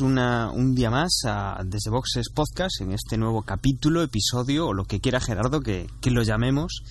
Una, 0.00 0.50
un 0.50 0.74
día 0.74 0.90
más 0.90 1.22
a 1.24 1.62
Desde 1.64 1.90
Boxes 1.90 2.28
Podcast 2.34 2.80
en 2.80 2.92
este 2.92 3.16
nuevo 3.16 3.42
capítulo, 3.42 4.02
episodio 4.02 4.68
o 4.68 4.74
lo 4.74 4.84
que 4.84 5.00
quiera 5.00 5.20
Gerardo 5.20 5.60
que, 5.60 5.86
que 6.00 6.10
lo 6.10 6.22
llamemos. 6.22 6.82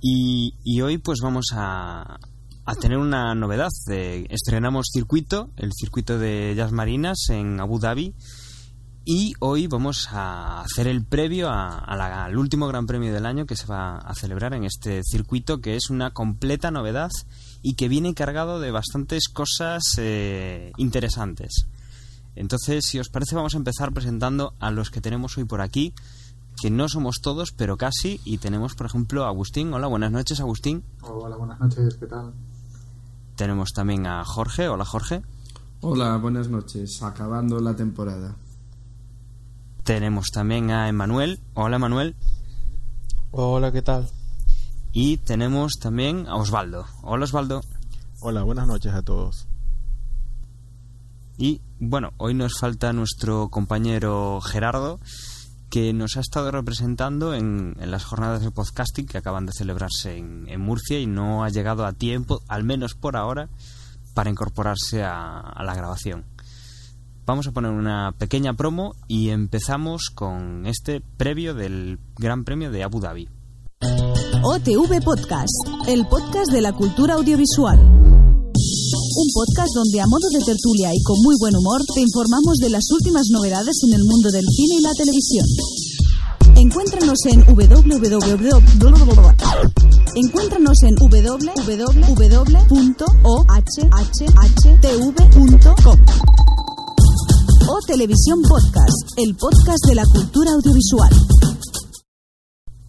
Y, 0.00 0.80
hoy 0.80 0.98
pues 0.98 1.20
vamos 1.20 1.46
a, 1.52 2.18
a 2.64 2.74
tener 2.80 2.98
una 2.98 3.34
novedad. 3.34 3.70
Eh, 3.90 4.26
estrenamos 4.30 4.86
circuito, 4.92 5.50
el 5.56 5.72
circuito 5.72 6.18
de 6.18 6.54
Jazz 6.56 6.72
Marinas 6.72 7.18
en 7.30 7.60
Abu 7.60 7.78
Dhabi. 7.78 8.14
Y 9.04 9.32
hoy 9.40 9.66
vamos 9.66 10.08
a 10.12 10.60
hacer 10.60 10.86
el 10.86 11.04
previo 11.04 11.48
a 11.50 11.96
la, 11.96 12.24
al 12.24 12.36
último 12.36 12.68
Gran 12.68 12.86
Premio 12.86 13.12
del 13.12 13.26
año 13.26 13.46
que 13.46 13.56
se 13.56 13.66
va 13.66 13.98
a 13.98 14.14
celebrar 14.14 14.54
en 14.54 14.64
este 14.64 15.02
circuito, 15.02 15.60
que 15.60 15.76
es 15.76 15.90
una 15.90 16.12
completa 16.12 16.70
novedad 16.70 17.10
y 17.62 17.74
que 17.74 17.88
viene 17.88 18.14
cargado 18.14 18.60
de 18.60 18.70
bastantes 18.70 19.28
cosas 19.28 19.82
eh, 19.98 20.72
interesantes. 20.76 21.66
Entonces, 22.38 22.86
si 22.86 23.00
os 23.00 23.08
parece, 23.08 23.34
vamos 23.34 23.54
a 23.54 23.58
empezar 23.58 23.92
presentando 23.92 24.54
a 24.60 24.70
los 24.70 24.90
que 24.90 25.00
tenemos 25.00 25.36
hoy 25.36 25.44
por 25.44 25.60
aquí, 25.60 25.92
que 26.60 26.70
no 26.70 26.88
somos 26.88 27.16
todos, 27.20 27.50
pero 27.50 27.76
casi, 27.76 28.20
y 28.24 28.38
tenemos, 28.38 28.76
por 28.76 28.86
ejemplo, 28.86 29.24
a 29.24 29.28
Agustín. 29.28 29.74
Hola, 29.74 29.88
buenas 29.88 30.12
noches, 30.12 30.38
Agustín. 30.38 30.84
Hola, 31.02 31.34
buenas 31.34 31.58
noches, 31.58 31.96
¿qué 31.96 32.06
tal? 32.06 32.32
Tenemos 33.34 33.70
también 33.72 34.06
a 34.06 34.24
Jorge. 34.24 34.68
Hola, 34.68 34.84
Jorge. 34.84 35.22
Hola, 35.80 36.16
buenas 36.18 36.48
noches, 36.48 37.02
acabando 37.02 37.58
la 37.58 37.74
temporada. 37.74 38.36
Tenemos 39.82 40.30
también 40.30 40.70
a 40.70 40.88
Emanuel. 40.88 41.40
Hola, 41.54 41.74
Emanuel. 41.74 42.14
Hola, 43.32 43.72
¿qué 43.72 43.82
tal? 43.82 44.08
Y 44.92 45.16
tenemos 45.16 45.80
también 45.80 46.28
a 46.28 46.36
Osvaldo. 46.36 46.86
Hola 47.02 47.24
Osvaldo. 47.24 47.62
Hola, 48.20 48.44
buenas 48.44 48.68
noches 48.68 48.94
a 48.94 49.02
todos. 49.02 49.48
Y 51.38 51.60
bueno, 51.78 52.12
hoy 52.16 52.34
nos 52.34 52.58
falta 52.58 52.92
nuestro 52.92 53.48
compañero 53.48 54.40
Gerardo, 54.40 54.98
que 55.70 55.92
nos 55.92 56.16
ha 56.16 56.20
estado 56.20 56.50
representando 56.50 57.32
en, 57.32 57.76
en 57.78 57.90
las 57.92 58.04
jornadas 58.04 58.42
de 58.42 58.50
podcasting 58.50 59.06
que 59.06 59.18
acaban 59.18 59.46
de 59.46 59.52
celebrarse 59.52 60.16
en, 60.16 60.46
en, 60.48 60.60
Murcia 60.60 60.98
y 60.98 61.06
no 61.06 61.44
ha 61.44 61.48
llegado 61.48 61.86
a 61.86 61.92
tiempo, 61.92 62.40
al 62.48 62.64
menos 62.64 62.94
por 62.94 63.16
ahora, 63.16 63.48
para 64.14 64.30
incorporarse 64.30 65.04
a, 65.04 65.38
a 65.38 65.62
la 65.62 65.76
grabación. 65.76 66.24
Vamos 67.24 67.46
a 67.46 67.52
poner 67.52 67.70
una 67.70 68.12
pequeña 68.18 68.54
promo 68.54 68.96
y 69.06 69.28
empezamos 69.28 70.10
con 70.12 70.66
este 70.66 71.00
previo 71.00 71.54
del 71.54 72.00
Gran 72.16 72.42
Premio 72.42 72.72
de 72.72 72.82
Abu 72.82 73.00
Dhabi. 73.00 73.28
OTV 74.42 75.04
Podcast, 75.04 75.88
el 75.88 76.06
podcast 76.06 76.50
de 76.50 76.62
la 76.62 76.72
cultura 76.72 77.14
audiovisual. 77.14 78.17
Podcast 79.38 79.70
donde 79.70 80.00
a 80.00 80.06
modo 80.10 80.26
de 80.34 80.42
tertulia 80.42 80.90
y 80.92 80.98
con 81.04 81.14
muy 81.22 81.36
buen 81.38 81.54
humor 81.54 81.80
te 81.94 82.00
informamos 82.00 82.58
de 82.58 82.70
las 82.70 82.82
últimas 82.90 83.22
novedades 83.30 83.78
en 83.86 83.94
el 83.94 84.02
mundo 84.02 84.32
del 84.32 84.42
cine 84.50 84.74
y 84.74 84.82
la 84.82 84.90
televisión. 84.98 85.46
Encuéntranos 86.58 87.22
en 87.30 87.46
www. 87.46 88.50
Encuéntranos 90.16 90.82
en 90.82 90.96
www.ohhtv.com 90.98 91.48
o 97.68 97.78
Televisión 97.86 98.42
Podcast, 98.42 99.12
el 99.18 99.36
podcast 99.36 99.86
de 99.86 99.94
la 99.94 100.02
cultura 100.02 100.50
audiovisual. 100.50 101.14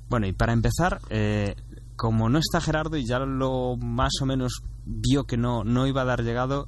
Bueno, 0.09 0.25
y 0.25 0.33
para 0.33 0.53
empezar, 0.53 0.99
eh, 1.11 1.53
como 1.99 2.29
no 2.29 2.39
está 2.39 2.61
Gerardo 2.61 2.95
y 2.95 3.05
ya 3.05 3.19
lo 3.19 3.75
más 3.75 4.13
o 4.21 4.25
menos 4.25 4.63
vio 4.85 5.25
que 5.25 5.35
no, 5.35 5.65
no 5.65 5.85
iba 5.85 6.01
a 6.01 6.05
dar 6.05 6.23
llegado, 6.23 6.67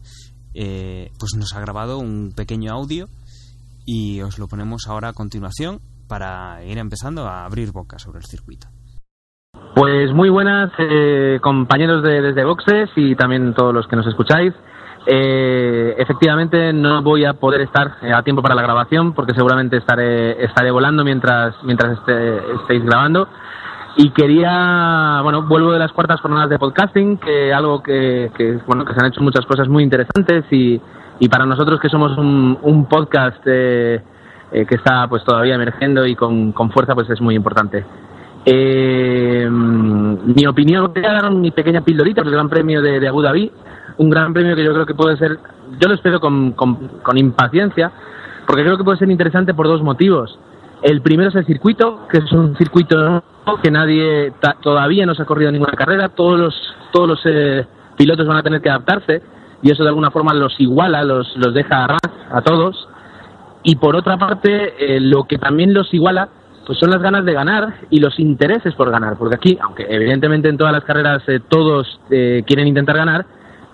eh, 0.54 1.10
pues 1.18 1.32
nos 1.38 1.54
ha 1.56 1.62
grabado 1.62 2.00
un 2.00 2.34
pequeño 2.36 2.74
audio 2.74 3.08
y 3.86 4.22
os 4.22 4.38
lo 4.40 4.48
ponemos 4.48 4.88
ahora 4.90 5.10
a 5.10 5.14
continuación 5.14 5.80
para 6.10 6.66
ir 6.66 6.78
empezando 6.78 7.26
a 7.28 7.46
abrir 7.46 7.72
boca 7.72 7.98
sobre 7.98 8.20
el 8.20 8.26
circuito. 8.26 8.68
Pues 9.74 10.14
muy 10.14 10.30
buenas 10.30 10.70
eh, 10.78 11.40
compañeros 11.42 12.04
de 12.04 12.22
Desde 12.22 12.44
Boxes 12.44 12.90
y 12.98 13.16
también 13.16 13.54
todos 13.54 13.74
los 13.74 13.88
que 13.88 13.96
nos 13.96 14.08
escucháis. 14.08 14.54
Eh, 15.08 15.96
efectivamente 15.98 16.74
no 16.74 17.02
voy 17.02 17.24
a 17.24 17.34
poder 17.34 17.62
estar 17.62 17.96
eh, 18.02 18.12
a 18.14 18.22
tiempo 18.22 18.42
para 18.42 18.54
la 18.54 18.62
grabación 18.62 19.14
porque 19.14 19.34
seguramente 19.34 19.78
estaré, 19.78 20.44
estaré 20.44 20.72
volando 20.72 21.06
mientras, 21.06 21.56
mientras 21.64 21.98
este, 22.00 22.38
estéis 22.56 22.84
grabando. 22.84 23.30
Y 23.98 24.10
quería, 24.12 25.20
bueno, 25.24 25.44
vuelvo 25.44 25.74
de 25.74 25.80
las 25.80 25.92
cuartas 25.92 26.22
jornadas 26.22 26.50
de 26.50 26.58
podcasting, 26.58 27.18
que 27.18 27.54
algo 27.54 27.84
que, 27.84 28.32
que 28.38 28.60
bueno, 28.66 28.86
que 28.86 28.94
se 28.94 29.00
han 29.00 29.08
hecho 29.08 29.22
muchas 29.22 29.46
cosas 29.46 29.68
muy 29.68 29.84
interesantes 29.84 30.46
y, 30.50 30.80
y 31.20 31.30
para 31.30 31.46
nosotros 31.46 31.80
que 31.80 31.90
somos 31.90 32.18
un, 32.18 32.58
un 32.62 32.86
podcast 32.86 33.42
eh, 33.46 34.02
eh, 34.52 34.66
que 34.66 34.76
está 34.76 35.08
pues 35.08 35.24
todavía 35.24 35.56
emergiendo 35.56 36.06
y 36.06 36.16
con, 36.16 36.54
con 36.54 36.72
fuerza, 36.72 36.96
pues 36.96 37.10
es 37.10 37.20
muy 37.20 37.36
importante. 37.36 37.86
Eh, 38.46 39.48
mi 39.50 40.48
opinión, 40.48 40.92
voy 40.94 41.06
a 41.06 41.14
dar 41.14 41.32
mi 41.32 41.52
pequeña 41.52 41.82
pildorita 41.82 42.24
del 42.24 42.32
Gran 42.32 42.50
Premio 42.50 42.82
de, 42.82 43.00
de 43.00 43.08
Abu 43.08 43.22
Dhabi 43.22 43.52
un 43.98 44.10
gran 44.10 44.34
premio 44.34 44.56
que 44.56 44.64
yo 44.64 44.74
creo 44.74 44.86
que 44.86 44.96
puede 44.96 45.18
ser, 45.18 45.38
yo 45.80 45.88
lo 45.88 45.94
espero 45.94 46.20
con, 46.20 46.54
con, 46.54 46.76
con, 47.04 47.18
impaciencia, 47.18 47.92
porque 48.48 48.64
creo 48.64 48.78
que 48.78 48.84
puede 48.84 48.98
ser 48.98 49.10
interesante 49.10 49.54
por 49.54 49.68
dos 49.68 49.82
motivos. 49.82 50.40
El 50.84 51.02
primero 51.02 51.30
es 51.30 51.36
el 51.36 51.46
circuito, 51.46 52.08
que 52.10 52.20
es 52.20 52.32
un 52.32 52.56
circuito 52.58 53.24
que 53.62 53.72
nadie 53.72 54.34
todavía 54.62 55.06
no 55.06 55.14
se 55.14 55.24
ha 55.24 55.26
corrido 55.26 55.52
ninguna 55.52 55.74
carrera, 55.74 56.10
todos 56.10 56.40
los, 56.40 56.56
todos 56.92 57.08
los 57.08 57.22
eh, 57.26 57.66
pilotos 57.98 58.26
van 58.26 58.38
a 58.38 58.44
tener 58.44 58.62
que 58.62 58.70
adaptarse 58.70 59.22
y 59.62 59.72
eso 59.72 59.84
de 59.84 59.90
alguna 59.90 60.10
forma 60.10 60.34
los 60.34 60.60
iguala, 60.60 61.04
los, 61.04 61.36
los 61.36 61.54
deja 61.54 61.86
a 61.86 61.98
a 62.32 62.42
todos. 62.42 62.88
Y 63.64 63.76
por 63.76 63.96
otra 63.96 64.18
parte, 64.18 64.74
eh, 64.80 65.00
lo 65.00 65.26
que 65.26 65.38
también 65.38 65.74
los 65.74 65.94
iguala 65.94 66.30
pues 66.66 66.80
son 66.80 66.92
las 66.92 67.02
ganas 67.02 67.26
de 67.26 67.34
ganar 67.34 67.74
y 67.90 68.00
los 68.00 68.20
intereses 68.20 68.74
por 68.76 68.92
ganar, 68.92 69.18
porque 69.18 69.36
aquí, 69.36 69.58
aunque 69.62 69.86
evidentemente 69.90 70.48
en 70.48 70.58
todas 70.58 70.72
las 70.74 70.84
carreras 70.84 71.24
eh, 71.28 71.40
todos 71.50 72.00
eh, 72.10 72.44
quieren 72.46 72.68
intentar 72.68 72.98
ganar, 72.98 73.26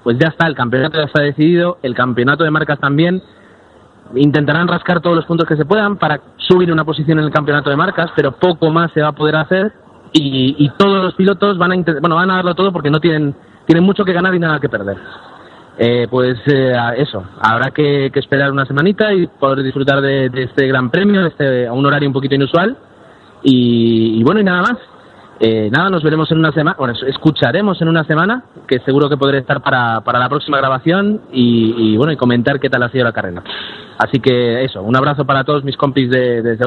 pues 0.03 0.17
ya 0.17 0.29
está, 0.29 0.47
el 0.47 0.55
campeonato 0.55 0.97
ya 0.97 1.05
está 1.05 1.21
decidido, 1.21 1.77
el 1.83 1.93
campeonato 1.93 2.43
de 2.43 2.51
marcas 2.51 2.79
también. 2.79 3.21
Intentarán 4.15 4.67
rascar 4.67 5.01
todos 5.01 5.15
los 5.15 5.25
puntos 5.25 5.47
que 5.47 5.55
se 5.55 5.65
puedan 5.65 5.97
para 5.97 6.21
subir 6.37 6.71
una 6.71 6.85
posición 6.85 7.19
en 7.19 7.25
el 7.25 7.31
campeonato 7.31 7.69
de 7.69 7.75
marcas, 7.75 8.11
pero 8.15 8.31
poco 8.33 8.69
más 8.69 8.91
se 8.93 9.01
va 9.01 9.09
a 9.09 9.13
poder 9.13 9.35
hacer 9.35 9.73
y, 10.13 10.55
y 10.57 10.69
todos 10.77 11.03
los 11.03 11.13
pilotos 11.15 11.57
van 11.57 11.71
a 11.71 11.75
bueno 11.99 12.15
van 12.15 12.31
a 12.31 12.35
darlo 12.37 12.55
todo 12.55 12.71
porque 12.71 12.89
no 12.89 12.99
tienen 12.99 13.35
tienen 13.65 13.83
mucho 13.83 14.05
que 14.05 14.13
ganar 14.13 14.33
y 14.33 14.39
nada 14.39 14.59
que 14.59 14.69
perder. 14.69 14.97
Eh, 15.79 16.07
pues 16.09 16.39
eh, 16.47 16.73
eso, 16.97 17.23
habrá 17.39 17.69
que, 17.69 18.09
que, 18.11 18.19
esperar 18.19 18.51
una 18.51 18.65
semanita 18.65 19.13
y 19.13 19.27
poder 19.27 19.61
disfrutar 19.61 20.01
de, 20.01 20.31
este 20.33 20.65
gran 20.67 20.89
premio, 20.89 21.27
este, 21.27 21.67
a 21.67 21.73
un 21.73 21.85
horario 21.85 22.09
un 22.09 22.13
poquito 22.13 22.33
inusual. 22.33 22.75
Y, 23.43 24.19
y 24.19 24.23
bueno, 24.23 24.39
y 24.39 24.43
nada 24.43 24.61
más. 24.61 24.77
Eh, 25.39 25.69
nada, 25.69 25.89
nos 25.89 26.03
veremos 26.03 26.31
en 26.31 26.39
una 26.39 26.51
semana, 26.51 26.75
bueno, 26.79 26.95
escucharemos 27.07 27.79
en 27.81 27.89
una 27.89 28.03
semana, 28.05 28.45
que 28.67 28.79
seguro 28.79 29.07
que 29.07 29.17
podré 29.17 29.39
estar 29.39 29.61
para, 29.61 30.01
para 30.01 30.19
la 30.19 30.29
próxima 30.29 30.57
grabación 30.57 31.21
y, 31.31 31.95
bueno, 31.95 32.11
y 32.11 32.17
comentar 32.17 32.59
qué 32.59 32.69
tal 32.69 32.83
ha 32.83 32.91
sido 32.91 33.03
la 33.03 33.13
carrera. 33.13 33.43
Así 33.99 34.19
que 34.19 34.63
eso, 34.63 34.81
un 34.81 34.95
abrazo 34.95 35.25
para 35.25 35.43
todos 35.43 35.63
mis 35.63 35.77
compis 35.77 36.09
de, 36.09 36.41
de, 36.41 36.57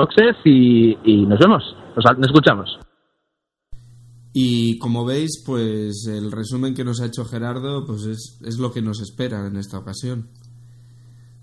y, 0.45 1.27
nos 1.27 1.39
vemos, 1.39 1.77
nos, 1.97 2.19
nos 2.19 2.27
escuchamos. 2.29 2.79
Y 4.33 4.79
como 4.79 5.05
veis, 5.05 5.43
pues 5.45 6.07
el 6.07 6.31
resumen 6.31 6.75
que 6.75 6.85
nos 6.85 7.01
ha 7.01 7.07
hecho 7.07 7.25
Gerardo 7.25 7.85
pues 7.85 8.05
es, 8.05 8.41
es 8.45 8.59
lo 8.59 8.73
que 8.73 8.83
nos 8.83 9.01
espera 9.01 9.47
en 9.49 9.57
esta 9.57 9.79
ocasión. 9.79 10.29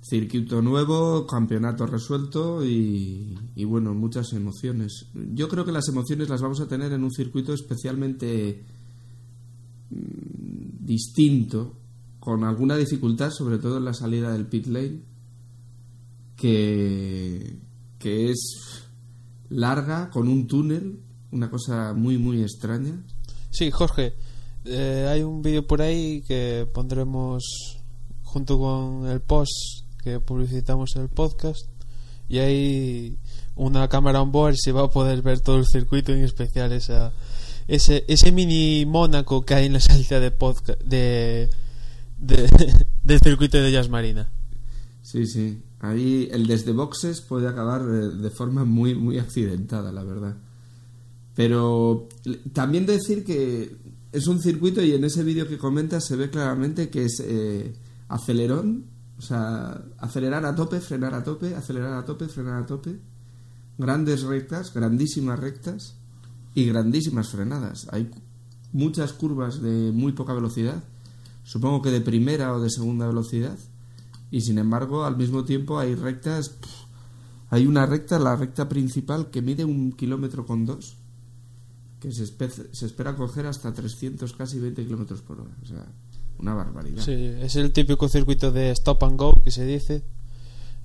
Circuito 0.09 0.61
nuevo, 0.61 1.27
campeonato 1.27 1.85
resuelto 1.85 2.63
y, 2.63 3.35
bueno, 3.65 3.93
muchas 3.93 4.31
emociones. 4.31 5.07
Yo 5.33 5.49
creo 5.49 5.65
que 5.65 5.73
las 5.73 5.89
emociones 5.89 6.29
las 6.29 6.41
vamos 6.41 6.61
a 6.61 6.67
tener 6.69 6.93
en 6.93 7.03
un 7.03 7.11
circuito 7.11 7.53
especialmente 7.53 8.63
mmm, 9.89 10.85
distinto, 10.85 11.75
con 12.21 12.45
alguna 12.45 12.77
dificultad, 12.77 13.31
sobre 13.31 13.57
todo 13.57 13.79
en 13.79 13.83
la 13.85 13.93
salida 13.93 14.31
del 14.31 14.47
pit 14.47 14.67
lane, 14.67 15.01
que, 16.37 17.59
que 17.99 18.31
es 18.31 18.87
larga, 19.49 20.09
con 20.09 20.29
un 20.29 20.47
túnel, 20.47 21.01
una 21.31 21.49
cosa 21.49 21.93
muy, 21.93 22.17
muy 22.17 22.41
extraña. 22.43 23.03
Sí, 23.49 23.71
Jorge, 23.71 24.13
eh, 24.63 25.05
hay 25.09 25.21
un 25.21 25.41
vídeo 25.41 25.67
por 25.67 25.81
ahí 25.81 26.21
que 26.21 26.65
pondremos 26.73 27.43
junto 28.23 28.57
con 28.57 29.07
el 29.07 29.19
post 29.19 29.86
que 30.07 30.21
publicitamos 30.21 30.95
el 30.95 31.09
podcast 31.09 31.67
y 32.29 32.39
hay 32.39 33.17
una 33.57 33.89
cámara 33.89 34.21
on 34.21 34.31
board 34.31 34.55
se 34.55 34.71
va 34.71 34.85
a 34.85 34.89
poder 34.89 35.21
ver 35.21 35.41
todo 35.41 35.57
el 35.57 35.65
circuito 35.65 36.13
en 36.13 36.23
especial 36.23 36.71
esa 36.71 37.11
ese 37.67 38.05
ese 38.07 38.31
mini 38.31 38.85
Mónaco 38.85 39.45
que 39.45 39.53
hay 39.55 39.65
en 39.65 39.73
la 39.73 39.81
salida 39.81 40.21
de 40.21 40.31
podcast 40.31 40.81
de, 40.81 41.49
de 42.17 42.49
del 43.03 43.19
circuito 43.19 43.57
de 43.57 43.69
Jazz 43.69 43.89
Marina. 43.89 44.31
Sí 45.01 45.25
sí. 45.25 45.61
Ahí 45.81 46.29
el 46.31 46.47
desde 46.47 46.71
boxes 46.71 47.19
puede 47.19 47.49
acabar 47.49 47.85
de, 47.85 48.09
de 48.09 48.29
forma 48.29 48.63
muy 48.63 48.95
muy 48.95 49.19
accidentada 49.19 49.91
la 49.91 50.03
verdad. 50.03 50.37
Pero 51.35 52.07
también 52.53 52.85
decir 52.85 53.25
que 53.25 53.75
es 54.13 54.27
un 54.27 54.41
circuito 54.41 54.81
y 54.81 54.93
en 54.93 55.03
ese 55.03 55.23
vídeo 55.23 55.49
que 55.49 55.57
comentas 55.57 56.05
se 56.05 56.15
ve 56.15 56.29
claramente 56.29 56.89
que 56.89 57.03
es 57.03 57.21
eh, 57.25 57.73
acelerón 58.07 58.96
O 59.17 59.21
sea, 59.21 59.83
acelerar 59.97 60.45
a 60.45 60.55
tope, 60.55 60.79
frenar 60.79 61.13
a 61.13 61.23
tope, 61.23 61.55
acelerar 61.55 61.93
a 61.93 62.05
tope, 62.05 62.27
frenar 62.27 62.63
a 62.63 62.65
tope. 62.65 62.99
Grandes 63.77 64.23
rectas, 64.23 64.73
grandísimas 64.73 65.39
rectas 65.39 65.95
y 66.53 66.65
grandísimas 66.65 67.29
frenadas. 67.29 67.87
Hay 67.91 68.11
muchas 68.71 69.13
curvas 69.13 69.61
de 69.61 69.91
muy 69.91 70.11
poca 70.11 70.33
velocidad, 70.33 70.83
supongo 71.43 71.81
que 71.81 71.91
de 71.91 72.01
primera 72.01 72.53
o 72.53 72.59
de 72.59 72.69
segunda 72.69 73.07
velocidad, 73.07 73.57
y 74.31 74.41
sin 74.41 74.57
embargo 74.57 75.05
al 75.05 75.17
mismo 75.17 75.45
tiempo 75.45 75.79
hay 75.79 75.95
rectas, 75.95 76.55
hay 77.49 77.65
una 77.65 77.85
recta, 77.85 78.19
la 78.19 78.35
recta 78.35 78.67
principal 78.67 79.29
que 79.29 79.41
mide 79.41 79.65
un 79.65 79.93
kilómetro 79.93 80.45
con 80.45 80.65
dos, 80.65 80.97
que 81.99 82.11
se, 82.11 82.25
se 82.25 82.85
espera 82.85 83.15
coger 83.15 83.47
hasta 83.47 83.73
300, 83.73 84.33
casi 84.33 84.59
20 84.59 84.85
kilómetros 84.85 85.21
por 85.21 85.39
hora, 85.41 85.55
o 85.61 85.65
sea, 85.65 85.85
una 86.39 86.53
barbaridad. 86.53 87.03
Sí, 87.03 87.13
es 87.13 87.55
el 87.55 87.71
típico 87.71 88.07
circuito 88.09 88.51
de 88.51 88.71
stop 88.71 89.03
and 89.03 89.17
go 89.17 89.33
que 89.43 89.51
se 89.51 89.65
dice, 89.65 90.03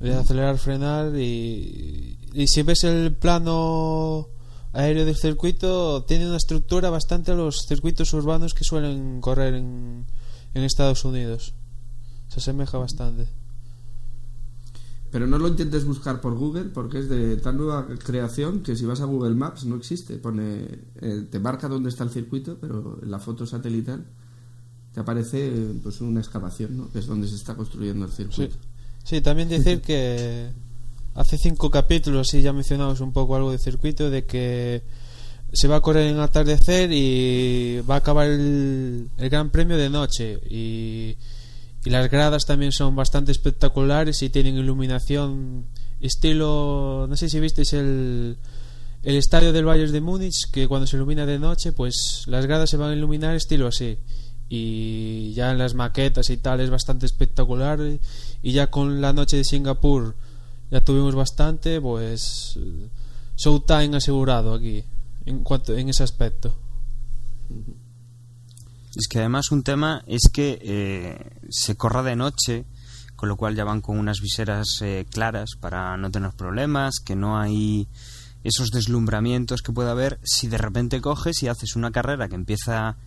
de 0.00 0.14
acelerar, 0.14 0.58
frenar 0.58 1.16
y, 1.16 2.18
y 2.32 2.46
si 2.48 2.62
ves 2.62 2.84
el 2.84 3.14
plano 3.14 4.28
aéreo 4.72 5.04
del 5.04 5.16
circuito 5.16 6.04
tiene 6.04 6.26
una 6.26 6.36
estructura 6.36 6.90
bastante 6.90 7.32
a 7.32 7.34
los 7.34 7.66
circuitos 7.68 8.12
urbanos 8.14 8.54
que 8.54 8.64
suelen 8.64 9.20
correr 9.20 9.54
en, 9.54 10.06
en 10.54 10.62
Estados 10.62 11.04
Unidos. 11.04 11.54
Se 12.28 12.40
asemeja 12.40 12.78
bastante. 12.78 13.28
Pero 15.10 15.26
no 15.26 15.36
lo 15.36 15.46
intentes 15.46 15.84
buscar 15.84 16.22
por 16.22 16.34
Google 16.34 16.70
porque 16.72 16.98
es 16.98 17.08
de 17.10 17.36
tan 17.36 17.58
nueva 17.58 17.86
creación 18.02 18.62
que 18.62 18.74
si 18.74 18.86
vas 18.86 19.02
a 19.02 19.04
Google 19.04 19.34
Maps 19.34 19.66
no 19.66 19.76
existe. 19.76 20.16
Pone, 20.16 20.66
eh, 21.02 21.26
te 21.30 21.38
marca 21.38 21.68
dónde 21.68 21.90
está 21.90 22.04
el 22.04 22.10
circuito, 22.10 22.56
pero 22.58 22.98
en 23.02 23.10
la 23.10 23.18
foto 23.18 23.44
satelital 23.44 24.06
te 24.94 25.00
aparece 25.00 25.50
pues 25.82 26.00
una 26.00 26.20
excavación, 26.20 26.76
¿no? 26.76 26.90
que 26.90 26.98
es 26.98 27.06
donde 27.06 27.26
se 27.28 27.36
está 27.36 27.54
construyendo 27.54 28.04
el 28.04 28.10
Sí. 28.12 28.24
circuito. 28.24 28.56
Sí, 29.04 29.20
también 29.20 29.48
decir 29.48 29.80
que 29.80 30.50
hace 31.14 31.36
cinco 31.38 31.70
capítulos, 31.70 32.28
sí, 32.30 32.40
ya 32.42 32.52
mencionamos 32.52 33.00
un 33.00 33.12
poco 33.12 33.34
algo 33.36 33.50
de 33.50 33.58
circuito, 33.58 34.10
de 34.10 34.24
que 34.24 34.82
se 35.52 35.66
va 35.68 35.76
a 35.76 35.80
correr 35.80 36.06
en 36.08 36.18
atardecer 36.20 36.90
y 36.92 37.80
va 37.88 37.96
a 37.96 37.98
acabar 37.98 38.28
el, 38.28 39.10
el 39.18 39.28
Gran 39.30 39.50
Premio 39.50 39.76
de 39.76 39.90
noche. 39.90 40.38
Y, 40.48 41.16
y 41.84 41.90
las 41.90 42.08
gradas 42.10 42.44
también 42.46 42.70
son 42.72 42.94
bastante 42.94 43.32
espectaculares 43.32 44.22
y 44.22 44.30
tienen 44.30 44.56
iluminación 44.56 45.66
estilo. 46.00 47.06
No 47.08 47.16
sé 47.16 47.28
si 47.28 47.40
visteis 47.40 47.72
el, 47.72 48.36
el 49.02 49.16
estadio 49.16 49.52
del 49.52 49.64
Bayern 49.64 49.90
de 49.92 50.00
Múnich, 50.00 50.50
que 50.52 50.68
cuando 50.68 50.86
se 50.86 50.96
ilumina 50.96 51.26
de 51.26 51.38
noche, 51.38 51.72
pues 51.72 52.22
las 52.26 52.46
gradas 52.46 52.70
se 52.70 52.76
van 52.76 52.90
a 52.90 52.94
iluminar 52.96 53.34
estilo 53.34 53.66
así. 53.66 53.98
Y 54.54 55.32
ya 55.32 55.50
en 55.50 55.56
las 55.56 55.72
maquetas 55.72 56.28
y 56.28 56.36
tal 56.36 56.60
es 56.60 56.68
bastante 56.68 57.06
espectacular. 57.06 57.80
Y 58.42 58.52
ya 58.52 58.66
con 58.66 59.00
la 59.00 59.14
noche 59.14 59.38
de 59.38 59.44
Singapur 59.44 60.14
ya 60.70 60.84
tuvimos 60.84 61.14
bastante, 61.14 61.80
pues. 61.80 62.58
Showtime 63.34 63.96
asegurado 63.96 64.52
aquí, 64.52 64.84
en, 65.24 65.42
cuanto, 65.42 65.74
en 65.74 65.88
ese 65.88 66.02
aspecto. 66.02 66.54
Es 68.94 69.08
que 69.08 69.20
además 69.20 69.52
un 69.52 69.62
tema 69.62 70.04
es 70.06 70.28
que 70.30 70.58
eh, 70.60 71.30
se 71.48 71.76
corra 71.78 72.02
de 72.02 72.14
noche, 72.14 72.66
con 73.16 73.30
lo 73.30 73.38
cual 73.38 73.56
ya 73.56 73.64
van 73.64 73.80
con 73.80 73.98
unas 73.98 74.20
viseras 74.20 74.82
eh, 74.82 75.06
claras 75.10 75.52
para 75.58 75.96
no 75.96 76.10
tener 76.10 76.32
problemas, 76.32 76.96
que 77.02 77.16
no 77.16 77.40
hay 77.40 77.88
esos 78.44 78.68
deslumbramientos 78.68 79.62
que 79.62 79.72
puede 79.72 79.88
haber 79.88 80.20
si 80.22 80.48
de 80.48 80.58
repente 80.58 81.00
coges 81.00 81.42
y 81.42 81.48
haces 81.48 81.74
una 81.74 81.90
carrera 81.90 82.28
que 82.28 82.34
empieza 82.34 82.98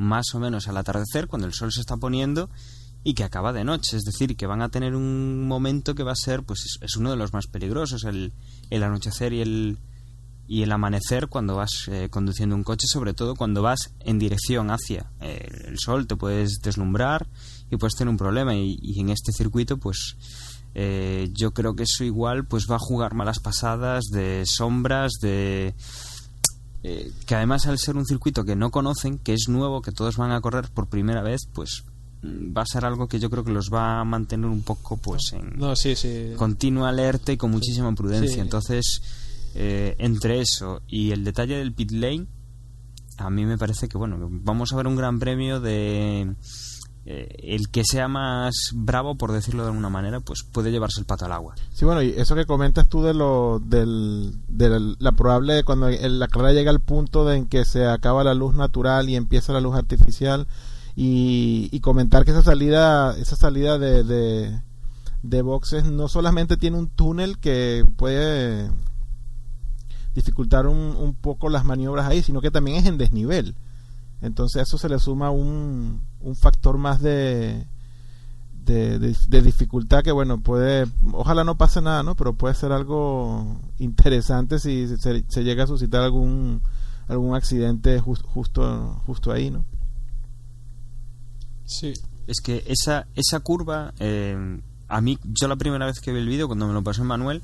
más 0.00 0.34
o 0.34 0.40
menos 0.40 0.66
al 0.66 0.78
atardecer, 0.78 1.26
cuando 1.26 1.46
el 1.46 1.52
sol 1.52 1.70
se 1.72 1.80
está 1.80 1.98
poniendo, 1.98 2.48
y 3.04 3.12
que 3.12 3.22
acaba 3.22 3.52
de 3.52 3.64
noche. 3.64 3.98
Es 3.98 4.04
decir, 4.04 4.34
que 4.34 4.46
van 4.46 4.62
a 4.62 4.70
tener 4.70 4.96
un 4.96 5.46
momento 5.46 5.94
que 5.94 6.02
va 6.02 6.12
a 6.12 6.16
ser, 6.16 6.42
pues 6.42 6.78
es, 6.80 6.96
uno 6.96 7.10
de 7.10 7.16
los 7.16 7.34
más 7.34 7.46
peligrosos, 7.46 8.04
el, 8.04 8.32
el 8.70 8.82
anochecer 8.82 9.34
y 9.34 9.42
el, 9.42 9.78
y 10.48 10.62
el 10.62 10.72
amanecer 10.72 11.28
cuando 11.28 11.56
vas 11.56 11.86
eh, 11.88 12.08
conduciendo 12.10 12.56
un 12.56 12.64
coche, 12.64 12.86
sobre 12.86 13.12
todo 13.12 13.34
cuando 13.34 13.60
vas 13.60 13.92
en 14.00 14.18
dirección 14.18 14.70
hacia 14.70 15.04
eh, 15.20 15.46
el 15.66 15.78
sol, 15.78 16.06
te 16.06 16.16
puedes 16.16 16.60
deslumbrar 16.62 17.28
y 17.70 17.76
puedes 17.76 17.94
tener 17.94 18.10
un 18.10 18.16
problema. 18.16 18.54
Y, 18.54 18.78
y 18.80 19.00
en 19.00 19.10
este 19.10 19.32
circuito, 19.32 19.76
pues 19.76 20.16
eh, 20.74 21.28
yo 21.32 21.52
creo 21.52 21.74
que 21.74 21.82
eso 21.82 22.04
igual 22.04 22.46
pues 22.46 22.66
va 22.70 22.76
a 22.76 22.80
jugar 22.80 23.14
malas 23.14 23.40
pasadas 23.40 24.04
de 24.12 24.44
sombras, 24.46 25.12
de 25.20 25.74
eh, 26.82 27.12
que 27.26 27.34
además 27.34 27.66
al 27.66 27.78
ser 27.78 27.96
un 27.96 28.06
circuito 28.06 28.44
que 28.44 28.56
no 28.56 28.70
conocen, 28.70 29.18
que 29.18 29.34
es 29.34 29.48
nuevo, 29.48 29.82
que 29.82 29.92
todos 29.92 30.16
van 30.16 30.32
a 30.32 30.40
correr 30.40 30.68
por 30.72 30.88
primera 30.88 31.22
vez, 31.22 31.42
pues 31.52 31.84
mm, 32.22 32.56
va 32.56 32.62
a 32.62 32.66
ser 32.66 32.84
algo 32.84 33.06
que 33.08 33.18
yo 33.18 33.28
creo 33.30 33.44
que 33.44 33.52
los 33.52 33.70
va 33.72 34.00
a 34.00 34.04
mantener 34.04 34.46
un 34.48 34.62
poco 34.62 34.96
pues 34.96 35.32
en 35.32 35.58
No, 35.58 35.76
sí, 35.76 35.94
sí. 35.94 36.32
continua 36.36 36.88
alerta 36.88 37.32
y 37.32 37.36
con 37.36 37.50
muchísima 37.50 37.94
prudencia. 37.94 38.34
Sí. 38.34 38.40
Entonces, 38.40 39.02
eh, 39.54 39.94
entre 39.98 40.40
eso 40.40 40.80
y 40.88 41.10
el 41.10 41.24
detalle 41.24 41.56
del 41.56 41.74
pit 41.74 41.90
lane, 41.90 42.26
a 43.18 43.28
mí 43.28 43.44
me 43.44 43.58
parece 43.58 43.88
que, 43.88 43.98
bueno, 43.98 44.16
vamos 44.30 44.72
a 44.72 44.76
ver 44.76 44.86
un 44.86 44.96
gran 44.96 45.18
premio 45.18 45.60
de 45.60 46.34
eh, 47.06 47.28
el 47.42 47.70
que 47.70 47.82
sea 47.84 48.08
más 48.08 48.54
bravo, 48.74 49.14
por 49.14 49.32
decirlo 49.32 49.62
de 49.62 49.70
alguna 49.70 49.88
manera, 49.88 50.20
pues 50.20 50.42
puede 50.42 50.70
llevarse 50.70 51.00
el 51.00 51.06
pato 51.06 51.24
al 51.24 51.32
agua. 51.32 51.54
Sí, 51.72 51.84
bueno, 51.84 52.02
y 52.02 52.10
eso 52.10 52.34
que 52.34 52.44
comentas 52.44 52.88
tú 52.88 53.02
de 53.02 53.14
lo 53.14 53.58
del, 53.58 54.34
de 54.48 54.94
la 54.98 55.12
probable 55.12 55.64
cuando 55.64 55.88
la 55.88 56.28
carrera 56.28 56.52
llega 56.52 56.70
al 56.70 56.80
punto 56.80 57.24
de 57.24 57.36
en 57.36 57.46
que 57.46 57.64
se 57.64 57.86
acaba 57.86 58.22
la 58.22 58.34
luz 58.34 58.54
natural 58.54 59.08
y 59.08 59.16
empieza 59.16 59.52
la 59.52 59.60
luz 59.60 59.76
artificial 59.76 60.46
y, 60.94 61.80
comentar 61.80 62.26
que 62.26 62.32
esa 62.32 62.42
salida 62.42 63.16
esa 63.16 63.34
salida 63.36 63.78
de, 63.78 64.04
de 64.04 64.60
de 65.22 65.42
boxes 65.42 65.84
no 65.84 66.08
solamente 66.08 66.56
tiene 66.56 66.78
un 66.78 66.88
túnel 66.88 67.38
que 67.38 67.84
puede 67.96 68.70
dificultar 70.14 70.66
un, 70.66 70.78
un 70.78 71.14
poco 71.14 71.48
las 71.48 71.64
maniobras 71.64 72.06
ahí, 72.06 72.22
sino 72.22 72.40
que 72.40 72.50
también 72.50 72.78
es 72.78 72.86
en 72.86 72.98
desnivel. 72.98 73.54
Entonces 74.22 74.60
a 74.60 74.62
eso 74.62 74.78
se 74.78 74.88
le 74.88 74.98
suma 74.98 75.30
un, 75.30 76.02
un 76.20 76.36
factor 76.36 76.78
más 76.78 77.00
de, 77.00 77.66
de, 78.64 78.98
de- 78.98 79.16
de 79.28 79.42
dificultad 79.42 80.02
que 80.02 80.12
bueno 80.12 80.40
puede 80.40 80.86
ojalá 81.12 81.44
no 81.44 81.56
pase 81.56 81.80
nada 81.80 82.02
no 82.02 82.14
pero 82.14 82.34
puede 82.34 82.54
ser 82.54 82.72
algo 82.72 83.60
interesante 83.78 84.58
si 84.58 84.86
se, 84.98 85.24
se 85.26 85.44
llega 85.44 85.64
a 85.64 85.66
suscitar 85.66 86.02
algún 86.02 86.60
algún 87.08 87.34
accidente 87.34 88.00
jus- 88.00 88.22
justo 88.22 89.00
justo 89.06 89.32
ahí 89.32 89.50
no 89.50 89.64
Sí. 91.64 91.92
Es 92.26 92.40
que 92.40 92.64
esa, 92.66 93.06
esa 93.14 93.40
curva, 93.40 93.92
eh, 93.98 94.60
a 94.88 95.00
mí, 95.00 95.18
yo 95.24 95.48
la 95.48 95.56
primera 95.56 95.86
vez 95.86 96.00
que 96.00 96.12
vi 96.12 96.18
el 96.18 96.28
vídeo, 96.28 96.46
cuando 96.48 96.66
me 96.66 96.72
lo 96.74 96.82
pasó 96.82 97.04
Manuel, 97.04 97.42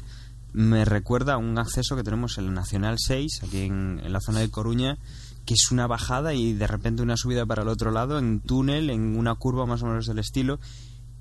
me 0.53 0.85
recuerda 0.85 1.35
a 1.35 1.39
un 1.39 1.59
acceso 1.59 1.97
que 1.97 2.03
tenemos 2.03 2.39
en 2.39 2.47
el 2.47 2.55
Nacional 2.55 2.97
6, 2.99 3.43
aquí 3.45 3.63
en, 3.63 4.01
en 4.03 4.13
la 4.13 4.21
zona 4.21 4.41
de 4.41 4.51
Coruña, 4.51 4.99
que 5.47 5.55
es 5.55 5.71
una 5.71 5.87
bajada 5.87 6.35
y 6.35 6.53
de 6.53 6.67
repente 6.67 7.03
una 7.03 7.17
subida 7.17 7.47
para 7.47 7.63
el 7.63 7.69
otro 7.69 7.91
lado, 7.91 8.19
en 8.19 8.41
túnel, 8.41 8.91
en 8.91 9.17
una 9.17 9.35
curva 9.37 9.65
más 9.65 9.83
o 9.83 9.87
menos 9.87 10.07
del 10.07 10.19
estilo, 10.19 10.59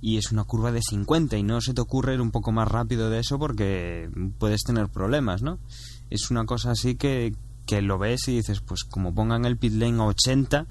y 0.01 0.17
es 0.17 0.31
una 0.31 0.43
curva 0.43 0.71
de 0.71 0.81
50 0.81 1.37
y 1.37 1.43
no 1.43 1.61
se 1.61 1.73
te 1.73 1.81
ocurre 1.81 2.15
ir 2.15 2.21
un 2.21 2.31
poco 2.31 2.51
más 2.51 2.67
rápido 2.67 3.09
de 3.09 3.19
eso 3.19 3.39
porque 3.39 4.09
puedes 4.37 4.63
tener 4.63 4.89
problemas, 4.89 5.41
¿no? 5.41 5.59
Es 6.09 6.29
una 6.31 6.45
cosa 6.45 6.71
así 6.71 6.95
que, 6.95 7.33
que 7.65 7.81
lo 7.81 7.97
ves 7.97 8.27
y 8.27 8.35
dices, 8.35 8.61
pues 8.61 8.83
como 8.83 9.15
pongan 9.15 9.45
el 9.45 9.57
pit 9.57 9.73
lane 9.73 10.01
a 10.01 10.05
80 10.05 10.67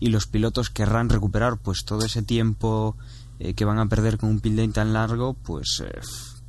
y 0.00 0.08
los 0.10 0.26
pilotos 0.26 0.70
querrán 0.70 1.08
recuperar 1.08 1.58
pues 1.58 1.84
todo 1.84 2.04
ese 2.04 2.22
tiempo 2.22 2.96
eh, 3.40 3.54
que 3.54 3.64
van 3.64 3.78
a 3.78 3.88
perder 3.88 4.18
con 4.18 4.30
un 4.30 4.40
pit 4.40 4.54
lane 4.54 4.72
tan 4.72 4.92
largo, 4.92 5.34
pues, 5.34 5.82
eh, 5.84 6.00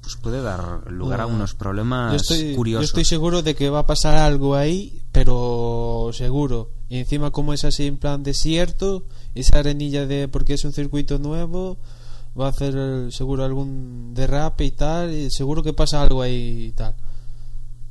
pues 0.09 0.21
puede 0.23 0.41
dar 0.41 0.91
lugar 0.91 1.21
a 1.21 1.27
unos 1.27 1.53
problemas 1.53 2.11
Yo 2.11 2.17
estoy, 2.17 2.51
yo 2.51 2.55
curiosos. 2.55 2.85
estoy 2.85 3.05
seguro 3.05 3.41
de 3.41 3.55
que 3.55 3.69
va 3.69 3.79
a 3.79 3.85
pasar 3.85 4.15
algo 4.15 4.55
ahí, 4.55 5.01
pero 5.11 6.09
seguro. 6.13 6.71
Y 6.89 6.97
encima 6.97 7.29
como 7.31 7.53
es 7.53 7.63
así 7.65 7.85
en 7.85 7.97
plan 7.97 8.23
desierto, 8.23 9.05
esa 9.35 9.59
arenilla 9.59 10.07
de 10.07 10.27
porque 10.27 10.55
es 10.55 10.65
un 10.65 10.73
circuito 10.73 11.19
nuevo, 11.19 11.77
va 12.39 12.47
a 12.47 12.49
hacer 12.49 13.11
seguro 13.11 13.43
algún 13.45 14.13
derrape 14.15 14.65
y 14.65 14.71
tal, 14.71 15.13
y 15.13 15.29
seguro 15.29 15.61
que 15.61 15.73
pasa 15.73 16.01
algo 16.01 16.21
ahí 16.21 16.65
y 16.69 16.71
tal. 16.71 16.95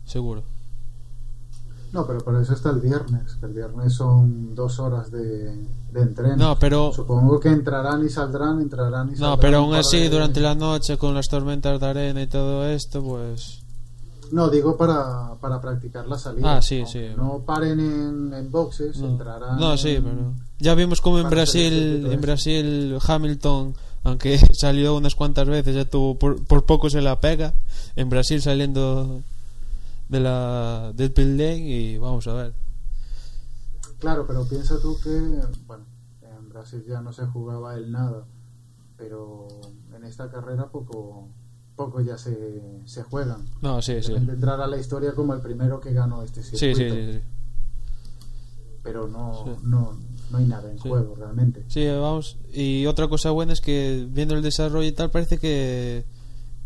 Seguro. 0.05 0.43
No, 1.93 2.07
pero 2.07 2.19
por 2.21 2.37
eso 2.37 2.53
está 2.53 2.71
el 2.71 2.81
viernes, 2.81 3.35
que 3.41 3.47
el 3.47 3.53
viernes 3.55 3.95
son 3.95 4.55
dos 4.55 4.79
horas 4.79 5.11
de, 5.11 5.55
de 5.93 6.01
entreno. 6.01 6.37
No, 6.37 6.59
pero 6.59 6.93
Supongo 6.93 7.41
que 7.41 7.49
entrarán 7.49 8.05
y 8.05 8.11
saldrán, 8.11 8.61
entrarán 8.61 9.09
y 9.09 9.13
saldrán. 9.13 9.31
no, 9.31 9.41
pero 9.41 9.59
aún 9.59 9.75
así 9.75 9.99
de- 10.01 10.11
durante 10.11 10.41
la 10.41 10.55
noche 10.55 10.99
con 10.99 11.15
las 11.15 11.29
tormentas 11.29 11.81
de 11.81 11.87
arena 11.87 12.21
y 12.23 12.27
todo 12.27 12.67
esto, 12.67 13.03
pues 13.03 13.63
No, 14.33 14.51
digo 14.51 14.77
para, 14.77 15.35
para 15.41 15.59
practicar 15.63 16.07
la 16.07 16.19
salida. 16.19 16.57
Ah, 16.59 16.61
sí, 16.63 16.85
sí. 16.87 17.07
No 17.17 17.39
paren 17.47 17.81
en, 17.81 18.35
en 18.35 18.51
boxes, 18.51 18.99
no, 18.99 19.09
entrarán. 19.09 19.59
no 19.59 19.79
sí, 19.79 19.99
pero 20.03 20.35
ya 20.59 20.75
vimos 20.75 21.01
como 21.01 21.17
en 21.19 21.25
para 21.25 21.37
Brasil, 21.37 22.07
en. 22.13 22.21
Brasil 22.21 22.99
Hamilton, 23.07 23.75
aunque 24.05 24.39
salió 24.53 24.95
unas 24.95 25.15
cuantas 25.15 25.47
veces, 25.49 25.75
ya 25.75 25.87
tuvo 25.87 26.19
por, 26.19 26.45
por 26.45 26.67
poco 26.67 26.91
se 26.91 27.01
la 27.01 27.19
pega. 27.19 27.55
En 27.97 28.11
Brasil 28.11 28.43
saliendo 28.43 29.23
de 30.09 30.21
la 30.21 30.93
del 30.95 31.13
y 31.41 31.99
vamos 31.99 32.27
a 32.27 32.33
ver. 32.35 32.55
Claro, 33.99 34.27
pero 34.27 34.47
piensa 34.49 34.81
tú 34.81 34.97
que, 35.03 35.11
bueno, 35.67 35.85
en 36.23 36.49
Brasil 36.49 36.85
ya 36.89 37.01
no 37.01 37.13
se 37.13 37.27
jugaba 37.27 37.75
el 37.77 37.91
nada. 37.93 38.27
pero 38.97 39.47
en 39.95 40.03
esta 40.05 40.29
carrera 40.29 40.67
poco 40.73 41.29
poco 41.77 42.01
ya 42.01 42.19
se, 42.19 42.61
se 42.87 43.05
juegan. 43.05 43.45
No, 43.63 43.81
sí, 43.81 44.03
sí. 44.03 44.13
Entrar 44.13 44.61
a 44.61 44.67
la 44.67 44.77
historia 44.77 45.13
como 45.13 45.33
el 45.35 45.41
primero 45.41 45.79
que 45.81 45.93
ganó 45.93 46.25
este 46.25 46.43
Sí, 46.43 46.57
circuito. 46.57 46.95
sí, 46.97 47.07
sí. 47.07 47.13
sí. 47.13 47.21
Pero 48.83 49.07
no, 49.07 49.45
Sí. 49.45 49.51
no, 49.63 49.97
no 50.33 50.39
hay 50.39 50.47
nada 50.47 50.69
en 50.71 50.79
Sí. 50.81 50.89
juego 50.89 51.15
realmente. 51.15 51.65
Sí, 51.69 51.87
vamos. 51.87 52.39
Y 52.53 52.87
otra 52.87 53.07
cosa 53.09 53.31
buena 53.31 53.53
es 53.53 53.61
que 53.61 54.07
viendo 54.11 54.35
el 54.35 54.43
desarrollo 54.43 54.89
y 54.89 54.93
tal, 54.93 55.13
parece 55.13 55.39
que 55.39 56.05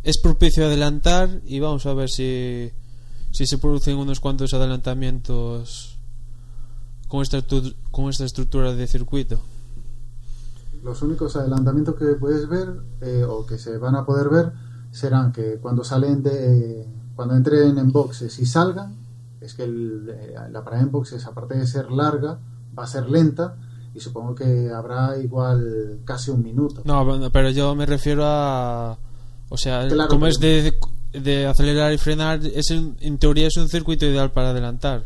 es 0.02 0.18
propicio 0.22 0.64
adelantar 0.64 1.42
y 1.44 1.60
vamos 1.60 1.84
a 1.84 1.92
ver 1.92 2.08
si, 2.08 2.70
si 3.32 3.46
se 3.46 3.58
producen 3.58 3.96
unos 3.96 4.20
cuantos 4.20 4.52
adelantamientos 4.54 5.98
con 7.08 7.22
esta, 7.22 7.42
con 7.90 8.08
esta 8.08 8.24
estructura 8.24 8.72
de 8.74 8.86
circuito. 8.86 9.40
Los 10.82 11.02
únicos 11.02 11.36
adelantamientos 11.36 11.94
que 11.96 12.06
puedes 12.14 12.48
ver 12.48 12.68
eh, 13.00 13.24
o 13.28 13.46
que 13.46 13.58
se 13.58 13.78
van 13.78 13.94
a 13.94 14.04
poder 14.04 14.28
ver 14.28 14.52
serán 14.90 15.32
que 15.32 15.58
cuando 15.60 15.84
salen 15.84 16.22
de 16.22 16.86
cuando 17.14 17.36
entren 17.36 17.78
en 17.78 17.92
boxes 17.92 18.38
y 18.38 18.46
salgan 18.46 18.96
es 19.40 19.54
que 19.54 19.64
el- 19.64 20.08
eh, 20.10 20.34
la 20.50 20.64
parada 20.64 20.82
en 20.82 20.90
boxes 20.90 21.24
aparte 21.26 21.54
de 21.56 21.66
ser 21.66 21.90
larga 21.90 22.38
va 22.76 22.84
a 22.84 22.86
ser 22.86 23.08
lenta 23.08 23.56
y 23.94 24.00
supongo 24.00 24.34
que 24.34 24.70
habrá 24.70 25.18
igual 25.18 26.00
casi 26.04 26.30
un 26.30 26.42
minuto 26.42 26.82
No, 26.84 27.30
pero 27.30 27.50
yo 27.50 27.74
me 27.74 27.84
refiero 27.86 28.22
a. 28.26 28.98
O 29.50 29.56
sea, 29.58 29.86
Claro, 29.86 30.08
como 30.08 30.26
es 30.26 30.40
de, 30.40 30.74
de 31.12 31.46
acelerar 31.46 31.92
y 31.92 31.98
frenar, 31.98 32.40
es 32.44 32.70
un- 32.70 32.96
en 33.00 33.18
teoría 33.18 33.46
es 33.48 33.56
un 33.56 33.68
circuito 33.68 34.06
ideal 34.06 34.30
para 34.32 34.50
adelantar. 34.50 35.04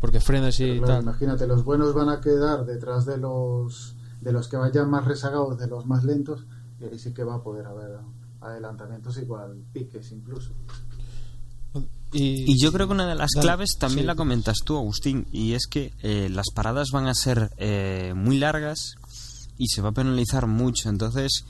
Porque 0.00 0.20
frenas 0.20 0.60
y 0.60 0.72
claro, 0.78 0.86
tal. 0.86 1.02
imagínate 1.04 1.46
los 1.46 1.64
buenos 1.64 1.94
van 1.94 2.10
a 2.10 2.20
quedar 2.20 2.64
detrás 2.66 3.06
de 3.06 3.16
los 3.16 3.94
de 4.20 4.32
los 4.32 4.48
que 4.48 4.56
vayan 4.56 4.90
más 4.90 5.04
rezagados 5.04 5.58
de 5.58 5.66
los 5.68 5.86
más 5.86 6.04
lentos 6.04 6.44
y 6.80 6.84
ahí 6.84 6.98
sí 6.98 7.12
que 7.14 7.22
va 7.24 7.36
a 7.36 7.42
poder 7.42 7.66
haber 7.66 7.98
adelantamientos 8.40 9.16
igual 9.18 9.56
piques 9.72 10.10
incluso 10.12 10.50
Y, 12.12 12.52
Y 12.52 12.58
yo 12.60 12.72
creo 12.72 12.86
que 12.86 12.92
una 12.94 13.06
de 13.06 13.14
las 13.14 13.30
Dale, 13.34 13.44
claves 13.46 13.70
también 13.78 14.00
sí. 14.02 14.06
la 14.06 14.14
comentas 14.14 14.56
tú, 14.64 14.76
Agustín, 14.76 15.26
y 15.32 15.52
es 15.52 15.66
que 15.66 15.92
eh, 16.02 16.28
las 16.30 16.46
paradas 16.54 16.88
van 16.92 17.06
a 17.08 17.14
ser 17.14 17.50
eh, 17.58 18.12
muy 18.16 18.38
largas 18.38 18.94
y 19.58 19.66
se 19.68 19.82
va 19.82 19.90
a 19.90 19.92
penalizar 19.92 20.46
mucho. 20.46 20.88
Entonces 20.88 21.44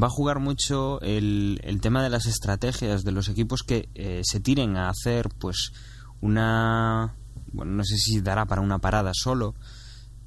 va 0.00 0.08
a 0.08 0.10
jugar 0.10 0.40
mucho 0.40 1.00
el, 1.00 1.60
el 1.64 1.80
tema 1.80 2.02
de 2.02 2.10
las 2.10 2.26
estrategias 2.26 3.04
de 3.04 3.12
los 3.12 3.28
equipos 3.28 3.62
que 3.62 3.88
eh, 3.94 4.22
se 4.24 4.40
tiren 4.40 4.76
a 4.76 4.88
hacer 4.88 5.28
pues 5.38 5.72
una... 6.20 7.14
Bueno, 7.52 7.72
no 7.72 7.84
sé 7.84 7.96
si 7.96 8.20
dará 8.20 8.44
para 8.44 8.60
una 8.60 8.78
parada 8.78 9.12
solo 9.14 9.54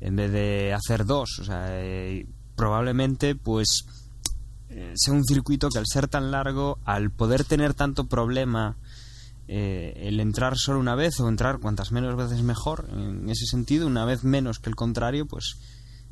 en 0.02 0.16
vez 0.16 0.32
de 0.32 0.74
hacer 0.74 1.06
dos. 1.06 1.40
O 1.40 1.44
sea, 1.44 1.68
eh, 1.70 2.26
probablemente 2.56 3.36
pues 3.36 3.86
eh, 4.70 4.94
sea 4.96 5.14
un 5.14 5.26
circuito 5.26 5.70
que 5.70 5.80
al 5.80 5.88
ser 5.88 6.08
tan 6.08 6.32
largo, 6.32 6.80
al 6.86 7.12
poder 7.12 7.44
tener 7.44 7.74
tanto 7.74 8.08
problema 8.08 8.78
eh, 9.48 9.94
el 10.08 10.20
entrar 10.20 10.58
solo 10.58 10.80
una 10.80 10.96
vez 10.96 11.20
o 11.20 11.28
entrar 11.28 11.60
cuantas 11.60 11.92
menos 11.92 12.16
veces 12.16 12.44
mejor, 12.44 12.88
en 12.92 13.30
ese 13.30 13.46
sentido, 13.46 13.88
una 13.88 14.06
vez 14.06 14.24
menos 14.24 14.60
que 14.60 14.70
el 14.70 14.76
contrario, 14.76 15.26
pues 15.26 15.58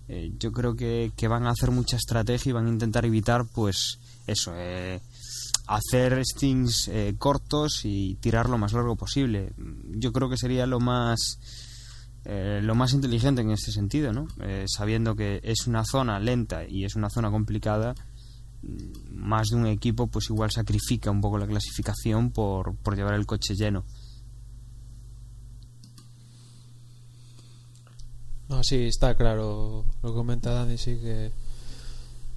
eh, 0.07 0.31
yo 0.37 0.51
creo 0.51 0.75
que, 0.75 1.11
que 1.15 1.27
van 1.27 1.45
a 1.45 1.51
hacer 1.51 1.71
mucha 1.71 1.97
estrategia 1.97 2.49
y 2.49 2.53
van 2.53 2.67
a 2.67 2.71
intentar 2.71 3.05
evitar, 3.05 3.45
pues 3.45 3.99
eso, 4.25 4.53
eh, 4.55 5.01
hacer 5.67 6.23
stings 6.25 6.87
eh, 6.87 7.15
cortos 7.17 7.81
y 7.83 8.15
tirar 8.15 8.49
lo 8.49 8.57
más 8.57 8.73
largo 8.73 8.95
posible. 8.95 9.53
Yo 9.89 10.11
creo 10.13 10.29
que 10.29 10.37
sería 10.37 10.65
lo 10.65 10.79
más 10.79 11.39
eh, 12.29 12.59
lo 12.61 12.75
más 12.75 12.91
inteligente 12.91 13.41
en 13.41 13.51
este 13.51 13.71
sentido, 13.71 14.11
¿no? 14.11 14.27
Eh, 14.41 14.65
sabiendo 14.67 15.15
que 15.15 15.39
es 15.43 15.65
una 15.65 15.85
zona 15.85 16.19
lenta 16.19 16.67
y 16.67 16.83
es 16.83 16.97
una 16.97 17.09
zona 17.09 17.31
complicada, 17.31 17.95
mm, 18.63 19.15
más 19.15 19.47
de 19.47 19.55
un 19.55 19.65
equipo 19.67 20.07
pues 20.07 20.29
igual 20.29 20.51
sacrifica 20.51 21.09
un 21.09 21.21
poco 21.21 21.37
la 21.37 21.47
clasificación 21.47 22.31
por, 22.31 22.75
por 22.75 22.97
llevar 22.97 23.13
el 23.13 23.25
coche 23.25 23.55
lleno. 23.55 23.85
No, 28.49 28.63
sí, 28.63 28.87
está 28.87 29.15
claro. 29.15 29.85
Lo 30.01 30.13
comenta 30.13 30.53
Dani, 30.53 30.77
sí 30.77 30.99
que. 30.99 31.31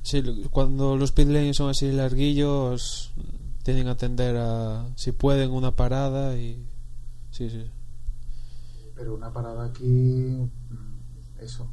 Sí, 0.02 0.22
cuando 0.50 0.96
los 0.96 1.12
pit 1.12 1.28
lanes 1.28 1.56
son 1.56 1.70
así 1.70 1.92
larguillos, 1.92 3.12
tienen 3.62 3.84
que 3.84 3.90
atender 3.90 4.36
a. 4.36 4.86
Si 4.96 5.12
pueden, 5.12 5.50
una 5.50 5.76
parada 5.76 6.36
y. 6.36 6.66
Sí, 7.30 7.48
sí. 7.48 7.64
pero 8.94 9.14
una 9.14 9.32
parada 9.32 9.64
aquí 9.66 9.86
mm, 9.86 11.40
eso 11.40 11.68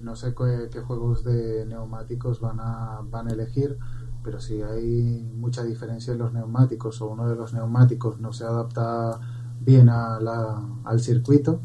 no 0.00 0.16
sé 0.16 0.34
qué, 0.34 0.68
qué 0.70 0.80
juegos 0.80 1.24
de 1.24 1.64
neumáticos 1.66 2.40
van 2.40 2.58
a 2.60 3.00
van 3.04 3.28
a 3.28 3.32
elegir 3.32 3.78
pero 4.22 4.40
si 4.40 4.60
hay 4.62 5.30
mucha 5.36 5.64
diferencia 5.64 6.12
en 6.12 6.18
los 6.18 6.32
neumáticos 6.32 7.00
o 7.00 7.06
uno 7.06 7.28
de 7.28 7.36
los 7.36 7.52
neumáticos 7.52 8.20
no 8.20 8.32
se 8.32 8.44
adapta 8.44 9.20
bien 9.60 9.88
a 9.88 10.20
la, 10.20 10.62
al 10.84 11.00
circuito 11.00 11.60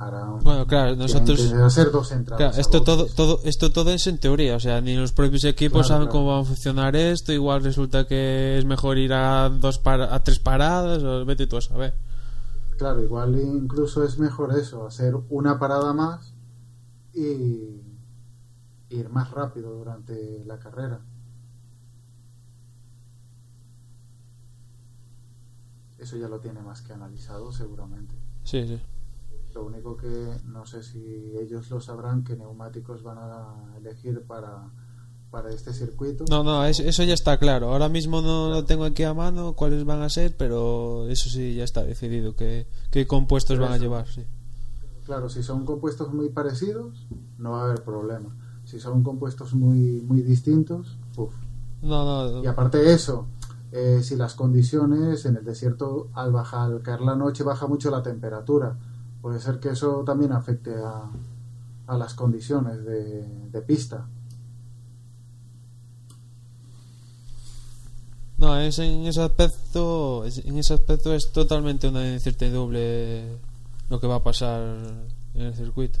Bueno, 0.00 0.66
claro, 0.66 0.96
nosotros. 0.96 1.52
hacer 1.52 1.90
dos 1.90 2.10
entradas 2.12 2.56
Claro, 2.56 2.60
esto 2.60 2.82
todo, 2.82 3.04
todo, 3.04 3.40
esto 3.44 3.70
todo 3.70 3.90
es 3.90 4.06
en 4.06 4.16
teoría, 4.16 4.56
o 4.56 4.60
sea, 4.60 4.80
ni 4.80 4.96
los 4.96 5.12
propios 5.12 5.44
equipos 5.44 5.86
Claro, 5.86 5.88
saben 5.88 6.08
claro. 6.08 6.18
cómo 6.18 6.32
va 6.36 6.40
a 6.40 6.44
funcionar 6.44 6.96
esto, 6.96 7.34
igual 7.34 7.62
resulta 7.62 8.06
que 8.06 8.56
es 8.56 8.64
mejor 8.64 8.96
ir 8.96 9.12
a 9.12 9.50
dos 9.50 9.78
para, 9.78 10.14
a 10.14 10.24
tres 10.24 10.38
paradas, 10.38 11.02
o 11.02 11.26
vete 11.26 11.46
tú 11.46 11.58
a 11.58 11.60
saber. 11.60 11.92
Claro, 12.78 13.02
igual 13.02 13.38
incluso 13.38 14.02
es 14.02 14.18
mejor 14.18 14.56
eso, 14.58 14.86
hacer 14.86 15.14
una 15.28 15.58
parada 15.58 15.92
más 15.92 16.32
y 17.12 17.82
ir 18.88 19.10
más 19.10 19.30
rápido 19.32 19.74
durante 19.74 20.42
la 20.46 20.58
carrera. 20.58 21.00
Eso 25.98 26.16
ya 26.16 26.28
lo 26.28 26.40
tiene 26.40 26.62
más 26.62 26.80
que 26.80 26.94
analizado 26.94 27.52
seguramente. 27.52 28.14
Sí, 28.44 28.66
sí. 28.66 28.80
Lo 29.54 29.64
único 29.64 29.96
que 29.96 30.36
no 30.44 30.64
sé 30.66 30.82
si 30.82 31.32
ellos 31.40 31.70
lo 31.70 31.80
sabrán 31.80 32.22
qué 32.24 32.36
neumáticos 32.36 33.02
van 33.02 33.18
a 33.18 33.76
elegir 33.78 34.22
para, 34.22 34.70
para 35.30 35.50
este 35.50 35.72
circuito. 35.72 36.24
No, 36.28 36.44
no, 36.44 36.64
es- 36.64 36.80
eso 36.80 37.02
ya 37.02 37.14
está 37.14 37.38
claro. 37.38 37.72
Ahora 37.72 37.88
mismo 37.88 38.20
no 38.22 38.48
lo 38.50 38.64
tengo 38.64 38.84
aquí 38.84 39.02
a 39.02 39.12
mano 39.14 39.54
cuáles 39.54 39.84
van 39.84 40.02
a 40.02 40.08
ser, 40.08 40.36
pero 40.36 41.08
eso 41.08 41.28
sí 41.28 41.54
ya 41.56 41.64
está 41.64 41.82
decidido, 41.82 42.36
qué, 42.36 42.66
qué 42.90 43.06
compuestos 43.06 43.56
Pero 43.56 43.64
van 43.64 43.72
a 43.74 43.78
llevar, 43.78 44.06
sí. 44.06 44.24
Claro, 45.04 45.28
si 45.28 45.42
son 45.42 45.64
compuestos 45.66 46.12
muy 46.12 46.28
parecidos, 46.28 47.06
no 47.38 47.52
va 47.52 47.62
a 47.62 47.64
haber 47.64 47.82
problema. 47.82 48.36
Si 48.64 48.78
son 48.78 49.02
compuestos 49.02 49.54
muy, 49.54 50.00
muy 50.02 50.22
distintos, 50.22 50.96
uff. 51.16 51.34
No, 51.82 52.04
no, 52.30 52.44
Y 52.44 52.46
aparte 52.46 52.78
de 52.78 52.92
eso, 52.92 53.26
eh, 53.72 54.00
si 54.04 54.14
las 54.14 54.34
condiciones 54.34 55.24
en 55.24 55.36
el 55.36 55.44
desierto 55.44 56.08
al 56.14 56.30
bajar, 56.30 56.70
al 56.70 56.82
caer 56.82 57.00
la 57.00 57.16
noche 57.16 57.42
baja 57.42 57.66
mucho 57.66 57.90
la 57.90 58.02
temperatura, 58.02 58.76
puede 59.22 59.40
ser 59.40 59.60
que 59.60 59.70
eso 59.70 60.02
también 60.04 60.32
afecte 60.32 60.74
a, 60.74 61.10
a 61.86 61.96
las 61.98 62.14
condiciones 62.14 62.84
de, 62.84 63.24
pista. 63.62 64.06
no, 68.38 68.58
es 68.58 68.78
en 68.78 69.06
ese 69.06 69.20
aspecto, 69.20 70.24
es- 70.24 70.38
en 70.38 70.56
ese 70.56 70.72
aspecto 70.72 71.14
es 71.14 71.30
totalmente 71.30 71.88
una 71.88 72.10
incertidumbre 72.10 73.36
lo 73.90 74.00
que 74.00 74.06
va 74.06 74.16
a 74.16 74.22
pasar 74.22 74.78
en 75.34 75.42
el 75.42 75.54
circuito. 75.54 75.98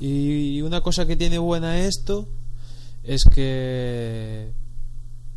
Y 0.00 0.62
una 0.62 0.80
cosa 0.80 1.04
que 1.06 1.16
tiene 1.16 1.38
buena 1.38 1.78
esto 1.80 2.26
es 3.04 3.24
que 3.24 4.50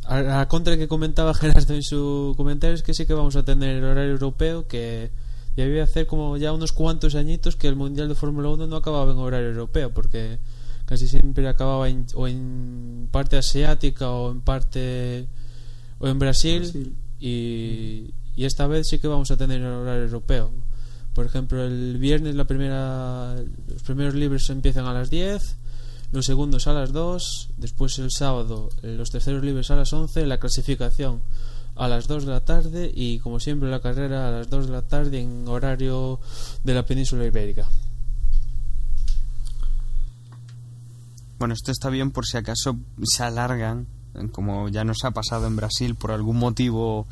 a 0.06 0.22
la 0.22 0.48
contra 0.48 0.78
que 0.78 0.88
comentaba 0.88 1.34
Gerardo 1.34 1.74
en 1.74 1.82
su 1.82 2.32
comentario 2.38 2.74
es 2.74 2.82
que 2.82 2.94
sí 2.94 3.04
que 3.04 3.12
vamos 3.12 3.36
a 3.36 3.44
tener 3.44 3.76
el 3.76 3.84
horario 3.84 4.12
europeo 4.12 4.66
que 4.66 5.10
ya 5.56 5.64
había 5.64 5.84
hacer 5.84 6.06
como 6.06 6.36
ya 6.36 6.52
unos 6.52 6.72
cuantos 6.72 7.14
añitos 7.14 7.56
que 7.56 7.68
el 7.68 7.76
Mundial 7.76 8.08
de 8.08 8.14
Fórmula 8.14 8.48
1 8.50 8.66
no 8.66 8.76
acababa 8.76 9.12
en 9.12 9.18
horario 9.18 9.48
europeo 9.50 9.92
porque 9.92 10.38
casi 10.86 11.06
siempre 11.08 11.46
acababa 11.48 11.88
en- 11.88 12.06
o 12.14 12.26
en 12.28 13.08
parte 13.10 13.36
asiática 13.36 14.10
o 14.10 14.30
en 14.32 14.40
parte 14.40 15.26
o 15.98 16.08
en 16.08 16.18
Brasil, 16.18 16.60
Brasil. 16.62 16.94
Y, 17.20 18.10
y 18.36 18.44
esta 18.44 18.66
vez 18.66 18.88
sí 18.88 18.98
que 18.98 19.08
vamos 19.08 19.30
a 19.30 19.36
tener 19.36 19.60
el 19.60 19.66
horario 19.66 20.04
europeo 20.04 20.50
por 21.14 21.24
ejemplo 21.26 21.64
el 21.64 21.96
viernes 21.98 22.34
la 22.34 22.44
primera 22.44 23.36
los 23.68 23.82
primeros 23.82 24.14
libres 24.14 24.50
empiezan 24.50 24.86
a 24.86 24.92
las 24.92 25.10
10 25.10 25.56
los 26.12 26.26
segundos 26.26 26.66
a 26.66 26.72
las 26.72 26.92
2 26.92 27.50
después 27.56 27.98
el 28.00 28.10
sábado 28.10 28.68
los 28.82 29.10
terceros 29.10 29.44
libres 29.44 29.70
a 29.70 29.76
las 29.76 29.92
11 29.92 30.26
la 30.26 30.38
clasificación 30.38 31.22
a 31.76 31.88
las 31.88 32.06
2 32.06 32.26
de 32.26 32.32
la 32.32 32.44
tarde 32.44 32.90
y 32.94 33.18
como 33.18 33.40
siempre 33.40 33.70
la 33.70 33.80
carrera 33.80 34.28
a 34.28 34.30
las 34.30 34.48
2 34.48 34.66
de 34.66 34.72
la 34.72 34.82
tarde 34.82 35.20
en 35.20 35.46
horario 35.48 36.20
de 36.62 36.74
la 36.74 36.86
península 36.86 37.24
ibérica 37.24 37.68
Bueno, 41.38 41.54
esto 41.54 41.72
está 41.72 41.90
bien 41.90 42.10
por 42.10 42.26
si 42.26 42.38
acaso 42.38 42.78
se 43.02 43.22
alargan, 43.22 43.86
como 44.32 44.68
ya 44.68 44.84
nos 44.84 45.04
ha 45.04 45.10
pasado 45.10 45.46
en 45.46 45.56
Brasil 45.56 45.94
por 45.94 46.12
algún 46.12 46.38
motivo 46.38 47.06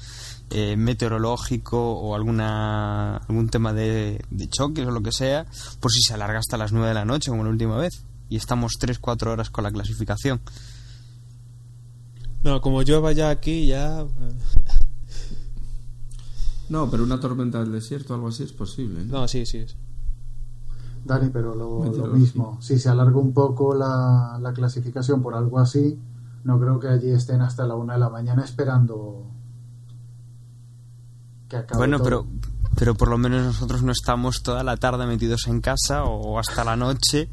eh, 0.49 0.77
meteorológico 0.77 1.93
o 1.93 2.15
alguna 2.15 3.17
algún 3.17 3.49
tema 3.51 3.73
de, 3.73 4.25
de 4.31 4.49
choques 4.49 4.87
o 4.87 4.91
lo 4.91 5.03
que 5.03 5.13
sea, 5.13 5.45
por 5.81 5.91
si 5.91 6.01
se 6.01 6.15
alarga 6.15 6.39
hasta 6.39 6.57
las 6.57 6.73
9 6.73 6.89
de 6.89 6.95
la 6.95 7.05
noche 7.05 7.31
como 7.31 7.45
la 7.45 7.51
última 7.51 7.77
vez. 7.77 8.05
y 8.31 8.37
estamos 8.37 8.79
3-4 8.81 9.27
horas 9.27 9.51
con 9.51 9.65
la 9.65 9.71
clasificación. 9.71 10.41
No, 12.45 12.61
como 12.61 12.83
llueva 12.83 13.13
ya 13.13 13.31
aquí, 13.31 13.67
ya. 13.67 14.05
No, 16.69 16.91
pero 16.91 17.05
una 17.05 17.21
tormenta 17.21 17.61
del 17.61 17.73
desierto 17.73 18.13
o 18.15 18.17
algo 18.17 18.29
así 18.29 18.43
es 18.43 18.53
posible. 18.53 19.05
¿no? 19.05 19.21
No, 19.21 19.29
sí, 19.29 19.45
sí. 19.47 19.65
Dani, 21.05 21.31
pero 21.31 21.55
lo, 21.55 21.81
mismo, 22.13 22.59
si 22.61 22.79
se 22.79 22.89
alarga 22.89 23.19
un 23.19 23.33
poco 23.33 23.75
la, 23.75 24.39
la 24.41 24.53
clasificación 24.53 25.21
por 25.21 25.35
algo 25.35 25.59
así, 25.59 25.99
no 26.45 26.59
creo 26.61 26.79
que 26.79 26.89
allí 26.89 27.11
estén 27.11 27.41
hasta 27.41 27.67
la 27.67 27.75
una 27.75 27.95
de 27.95 27.99
la 27.99 28.09
mañana 28.09 28.45
esperando 28.45 29.27
que 31.49 31.57
acabe 31.57 31.79
Bueno, 31.79 31.99
todo. 31.99 32.05
pero, 32.05 32.27
pero 32.77 32.95
por 32.95 33.09
lo 33.09 33.19
menos 33.19 33.43
nosotros 33.43 33.83
no 33.83 33.93
estamos 33.93 34.43
toda 34.43 34.63
la 34.63 34.77
tarde 34.77 35.07
metidos 35.07 35.49
en 35.49 35.61
casa 35.61 36.05
o 36.05 36.39
hasta 36.39 36.65
la 36.65 36.77
noche. 36.77 37.29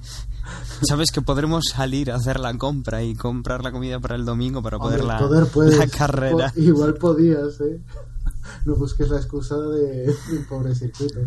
Sabes 0.88 1.12
que 1.12 1.22
podremos 1.22 1.66
salir 1.72 2.12
a 2.12 2.16
hacer 2.16 2.40
la 2.40 2.58
compra 2.58 3.04
y 3.04 3.16
comprar 3.16 3.64
la 3.64 3.72
comida 3.72 4.00
para 4.00 4.16
el 4.16 4.26
domingo 4.26 4.62
para 4.62 4.78
Hombre, 4.78 5.00
poder 5.00 5.06
la, 5.06 5.18
poder 5.20 5.48
puedes, 5.48 5.78
la 5.78 5.88
carrera. 5.88 6.52
po- 6.54 6.60
igual 6.60 6.94
podías, 6.96 7.60
¿eh? 7.62 7.82
No 8.66 8.76
busques 8.76 9.10
la 9.10 9.18
excusa 9.18 9.58
de, 9.58 10.08
de 10.08 10.40
pobre 10.48 10.74
circuito. 10.76 11.20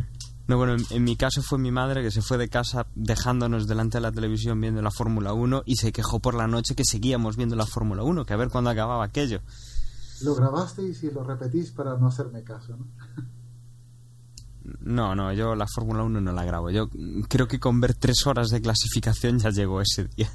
No, 0.48 0.56
bueno, 0.56 0.74
en, 0.74 0.84
en 0.90 1.04
mi 1.04 1.16
caso 1.16 1.40
fue 1.42 1.58
mi 1.58 1.70
madre 1.70 2.02
que 2.02 2.10
se 2.10 2.20
fue 2.20 2.36
de 2.36 2.48
casa 2.48 2.86
dejándonos 2.96 3.66
delante 3.68 3.98
de 3.98 4.02
la 4.02 4.10
televisión 4.12 4.60
viendo 4.60 4.82
la 4.82 4.90
Fórmula 4.90 5.32
1 5.32 5.62
y 5.66 5.76
se 5.76 5.92
quejó 5.92 6.18
por 6.18 6.34
la 6.34 6.48
noche 6.48 6.74
que 6.74 6.84
seguíamos 6.84 7.36
viendo 7.36 7.54
la 7.54 7.64
Fórmula 7.66 8.02
1, 8.02 8.24
que 8.24 8.32
a 8.32 8.36
ver 8.36 8.48
cuándo 8.48 8.70
acababa 8.70 9.04
aquello. 9.04 9.40
Lo 10.22 10.34
grabasteis 10.34 11.02
y 11.04 11.10
lo 11.10 11.22
repetís 11.24 11.70
para 11.70 11.96
no 11.96 12.08
hacerme 12.08 12.42
caso, 12.42 12.76
¿no? 12.76 12.86
No, 14.80 15.14
no, 15.14 15.32
yo 15.32 15.54
la 15.54 15.66
Fórmula 15.66 16.02
1 16.04 16.20
no 16.20 16.32
la 16.32 16.44
grabo. 16.44 16.70
Yo 16.70 16.88
creo 17.28 17.48
que 17.48 17.58
con 17.58 17.80
ver 17.80 17.94
tres 17.94 18.26
horas 18.26 18.48
de 18.48 18.60
clasificación 18.60 19.38
ya 19.38 19.50
llegó 19.50 19.80
ese 19.80 20.04
día. 20.16 20.30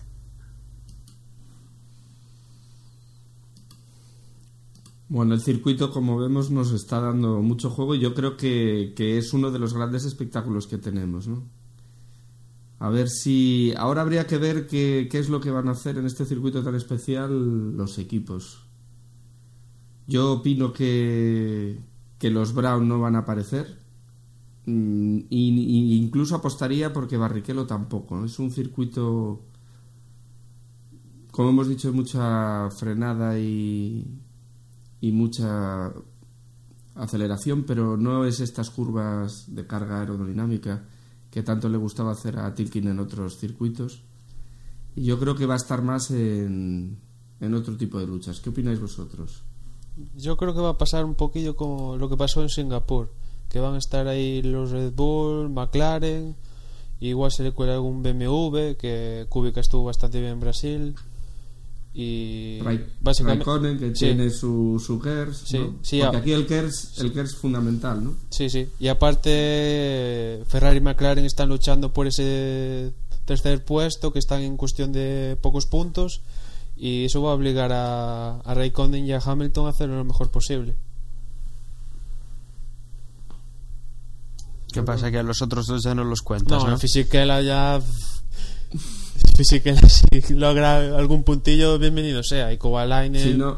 Bueno, 5.09 5.35
el 5.35 5.41
circuito, 5.41 5.91
como 5.91 6.17
vemos, 6.17 6.51
nos 6.51 6.73
está 6.73 6.99
dando 6.99 7.41
mucho 7.41 7.69
juego 7.69 7.95
y 7.95 7.99
yo 7.99 8.13
creo 8.13 8.35
que, 8.35 8.93
que 8.95 9.17
es 9.17 9.31
uno 9.33 9.51
de 9.51 9.59
los 9.59 9.73
grandes 9.73 10.03
espectáculos 10.03 10.67
que 10.67 10.77
tenemos, 10.77 11.27
¿no? 11.29 11.47
A 12.79 12.89
ver 12.89 13.07
si... 13.09 13.73
Ahora 13.77 14.01
habría 14.01 14.27
que 14.27 14.37
ver 14.37 14.67
qué, 14.67 15.07
qué 15.09 15.19
es 15.19 15.29
lo 15.29 15.39
que 15.39 15.49
van 15.49 15.69
a 15.69 15.71
hacer 15.71 15.97
en 15.97 16.05
este 16.05 16.25
circuito 16.25 16.61
tan 16.61 16.75
especial 16.75 17.77
los 17.77 17.97
equipos. 17.99 18.67
Yo 20.07 20.33
opino 20.33 20.73
que, 20.73 21.79
que 22.19 22.29
los 22.29 22.53
Brown 22.53 22.87
no 22.87 22.99
van 22.99 23.15
a 23.15 23.19
aparecer. 23.19 23.86
Y, 24.69 25.95
incluso 25.97 26.35
apostaría 26.35 26.91
porque 26.91 27.15
Barrichello 27.15 27.65
tampoco. 27.65 28.25
Es 28.25 28.37
un 28.37 28.51
circuito, 28.51 29.45
como 31.31 31.49
hemos 31.49 31.69
dicho, 31.69 31.93
mucha 31.93 32.69
frenada 32.71 33.39
y, 33.39 34.19
y 34.99 35.11
mucha 35.13 35.93
aceleración, 36.95 37.63
pero 37.63 37.95
no 37.95 38.25
es 38.25 38.41
estas 38.41 38.69
curvas 38.69 39.45
de 39.47 39.65
carga 39.65 40.01
aerodinámica 40.01 40.83
que 41.31 41.43
tanto 41.43 41.69
le 41.69 41.77
gustaba 41.77 42.11
hacer 42.11 42.37
a 42.37 42.53
Tilkin 42.53 42.87
en 42.87 42.99
otros 42.99 43.37
circuitos. 43.37 44.03
Y 44.95 45.03
yo 45.03 45.17
creo 45.19 45.35
que 45.35 45.45
va 45.45 45.53
a 45.53 45.57
estar 45.57 45.81
más 45.81 46.11
en, 46.11 46.99
en 47.39 47.53
otro 47.53 47.77
tipo 47.77 47.99
de 47.99 48.07
luchas. 48.07 48.41
¿Qué 48.41 48.49
opináis 48.49 48.81
vosotros? 48.81 49.43
Yo 50.15 50.35
creo 50.35 50.53
que 50.53 50.61
va 50.61 50.69
a 50.69 50.77
pasar 50.77 51.05
un 51.05 51.15
poquillo 51.15 51.55
como 51.55 51.95
lo 51.95 52.09
que 52.09 52.17
pasó 52.17 52.41
en 52.41 52.49
Singapur, 52.49 53.13
que 53.49 53.59
van 53.59 53.75
a 53.75 53.77
estar 53.79 54.07
ahí 54.07 54.41
los 54.41 54.71
Red 54.71 54.91
Bull, 54.93 55.49
McLaren, 55.49 56.35
igual 56.99 57.31
se 57.31 57.43
le 57.43 57.51
cuela 57.51 57.73
algún 57.75 58.01
BMW, 58.03 58.75
que 58.77 59.25
Kubica 59.29 59.59
estuvo 59.61 59.83
bastante 59.85 60.19
bien 60.19 60.33
en 60.33 60.39
Brasil. 60.39 60.95
Y 61.93 62.59
Rai- 62.61 62.85
básicamente 63.01 63.43
Raikkonen, 63.43 63.79
que 63.79 63.87
sí. 63.95 64.05
tiene 64.05 64.29
su, 64.29 64.79
su 64.85 64.99
KERS, 64.99 65.37
Sí, 65.47 65.57
¿no? 65.57 65.75
sí, 65.81 65.99
Porque 66.01 66.17
aquí 66.17 66.31
el 66.31 66.45
KERS, 66.45 66.99
el 66.99 67.11
KERS 67.11 67.31
es 67.31 67.35
fundamental, 67.37 68.03
¿no? 68.03 68.13
Sí, 68.29 68.49
sí. 68.51 68.67
Y 68.79 68.87
aparte, 68.87 70.43
Ferrari 70.47 70.77
y 70.77 70.81
McLaren 70.81 71.25
están 71.25 71.49
luchando 71.49 71.93
por 71.93 72.05
ese 72.05 72.91
tercer 73.25 73.65
puesto, 73.65 74.13
que 74.13 74.19
están 74.19 74.41
en 74.41 74.57
cuestión 74.57 74.91
de 74.91 75.37
pocos 75.41 75.65
puntos. 75.65 76.21
Y 76.75 77.05
eso 77.05 77.23
va 77.23 77.31
a 77.31 77.33
obligar 77.33 77.71
a, 77.73 78.41
a 78.41 78.53
Raikkonen 78.53 79.03
y 79.05 79.11
a 79.13 79.17
Hamilton 79.19 79.65
a 79.65 79.69
hacerlo 79.69 79.95
lo 79.97 80.05
mejor 80.05 80.29
posible. 80.29 80.75
¿Qué 84.77 84.83
pasa? 84.83 85.09
Que 85.09 85.17
a 85.17 85.23
los 85.23 85.41
otros 85.41 85.65
dos 85.65 85.81
ya 85.83 85.95
no 85.95 86.03
los 86.03 86.21
cuentas, 86.21 86.63
No, 86.63 86.69
¿no? 86.69 86.77
Fisichella 86.77 87.41
ya. 87.41 87.81
Fisichella 89.35 89.81
si 89.89 90.35
logra 90.35 90.95
algún 90.95 91.23
puntillo, 91.23 91.79
bienvenido 91.79 92.21
sea. 92.21 92.53
Y 92.53 92.59
Kovalainen. 92.59 93.23
Si 93.23 93.33
no, 93.33 93.57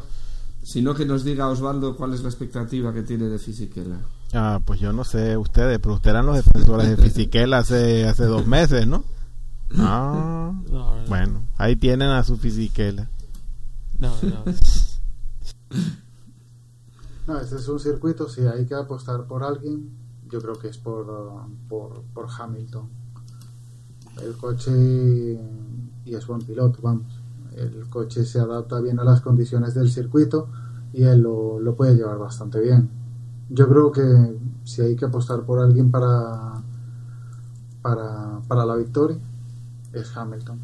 si 0.63 0.81
no, 0.81 0.95
que 0.95 1.05
nos 1.05 1.25
diga 1.25 1.49
Osvaldo 1.49 1.97
cuál 1.97 2.13
es 2.13 2.21
la 2.21 2.29
expectativa 2.29 2.93
que 2.93 3.01
tiene 3.03 3.25
de 3.25 3.37
Fisichella. 3.37 3.99
Ah, 4.31 4.61
pues 4.63 4.79
yo 4.79 4.93
no 4.93 5.03
sé 5.03 5.35
ustedes, 5.35 5.79
pero 5.79 5.95
ustedes 5.95 6.13
eran 6.13 6.25
los 6.25 6.37
defensores 6.37 6.87
de 6.87 6.95
Fisichella 6.95 7.57
hace, 7.57 8.07
hace 8.07 8.23
dos 8.23 8.47
meses, 8.47 8.87
¿no? 8.87 9.03
Ah, 9.77 10.53
No, 10.71 10.71
no, 10.71 11.05
bueno, 11.09 11.41
ahí 11.57 11.75
tienen 11.75 12.11
a 12.11 12.23
su 12.23 12.37
Fisichella. 12.37 13.09
no, 13.99 14.13
no. 14.23 14.43
No, 17.27 17.39
este 17.41 17.57
es 17.57 17.67
un 17.67 17.79
circuito, 17.79 18.27
si 18.29 18.41
hay 18.41 18.65
que 18.65 18.73
apostar 18.73 19.25
por 19.27 19.43
alguien, 19.43 19.91
yo 20.29 20.41
creo 20.41 20.55
que 20.55 20.67
es 20.67 20.77
por, 20.77 21.07
por, 21.67 22.03
por 22.13 22.27
Hamilton. 22.29 22.87
El 24.21 24.35
coche, 24.37 24.71
y 26.05 26.13
es 26.13 26.27
buen 26.27 26.41
piloto, 26.41 26.79
vamos, 26.81 27.21
el 27.55 27.87
coche 27.89 28.25
se 28.25 28.39
adapta 28.39 28.79
bien 28.79 28.99
a 28.99 29.03
las 29.03 29.21
condiciones 29.21 29.73
del 29.73 29.89
circuito 29.89 30.49
y 30.93 31.03
él 31.03 31.21
lo, 31.21 31.59
lo 31.59 31.75
puede 31.75 31.95
llevar 31.95 32.17
bastante 32.17 32.59
bien. 32.59 32.89
Yo 33.49 33.67
creo 33.67 33.91
que 33.91 34.37
si 34.63 34.81
hay 34.81 34.95
que 34.95 35.05
apostar 35.05 35.43
por 35.43 35.59
alguien 35.59 35.89
para, 35.89 36.61
para, 37.81 38.39
para 38.47 38.65
la 38.65 38.75
victoria, 38.75 39.17
es 39.93 40.15
Hamilton. 40.15 40.59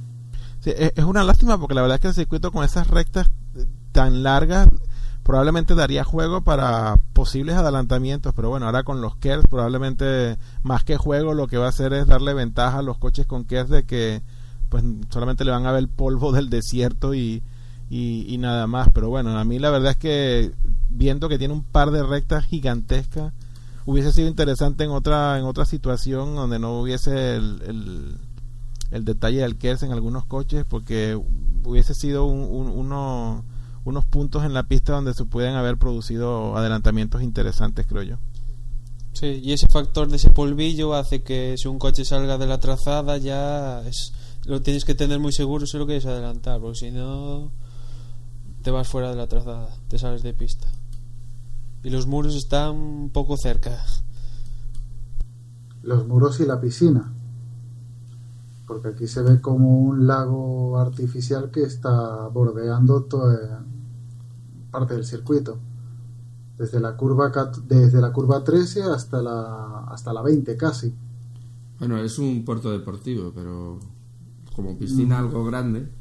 Sí, 0.60 0.71
es 0.75 0.93
es 0.95 1.04
una 1.06 1.23
lástima 1.23 1.60
porque 1.60 1.75
la 1.75 1.82
verdad 1.82 1.95
es 1.95 2.01
que 2.01 2.08
el 2.10 2.13
circuito 2.13 2.51
con 2.51 2.63
esas 2.63 2.88
rectas 2.88 3.30
eh, 3.56 3.65
tan 3.91 4.23
largas 4.23 4.67
probablemente 5.25 5.73
daría 5.73 6.03
juego 6.03 6.41
para 6.43 6.97
posibles 7.13 7.55
adelantamientos, 7.55 8.31
pero 8.35 8.49
bueno, 8.49 8.67
ahora 8.67 8.83
con 8.83 9.01
los 9.01 9.15
KERS 9.15 9.47
probablemente 9.49 10.38
más 10.61 10.83
que 10.83 10.97
juego 10.97 11.33
lo 11.33 11.47
que 11.47 11.57
va 11.57 11.65
a 11.65 11.69
hacer 11.69 11.93
es 11.93 12.05
darle 12.05 12.35
ventaja 12.35 12.77
a 12.77 12.81
los 12.83 12.99
coches 12.99 13.25
con 13.25 13.43
KERS 13.43 13.69
de 13.69 13.85
que 13.85 14.21
pues 14.69 14.83
solamente 15.09 15.43
le 15.43 15.49
van 15.49 15.65
a 15.65 15.71
ver 15.71 15.88
polvo 15.89 16.31
del 16.31 16.51
desierto 16.51 17.15
y, 17.15 17.41
y, 17.89 18.38
nada 18.38 18.67
más, 18.67 18.89
pero 18.93 19.09
bueno, 19.09 19.35
a 19.38 19.43
mí 19.45 19.57
la 19.57 19.71
verdad 19.71 19.91
es 19.91 19.97
que 19.97 20.51
viendo 20.89 21.27
que 21.27 21.39
tiene 21.39 21.55
un 21.55 21.63
par 21.63 21.89
de 21.89 22.03
rectas 22.03 22.45
gigantescas 22.45 23.33
hubiese 23.88 24.11
sido 24.11 24.27
interesante 24.27 24.83
en 24.83 24.91
otra 24.91 25.39
en 25.39 25.45
otra 25.45 25.65
situación 25.65 26.35
donde 26.35 26.59
no 26.59 26.79
hubiese 26.79 27.35
el, 27.35 28.17
el, 28.91 29.05
detalle 29.05 29.39
del 29.41 29.57
KERS 29.57 29.81
en 29.83 29.91
algunos 29.91 30.25
coches 30.25 30.65
porque 30.69 31.19
hubiese 31.63 31.95
sido 31.95 32.25
un- 32.25 32.69
uno- 32.69 33.43
unos 33.85 34.05
puntos 34.05 34.43
en 34.43 34.53
la 34.53 34.67
pista 34.67 34.93
donde 34.93 35.13
se 35.13 35.23
pueden 35.25 35.55
haber 35.55 35.77
producido 35.77 36.57
adelantamientos 36.57 37.21
interesantes 37.21 37.85
creo 37.87 38.03
yo 38.03 38.17
Sí, 39.15 39.39
y 39.41 39.53
ese 39.53 39.67
factor 39.67 40.09
de 40.09 40.17
ese 40.17 40.29
polvillo 40.29 40.93
hace 40.93 41.23
que 41.23 41.55
si 41.57 41.69
un 41.69 41.79
coche 41.79 42.03
salga 42.03 42.37
de 42.37 42.47
la 42.47 42.59
trazada 42.59 43.17
ya 43.17 43.81
es, 43.87 44.11
lo 44.45 44.61
tienes 44.61 44.83
que 44.83 44.93
tener 44.93 45.19
muy 45.19 45.31
seguro 45.31 45.65
si 45.65 45.77
lo 45.77 45.85
quieres 45.85 46.05
adelantar, 46.05 46.59
porque 46.59 46.79
si 46.79 46.91
no 46.91 47.49
te 48.61 48.71
vas 48.71 48.89
fuera 48.89 49.09
de 49.11 49.15
la 49.15 49.27
trazada, 49.27 49.69
te 49.87 49.97
sales 49.97 50.21
de 50.21 50.33
pista. 50.33 50.67
Y 51.81 51.91
los 51.91 52.07
muros 52.07 52.35
están 52.35 52.75
un 52.75 53.09
poco 53.09 53.37
cerca. 53.37 53.85
los 55.81 56.05
muros 56.07 56.41
y 56.41 56.45
la 56.45 56.59
piscina. 56.59 57.13
Porque 58.67 58.89
aquí 58.89 59.07
se 59.07 59.21
ve 59.21 59.39
como 59.39 59.79
un 59.79 60.07
lago 60.07 60.77
artificial 60.77 61.51
que 61.51 61.63
está 61.63 62.27
bordeando 62.27 63.03
toda 63.03 63.63
parte 64.79 64.93
del 64.93 65.05
circuito. 65.05 65.57
Desde 66.57 66.79
la 66.79 66.95
curva 66.95 67.31
desde 67.67 67.99
la 67.99 68.11
curva 68.13 68.43
13 68.43 68.83
hasta 68.83 69.21
la 69.21 69.85
hasta 69.89 70.13
la 70.13 70.21
20 70.21 70.55
casi. 70.57 70.93
Bueno, 71.79 71.97
es 71.97 72.17
un 72.19 72.45
puerto 72.45 72.71
deportivo, 72.71 73.31
pero 73.35 73.79
como 74.55 74.77
piscina 74.77 75.19
algo 75.19 75.43
grande. 75.43 75.91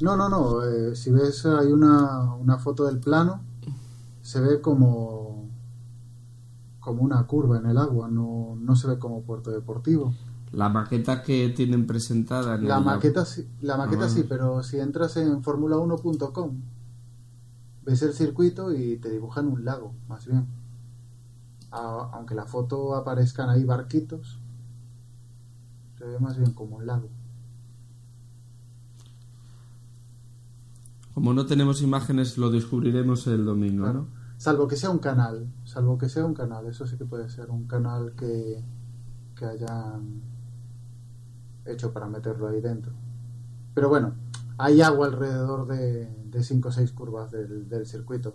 No, 0.00 0.16
no, 0.16 0.28
no, 0.30 0.62
eh, 0.64 0.96
si 0.96 1.10
ves 1.10 1.44
hay 1.44 1.70
una, 1.72 2.32
una 2.34 2.56
foto 2.58 2.86
del 2.86 2.98
plano 3.00 3.42
se 4.22 4.40
ve 4.40 4.60
como 4.60 5.44
como 6.80 7.02
una 7.02 7.22
curva 7.26 7.58
en 7.58 7.66
el 7.66 7.76
agua, 7.76 8.08
no, 8.08 8.56
no 8.58 8.74
se 8.76 8.88
ve 8.88 8.98
como 8.98 9.20
puerto 9.22 9.50
deportivo. 9.50 10.14
La 10.52 10.68
maqueta 10.70 11.22
que 11.22 11.50
tienen 11.50 11.86
presentada 11.86 12.54
en 12.54 12.66
La 12.66 12.78
el- 12.78 12.84
maqueta, 12.84 13.24
sí, 13.26 13.46
la 13.60 13.76
maqueta 13.76 14.06
Ah. 14.06 14.08
sí, 14.08 14.24
pero 14.26 14.62
si 14.62 14.78
entras 14.80 15.16
en 15.18 15.42
formula1.com, 15.42 16.50
ves 17.90 18.02
el 18.02 18.12
circuito 18.12 18.72
y 18.74 18.96
te 18.98 19.10
dibujan 19.10 19.46
un 19.48 19.64
lago, 19.64 19.92
más 20.08 20.26
bien. 20.26 20.46
A- 21.70 22.10
aunque 22.12 22.34
la 22.34 22.46
foto 22.46 22.94
aparezcan 22.96 23.50
ahí 23.50 23.64
barquitos, 23.64 24.38
se 25.98 26.04
ve 26.04 26.18
más 26.18 26.36
bien 26.38 26.52
como 26.52 26.76
un 26.76 26.86
lago. 26.86 27.08
Como 31.14 31.34
no 31.34 31.46
tenemos 31.46 31.82
imágenes, 31.82 32.38
lo 32.38 32.50
descubriremos 32.50 33.26
el 33.26 33.44
domingo, 33.44 33.84
Claro. 33.84 34.00
¿no? 34.02 34.20
Salvo 34.38 34.68
que 34.68 34.76
sea 34.76 34.88
un 34.90 35.00
canal, 35.00 35.52
salvo 35.64 35.98
que 35.98 36.08
sea 36.08 36.24
un 36.24 36.32
canal, 36.32 36.66
eso 36.66 36.86
sí 36.86 36.96
que 36.96 37.04
puede 37.04 37.28
ser 37.28 37.50
un 37.50 37.66
canal 37.66 38.14
que, 38.16 38.64
que 39.36 39.44
hayan 39.44 40.22
hecho 41.66 41.92
para 41.92 42.06
meterlo 42.08 42.48
ahí 42.48 42.60
dentro. 42.62 42.92
Pero 43.74 43.90
bueno, 43.90 44.14
hay 44.56 44.80
agua 44.80 45.08
alrededor 45.08 45.66
de 45.66 46.08
5 46.32 46.68
o 46.68 46.72
6 46.72 46.92
curvas 46.92 47.30
del, 47.30 47.68
del 47.68 47.86
circuito. 47.86 48.34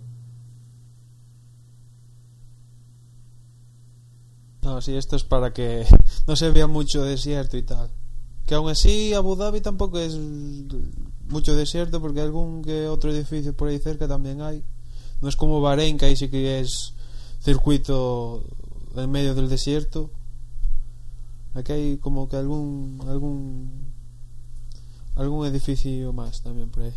No, 4.66 4.82
sí, 4.82 4.96
esto 4.96 5.16
es 5.16 5.24
para 5.24 5.54
que 5.54 5.86
no 6.28 6.36
se 6.36 6.50
vea 6.50 6.66
mucho 6.66 7.04
desierto 7.04 7.56
y 7.56 7.64
tal. 7.64 7.92
Que 8.48 8.56
aún 8.56 8.70
así 8.70 9.14
Abu 9.14 9.36
Dhabi 9.36 9.62
tampoco 9.62 10.00
es 10.00 10.18
mucho 11.30 11.56
desierto 11.56 12.02
porque 12.02 12.22
algún 12.22 12.64
que 12.64 12.88
otro 12.88 13.12
edificio 13.12 13.56
por 13.56 13.68
ahí 13.68 13.80
cerca 13.80 14.08
también 14.08 14.42
hay. 14.42 14.64
No 15.22 15.30
es 15.30 15.36
como 15.36 15.62
Bahrein 15.62 15.98
que 15.98 16.06
ahí 16.06 16.16
sí 16.16 16.30
que 16.30 16.60
es 16.60 16.94
circuito 17.42 18.44
en 18.96 19.12
medio 19.12 19.36
del 19.36 19.50
desierto. 19.50 20.10
Aquí 21.54 21.72
hay 21.72 21.98
como 21.98 22.28
que 22.28 22.36
algún 22.36 23.00
algún 23.08 23.94
algún 25.16 25.46
edificio 25.46 26.12
más 26.12 26.42
también 26.42 26.70
por 26.70 26.84
ahí. 26.84 26.94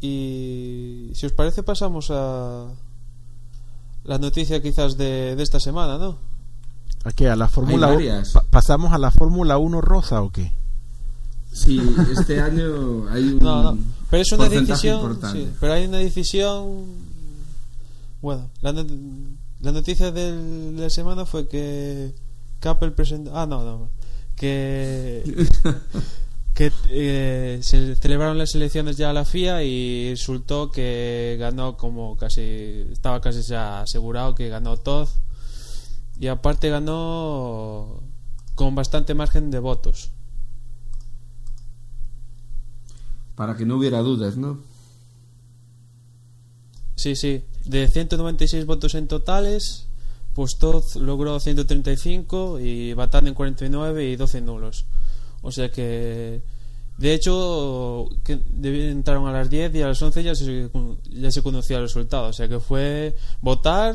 Y 0.00 1.10
si 1.14 1.26
os 1.26 1.32
parece 1.32 1.62
pasamos 1.62 2.10
a 2.10 2.66
la 4.04 4.18
noticia 4.18 4.62
quizás 4.62 4.96
de, 4.96 5.34
de 5.36 5.42
esta 5.42 5.58
semana, 5.60 5.98
¿no? 5.98 6.18
¿A 7.04 7.12
qué? 7.12 7.28
¿A 7.28 7.36
la 7.36 7.48
Fórmula 7.48 7.88
Hay 7.88 7.92
1? 7.96 8.04
varias. 8.06 8.32
Pa- 8.32 8.44
¿Pasamos 8.50 8.92
a 8.92 8.98
la 8.98 9.10
Fórmula 9.10 9.58
1 9.58 9.80
rosa 9.80 10.22
o 10.22 10.30
qué? 10.30 10.52
Sí, 11.52 11.80
este 12.12 12.40
año 12.40 13.08
hay 13.10 13.24
un 13.24 13.38
No, 13.40 13.62
no, 13.74 13.78
pero 14.10 14.22
es 14.22 14.30
una 14.32 14.48
decisión, 14.48 15.00
importante. 15.00 15.40
sí, 15.40 15.50
pero 15.58 15.72
hay 15.72 15.86
una 15.86 15.98
decisión 15.98 16.84
bueno, 18.20 18.48
la, 18.62 18.72
no- 18.72 18.84
la 19.60 19.72
noticia 19.72 20.12
de 20.12 20.72
la 20.76 20.90
semana 20.90 21.24
fue 21.24 21.48
que 21.48 22.12
Apple 22.62 22.90
presentó, 22.92 23.36
ah 23.36 23.46
no, 23.46 23.64
no, 23.64 23.88
que 24.36 25.24
que 26.58 26.72
eh, 26.90 27.60
se 27.62 27.94
celebraron 27.94 28.36
las 28.36 28.52
elecciones 28.56 28.96
ya 28.96 29.10
a 29.10 29.12
la 29.12 29.24
FIA 29.24 29.62
y 29.62 30.10
resultó 30.10 30.72
que 30.72 31.36
ganó 31.38 31.76
como 31.76 32.16
casi 32.16 32.84
estaba 32.90 33.20
casi 33.20 33.42
ya 33.42 33.82
asegurado 33.82 34.34
que 34.34 34.48
ganó 34.48 34.76
Todd 34.76 35.06
y 36.18 36.26
aparte 36.26 36.68
ganó 36.68 38.02
con 38.56 38.74
bastante 38.74 39.14
margen 39.14 39.52
de 39.52 39.60
votos. 39.60 40.10
Para 43.36 43.56
que 43.56 43.64
no 43.64 43.76
hubiera 43.76 44.00
dudas, 44.00 44.36
¿no? 44.36 44.58
Sí, 46.96 47.14
sí. 47.14 47.44
De 47.66 47.86
196 47.86 48.66
votos 48.66 48.96
en 48.96 49.06
totales, 49.06 49.86
pues 50.34 50.58
Todd 50.58 50.82
logró 50.96 51.38
135 51.38 52.58
y 52.58 52.94
Batán 52.94 53.28
en 53.28 53.34
49 53.34 54.10
y 54.10 54.16
12 54.16 54.40
nulos. 54.40 54.86
O 55.42 55.50
sea 55.52 55.70
que, 55.70 56.42
de 56.98 57.14
hecho, 57.14 58.08
entraron 58.26 59.26
a 59.28 59.32
las 59.32 59.48
10 59.50 59.74
y 59.74 59.82
a 59.82 59.88
las 59.88 60.02
11 60.02 60.22
ya 60.22 60.34
se, 60.34 60.70
ya 61.10 61.30
se 61.30 61.42
conocía 61.42 61.76
el 61.76 61.84
resultado. 61.84 62.28
O 62.28 62.32
sea 62.32 62.48
que 62.48 62.58
fue 62.60 63.14
votar, 63.40 63.94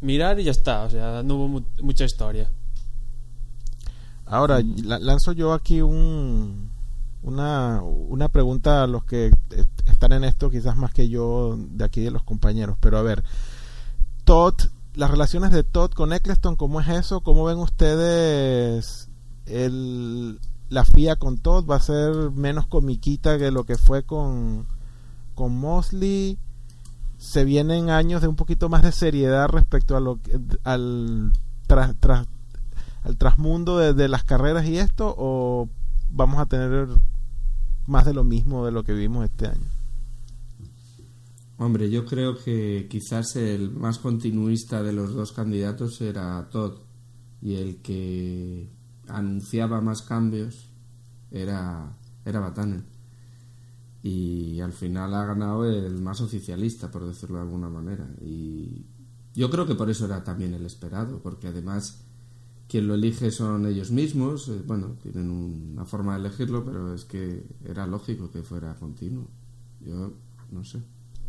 mirar 0.00 0.38
y 0.40 0.44
ya 0.44 0.52
está. 0.52 0.84
O 0.84 0.90
sea, 0.90 1.22
no 1.22 1.34
hubo 1.36 1.48
mu- 1.48 1.64
mucha 1.82 2.04
historia. 2.04 2.48
Ahora, 4.26 4.60
la- 4.84 4.98
lanzo 4.98 5.32
yo 5.32 5.52
aquí 5.52 5.82
un, 5.82 6.70
una, 7.22 7.82
una 7.82 8.28
pregunta 8.28 8.84
a 8.84 8.86
los 8.86 9.04
que 9.04 9.30
están 9.86 10.12
en 10.12 10.24
esto, 10.24 10.50
quizás 10.50 10.76
más 10.76 10.92
que 10.94 11.08
yo 11.08 11.56
de 11.58 11.84
aquí 11.84 12.00
de 12.00 12.10
los 12.10 12.22
compañeros. 12.22 12.76
Pero 12.80 12.96
a 12.98 13.02
ver, 13.02 13.22
Todd, 14.24 14.54
las 14.94 15.10
relaciones 15.10 15.50
de 15.50 15.64
Todd 15.64 15.90
con 15.90 16.12
Eccleston, 16.12 16.56
¿cómo 16.56 16.80
es 16.80 16.88
eso? 16.88 17.20
¿Cómo 17.20 17.44
ven 17.44 17.58
ustedes 17.58 19.08
el, 19.52 20.38
la 20.68 20.84
FIA 20.84 21.16
con 21.16 21.38
Todd? 21.38 21.66
¿Va 21.68 21.76
a 21.76 21.80
ser 21.80 22.30
menos 22.32 22.66
comiquita 22.66 23.38
que 23.38 23.50
lo 23.50 23.64
que 23.64 23.76
fue 23.76 24.02
con, 24.04 24.66
con 25.34 25.56
Mosley? 25.56 26.38
¿Se 27.18 27.44
vienen 27.44 27.90
años 27.90 28.20
de 28.22 28.28
un 28.28 28.36
poquito 28.36 28.68
más 28.68 28.82
de 28.82 28.90
seriedad 28.92 29.48
respecto 29.48 29.96
a 29.96 30.00
lo 30.00 30.18
al 30.64 31.32
tras, 31.66 31.94
tras- 32.00 32.26
al 33.04 33.16
trasmundo 33.16 33.78
de, 33.78 33.94
de 33.94 34.08
las 34.08 34.24
carreras 34.24 34.66
y 34.66 34.78
esto 34.78 35.14
o 35.16 35.68
vamos 36.10 36.38
a 36.40 36.46
tener 36.46 36.88
más 37.86 38.04
de 38.04 38.14
lo 38.14 38.24
mismo 38.24 38.64
de 38.66 38.72
lo 38.72 38.82
que 38.84 38.92
vimos 38.92 39.24
este 39.24 39.46
año 39.46 39.70
Hombre, 41.58 41.90
yo 41.90 42.04
creo 42.06 42.36
que 42.42 42.88
quizás 42.90 43.36
el 43.36 43.70
más 43.70 43.98
continuista 43.98 44.82
de 44.82 44.92
los 44.92 45.14
dos 45.14 45.32
candidatos 45.32 46.00
era 46.00 46.48
Todd 46.50 46.72
y 47.40 47.54
el 47.54 47.76
que 47.82 48.68
anunciaba 49.08 49.80
más 49.80 50.02
cambios 50.02 50.68
era, 51.30 51.96
era 52.24 52.40
Batanen. 52.40 52.84
Y 54.02 54.60
al 54.60 54.72
final 54.72 55.14
ha 55.14 55.24
ganado 55.26 55.64
el 55.64 56.00
más 56.00 56.20
oficialista, 56.20 56.90
por 56.90 57.06
decirlo 57.06 57.36
de 57.36 57.42
alguna 57.42 57.68
manera. 57.68 58.08
Y 58.20 58.84
yo 59.34 59.48
creo 59.50 59.66
que 59.66 59.74
por 59.76 59.88
eso 59.90 60.06
era 60.06 60.24
también 60.24 60.54
el 60.54 60.66
esperado, 60.66 61.20
porque 61.22 61.48
además 61.48 62.02
quien 62.68 62.88
lo 62.88 62.94
elige 62.94 63.30
son 63.30 63.66
ellos 63.66 63.90
mismos. 63.92 64.48
eh, 64.48 64.60
Bueno, 64.66 64.96
tienen 65.02 65.30
una 65.30 65.84
forma 65.84 66.14
de 66.14 66.20
elegirlo, 66.26 66.64
pero 66.64 66.92
es 66.94 67.04
que 67.04 67.44
era 67.64 67.86
lógico 67.86 68.30
que 68.30 68.42
fuera 68.42 68.74
continuo. 68.74 69.28
Yo 69.80 70.12
no 70.50 70.64
sé. 70.64 70.80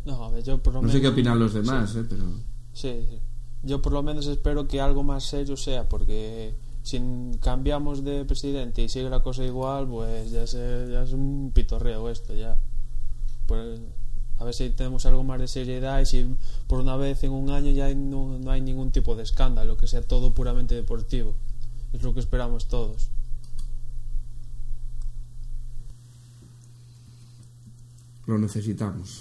No, 0.04 0.24
a 0.24 0.30
ver, 0.30 0.42
yo 0.42 0.60
por 0.62 0.74
lo 0.74 0.82
No 0.82 0.88
sé 0.88 0.94
qué 0.94 1.02
menos- 1.02 1.12
opinan 1.12 1.38
los 1.38 1.54
demás, 1.54 1.90
Sí. 1.92 1.98
eh, 2.00 2.04
pero 2.08 2.24
Sí, 2.72 3.06
sí. 3.08 3.18
yo 3.62 3.80
por 3.80 3.92
lo 3.92 4.02
menos 4.02 4.26
espero 4.26 4.66
que 4.66 4.80
algo 4.80 5.02
más 5.04 5.24
serio 5.24 5.56
sea, 5.56 5.88
porque 5.88 6.54
si 6.84 7.00
cambiamos 7.40 8.04
de 8.04 8.24
presidente 8.24 8.82
y 8.82 8.88
sigue 8.88 9.10
la 9.10 9.22
cosa 9.24 9.42
igual, 9.44 9.88
pues 9.88 10.30
ya, 10.30 10.46
se- 10.46 10.86
ya 10.92 11.02
es 11.02 11.12
un 11.12 11.50
pitorreo 11.52 12.08
esto 12.10 12.32
ya. 12.34 12.56
Pues, 13.46 13.80
a 14.38 14.44
ver 14.44 14.54
si 14.54 14.70
tenemos 14.70 15.04
algo 15.06 15.24
más 15.24 15.40
de 15.40 15.48
seriedad 15.48 16.00
y 16.00 16.06
si 16.06 16.36
por 16.68 16.78
una 16.80 16.96
vez 16.96 17.24
en 17.24 17.32
un 17.32 17.50
año 17.50 17.70
ya 17.72 17.86
hay- 17.86 17.96
no, 17.96 18.38
no 18.38 18.50
hay 18.52 18.60
ningún 18.60 18.90
tipo 18.92 19.16
de 19.16 19.22
escándalo, 19.24 19.76
que 19.76 19.86
sea 19.88 20.02
todo 20.02 20.32
puramente 20.34 20.74
deportivo. 20.76 21.34
Es 21.92 22.02
lo 22.02 22.14
que 22.14 22.20
esperamos 22.20 22.68
todos. 22.68 23.08
lo 28.26 28.38
necesitamos. 28.38 29.20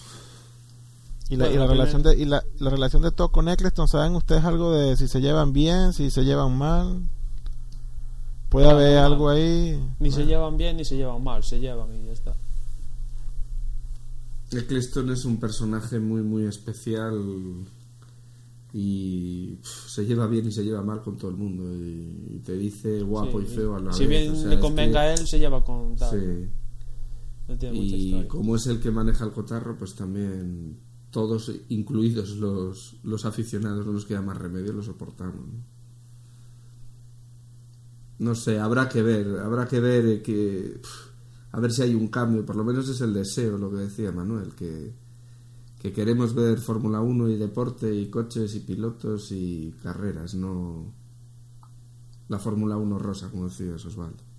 y 1.29 1.35
la, 1.35 1.45
Bueno, 1.45 1.55
y 1.55 1.57
la 1.59 1.65
primero- 1.67 1.67
relación 1.73 2.03
de 2.03 2.15
y 2.21 2.25
la, 2.25 2.43
la 2.59 2.69
relación 2.69 3.01
de 3.01 3.11
Todd 3.11 3.31
con 3.31 3.49
Eccleston 3.49 3.87
saben 3.87 4.15
ustedes 4.15 4.43
algo 4.45 4.71
de 4.71 4.95
si 4.97 5.07
se 5.07 5.19
llevan 5.21 5.51
bien 5.53 5.93
si 5.93 6.09
se 6.11 6.23
llevan 6.23 6.57
mal 6.57 7.01
puede 8.53 8.69
haber 8.69 8.97
algo 8.99 9.27
ahí 9.29 9.77
Ni 9.99 10.09
se 10.11 10.25
llevan 10.25 10.55
bien 10.55 10.77
ni 10.77 10.85
se 10.85 10.95
llevan 10.95 11.21
mal, 11.21 11.43
se 11.43 11.59
llevan 11.59 11.93
y 11.93 12.05
ya 12.05 12.13
está. 12.13 12.33
Eccleston 14.51 15.09
es 15.11 15.25
un 15.25 15.39
personaje 15.39 15.99
muy, 15.99 16.21
muy 16.21 16.45
especial 16.45 17.19
y 18.71 19.57
se 19.63 20.05
lleva 20.05 20.27
bien 20.27 20.47
y 20.47 20.51
se 20.51 20.63
lleva 20.63 20.81
mal 20.83 21.01
con 21.01 21.17
todo 21.17 21.31
el 21.31 21.37
mundo 21.37 21.63
y, 21.75 22.35
y 22.35 22.39
te 22.45 22.53
dice 22.57 23.01
guapo 23.01 23.39
Sí, 23.39 23.47
y 23.51 23.55
feo 23.55 23.75
a 23.75 23.79
la 23.79 23.93
si 23.93 24.05
vez. 24.05 24.09
bien 24.21 24.31
o 24.31 24.35
sea, 24.35 24.47
le 24.49 24.55
es 24.55 24.61
convenga 24.61 24.93
que- 25.01 25.07
a 25.07 25.13
él, 25.13 25.27
se 25.27 25.39
lleva 25.39 25.63
con 25.63 25.95
tal. 25.95 26.11
Sí. 26.11 26.49
No 27.47 27.57
tiene 27.57 27.79
mucha 27.79 27.95
Y 27.95 28.27
como 28.27 28.55
es 28.55 28.65
el 28.67 28.79
que 28.79 28.89
maneja 28.91 29.25
el 29.25 29.31
cotarro, 29.31 29.77
pues 29.77 29.95
también 29.95 30.77
todos, 31.11 31.51
incluidos 31.69 32.29
los, 32.37 32.95
los 33.03 33.25
aficionados, 33.25 33.85
no 33.85 33.91
nos 33.93 34.05
queda 34.05 34.21
más 34.21 34.37
remedio, 34.37 34.73
lo 34.73 34.81
soportamos. 34.83 35.47
¿no? 35.47 35.72
No 38.19 38.35
sé, 38.35 38.59
habrá 38.59 38.87
que 38.87 39.01
ver, 39.01 39.39
habrá 39.39 39.67
que 39.67 39.79
ver 39.79 40.05
eh, 40.05 40.21
que 40.21 40.79
a 41.51 41.59
ver 41.59 41.71
si 41.71 41.83
hay 41.83 41.93
un 41.95 42.07
cambio, 42.07 42.45
por 42.45 42.55
lo 42.55 42.63
menos 42.63 42.89
es 42.89 43.01
el 43.01 43.13
deseo, 43.13 43.57
lo 43.57 43.69
que 43.69 43.77
decía 43.77 44.11
Manuel, 44.11 44.55
que, 44.55 44.93
que 45.79 45.93
queremos 45.93 46.33
ver 46.33 46.59
Fórmula 46.59 47.01
1 47.01 47.29
y 47.29 47.37
deporte 47.37 47.93
y 47.93 48.09
coches 48.09 48.55
y 48.55 48.61
pilotos 48.61 49.31
y 49.31 49.75
carreras, 49.83 50.33
no 50.33 50.93
la 52.27 52.39
Fórmula 52.39 52.77
1 52.77 52.97
rosa, 52.97 53.29
como 53.29 53.49
decías 53.49 53.85
Osvaldo. 53.85 54.32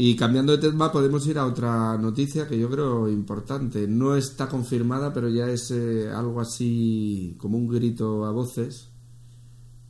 Y 0.00 0.14
cambiando 0.14 0.52
de 0.56 0.58
tema, 0.58 0.92
podemos 0.92 1.26
ir 1.26 1.38
a 1.38 1.44
otra 1.46 1.98
noticia 1.98 2.46
que 2.46 2.56
yo 2.56 2.70
creo 2.70 3.08
importante. 3.08 3.88
No 3.88 4.14
está 4.14 4.48
confirmada, 4.48 5.12
pero 5.12 5.28
ya 5.28 5.48
es 5.50 5.72
eh, 5.72 6.08
algo 6.08 6.40
así 6.40 7.34
como 7.38 7.58
un 7.58 7.66
grito 7.66 8.24
a 8.24 8.30
voces, 8.30 8.90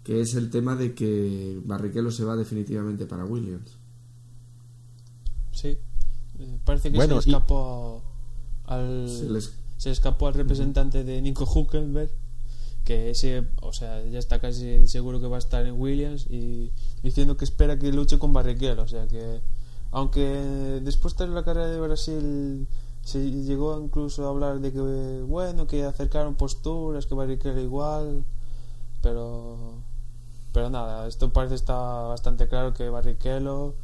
que 0.04 0.22
es 0.22 0.34
el 0.34 0.48
tema 0.48 0.76
de 0.76 0.94
que 0.94 1.60
Barrichello 1.62 2.10
se 2.10 2.24
va 2.24 2.36
definitivamente 2.36 3.04
para 3.04 3.26
Williams. 3.26 3.76
Sí. 5.52 5.76
Eh, 6.38 6.58
Parece 6.64 6.90
que 6.90 6.96
Bueno, 6.96 7.20
se 7.20 7.28
le 7.28 7.36
escapó 7.36 8.02
al 8.64 9.08
Se 9.10 9.28
les- 9.28 9.52
se 9.76 9.90
le 9.90 9.92
escapó 9.92 10.26
al 10.28 10.34
representante 10.34 11.04
de 11.04 11.20
Nico 11.20 11.44
Huckelberg 11.44 12.10
que 12.84 13.10
ese, 13.10 13.46
o 13.60 13.74
sea, 13.74 14.02
ya 14.06 14.18
está 14.18 14.40
casi 14.40 14.88
seguro 14.88 15.20
que 15.20 15.26
va 15.26 15.36
a 15.36 15.40
estar 15.40 15.66
en 15.66 15.78
Williams 15.78 16.26
y 16.30 16.72
diciendo 17.02 17.36
que 17.36 17.44
espera 17.44 17.78
que 17.78 17.92
luche 17.92 18.18
con 18.18 18.32
Barrichello, 18.32 18.82
o 18.82 18.88
sea 18.88 19.06
que 19.06 19.42
aunque 19.90 20.80
después 20.82 21.16
de 21.16 21.28
la 21.28 21.44
carrera 21.44 21.68
de 21.68 21.80
Brasil 21.80 22.68
se 23.02 23.30
llegó 23.30 23.80
incluso 23.80 24.26
a 24.26 24.30
hablar 24.30 24.60
de 24.60 24.72
que 24.72 25.22
bueno, 25.26 25.66
que 25.66 25.84
acercaron 25.84 26.34
posturas, 26.34 27.06
que 27.06 27.14
Barrichello 27.14 27.60
igual, 27.60 28.24
pero 29.02 29.56
pero 30.52 30.70
nada, 30.70 31.06
esto 31.06 31.32
parece 31.32 31.54
está 31.54 31.74
bastante 31.74 32.48
claro 32.48 32.74
que 32.74 32.88
Barrichello 32.88 33.74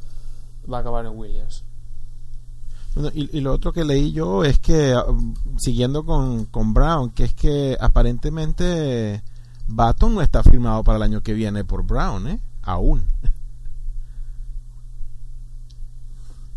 va 0.71 0.77
a 0.77 0.81
acabar 0.81 1.05
en 1.05 1.17
Williams. 1.17 1.63
Bueno, 2.95 3.11
y, 3.13 3.37
y, 3.37 3.41
lo 3.41 3.51
otro 3.53 3.73
que 3.73 3.83
leí 3.83 4.13
yo 4.13 4.45
es 4.45 4.57
que, 4.59 4.93
ah, 4.93 5.05
siguiendo 5.57 6.05
con, 6.05 6.45
con 6.45 6.73
Brown, 6.73 7.09
que 7.09 7.25
es 7.25 7.33
que 7.33 7.77
aparentemente 7.79 9.21
Baton 9.67 10.15
no 10.15 10.21
está 10.21 10.43
firmado 10.43 10.83
para 10.83 10.97
el 10.97 11.03
año 11.03 11.21
que 11.21 11.33
viene 11.33 11.65
por 11.65 11.83
Brown, 11.83 12.27
¿eh? 12.27 12.39
Aún. 12.61 13.05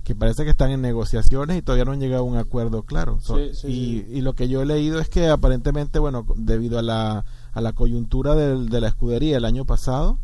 Que 0.08 0.16
parece 0.16 0.42
que 0.44 0.50
están 0.50 0.70
en 0.70 0.80
negociaciones 0.80 1.56
y 1.58 1.62
todavía 1.62 1.84
no 1.84 1.92
han 1.92 2.00
llegado 2.00 2.22
a 2.22 2.26
un 2.26 2.36
acuerdo 2.38 2.82
claro. 2.82 3.20
So, 3.20 3.36
Sí, 3.36 3.50
sí, 3.54 3.66
y, 3.68 3.70
sí. 3.70 4.06
y 4.18 4.20
lo 4.22 4.32
que 4.32 4.48
yo 4.48 4.62
he 4.62 4.66
leído 4.66 4.98
es 4.98 5.08
que 5.08 5.28
aparentemente, 5.28 5.98
bueno, 6.00 6.24
debido 6.34 6.78
a 6.78 6.82
la, 6.82 7.24
a 7.52 7.60
la 7.60 7.72
coyuntura 7.74 8.34
del- 8.34 8.68
de 8.70 8.80
la 8.80 8.88
escudería 8.88 9.36
el 9.36 9.44
año 9.44 9.64
pasado, 9.64 10.18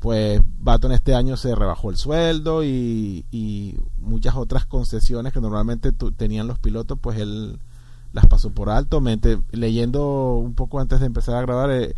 pues 0.00 0.40
Baton 0.60 0.92
este 0.92 1.14
año 1.14 1.36
se 1.36 1.54
rebajó 1.54 1.90
el 1.90 1.96
sueldo 1.96 2.62
y, 2.64 3.24
y 3.30 3.76
muchas 3.98 4.34
otras 4.36 4.66
concesiones 4.66 5.32
que 5.32 5.40
normalmente 5.40 5.92
tu- 5.92 6.12
tenían 6.12 6.46
los 6.46 6.58
pilotos, 6.58 6.98
pues 7.00 7.18
él 7.18 7.58
las 8.12 8.26
pasó 8.26 8.50
por 8.50 8.70
alto. 8.70 9.00
Mente, 9.00 9.38
leyendo 9.52 10.34
un 10.34 10.54
poco 10.54 10.80
antes 10.80 11.00
de 11.00 11.06
empezar 11.06 11.36
a 11.36 11.42
grabar, 11.42 11.70
eh, 11.70 11.94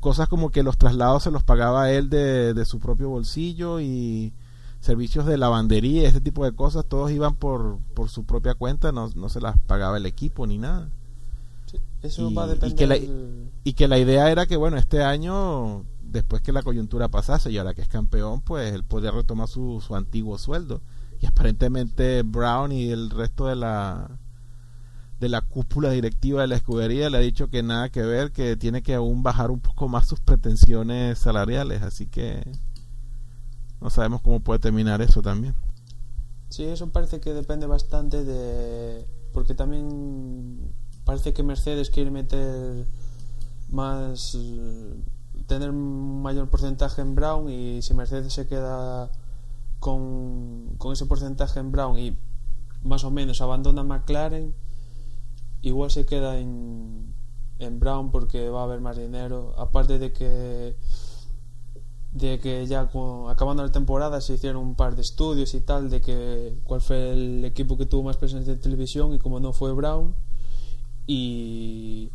cosas 0.00 0.28
como 0.28 0.50
que 0.50 0.62
los 0.62 0.76
traslados 0.78 1.22
se 1.24 1.30
los 1.30 1.42
pagaba 1.42 1.90
él 1.90 2.10
de, 2.10 2.54
de 2.54 2.64
su 2.64 2.78
propio 2.78 3.08
bolsillo 3.08 3.80
y 3.80 4.32
servicios 4.80 5.26
de 5.26 5.36
lavandería, 5.38 6.08
ese 6.08 6.20
tipo 6.20 6.44
de 6.44 6.52
cosas, 6.52 6.84
todos 6.86 7.10
iban 7.10 7.34
por, 7.34 7.78
por 7.94 8.08
su 8.08 8.24
propia 8.24 8.54
cuenta, 8.54 8.92
no, 8.92 9.10
no 9.16 9.28
se 9.28 9.40
las 9.40 9.58
pagaba 9.58 9.96
el 9.96 10.06
equipo 10.06 10.46
ni 10.46 10.58
nada. 10.58 10.88
Sí, 11.66 11.78
Eso 12.02 12.30
Y- 12.30 12.34
va 12.34 12.44
a 12.44 12.46
y 12.46 12.50
depender. 12.50 12.76
que 12.78 12.86
la- 12.86 12.94
del- 12.94 13.50
Y 13.64 13.72
que 13.72 13.88
la 13.88 13.98
idea 13.98 14.30
era 14.30 14.46
que, 14.46 14.56
bueno, 14.56 14.76
este 14.76 15.02
año, 15.02 15.84
después 16.02 16.40
que 16.40 16.52
la 16.52 16.62
coyuntura 16.62 17.08
pasase 17.08 17.50
y 17.50 17.58
ahora 17.58 17.74
que 17.74 17.82
es 17.82 17.88
campeón, 17.88 18.40
pues 18.42 18.72
él 18.72 18.84
podría 18.84 19.10
retomar 19.10 19.48
su, 19.48 19.82
su 19.84 19.96
antiguo 19.96 20.38
sueldo. 20.38 20.80
Y 21.20 21.26
aparentemente 21.26 22.22
Brown 22.22 22.70
y 22.70 22.90
el 22.90 23.10
resto 23.10 23.46
de 23.46 23.56
la 23.56 24.08
de 25.18 25.30
la 25.30 25.40
cúpula 25.40 25.88
directiva 25.90 26.42
de 26.42 26.46
la 26.48 26.56
escudería 26.56 27.08
le 27.08 27.16
ha 27.16 27.20
dicho 27.20 27.48
que 27.48 27.62
nada 27.62 27.88
que 27.88 28.02
ver, 28.02 28.32
que 28.32 28.54
tiene 28.54 28.82
que 28.82 28.94
aún 28.94 29.22
bajar 29.22 29.50
un 29.50 29.60
poco 29.60 29.88
más 29.88 30.06
sus 30.06 30.20
pretensiones 30.20 31.18
salariales, 31.18 31.80
así 31.80 32.06
que 32.06 32.42
no 33.80 33.90
sabemos 33.90 34.22
cómo 34.22 34.40
puede 34.40 34.58
terminar 34.58 35.02
eso 35.02 35.22
también. 35.22 35.54
Sí, 36.48 36.64
eso 36.64 36.88
parece 36.90 37.20
que 37.20 37.34
depende 37.34 37.66
bastante 37.66 38.24
de. 38.24 39.06
Porque 39.32 39.54
también 39.54 40.72
parece 41.04 41.32
que 41.32 41.42
Mercedes 41.42 41.90
quiere 41.90 42.10
meter 42.10 42.86
más. 43.70 44.36
tener 45.46 45.70
un 45.70 46.22
mayor 46.22 46.48
porcentaje 46.48 47.02
en 47.02 47.14
Brown 47.14 47.50
y 47.50 47.82
si 47.82 47.94
Mercedes 47.94 48.32
se 48.32 48.46
queda 48.46 49.10
con, 49.80 50.74
con 50.78 50.92
ese 50.92 51.06
porcentaje 51.06 51.60
en 51.60 51.72
Brown 51.72 51.98
y 51.98 52.16
más 52.82 53.04
o 53.04 53.10
menos 53.10 53.40
abandona 53.40 53.82
McLaren, 53.82 54.54
igual 55.62 55.90
se 55.90 56.06
queda 56.06 56.38
en, 56.38 57.12
en 57.58 57.80
Brown 57.80 58.10
porque 58.10 58.48
va 58.48 58.60
a 58.60 58.64
haber 58.64 58.80
más 58.80 58.96
dinero. 58.96 59.54
Aparte 59.58 59.98
de 59.98 60.12
que 60.12 60.76
de 62.16 62.38
que 62.38 62.66
ya 62.66 62.88
acabando 63.28 63.62
la 63.62 63.72
temporada 63.72 64.20
se 64.20 64.34
hicieron 64.34 64.62
un 64.62 64.74
par 64.74 64.96
de 64.96 65.02
estudios 65.02 65.52
y 65.54 65.60
tal 65.60 65.90
de 65.90 66.00
que 66.00 66.54
cuál 66.64 66.80
fue 66.80 67.12
el 67.12 67.44
equipo 67.44 67.76
que 67.76 67.84
tuvo 67.84 68.04
más 68.04 68.16
presencia 68.16 68.54
en 68.54 68.60
televisión 68.60 69.12
y 69.14 69.18
como 69.18 69.38
no 69.38 69.52
fue 69.52 69.72
Brown. 69.72 70.14
Y, 71.06 72.10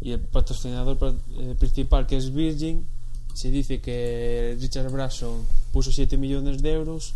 y 0.00 0.12
el 0.12 0.20
patrocinador 0.20 0.98
eh, 1.38 1.54
principal 1.58 2.06
que 2.06 2.16
es 2.16 2.32
Virgin 2.32 2.86
se 3.32 3.50
dice 3.50 3.80
que 3.80 4.56
Richard 4.60 4.90
Branson 4.90 5.46
puso 5.72 5.90
7 5.90 6.16
millones 6.16 6.62
de 6.62 6.72
euros 6.72 7.14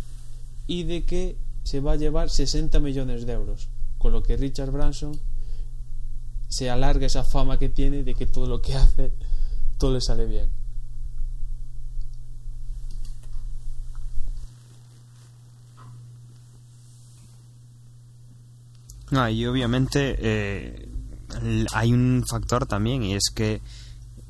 y 0.67 0.83
de 0.83 1.03
que 1.03 1.35
se 1.63 1.79
va 1.79 1.93
a 1.93 1.95
llevar 1.95 2.29
60 2.29 2.79
millones 2.79 3.25
de 3.25 3.33
euros 3.33 3.69
con 3.97 4.11
lo 4.13 4.23
que 4.23 4.35
Richard 4.35 4.71
Branson 4.71 5.19
se 6.47 6.69
alarga 6.69 7.05
esa 7.05 7.23
fama 7.23 7.59
que 7.59 7.69
tiene 7.69 8.03
de 8.03 8.15
que 8.15 8.25
todo 8.25 8.47
lo 8.47 8.61
que 8.61 8.73
hace 8.75 9.11
todo 9.77 9.93
le 9.93 10.01
sale 10.01 10.25
bien 10.25 10.60
No, 19.11 19.27
y 19.29 19.45
obviamente 19.45 20.15
eh, 20.19 20.89
hay 21.73 21.93
un 21.93 22.23
factor 22.27 22.65
también 22.65 23.03
y 23.03 23.13
es 23.13 23.29
que 23.33 23.61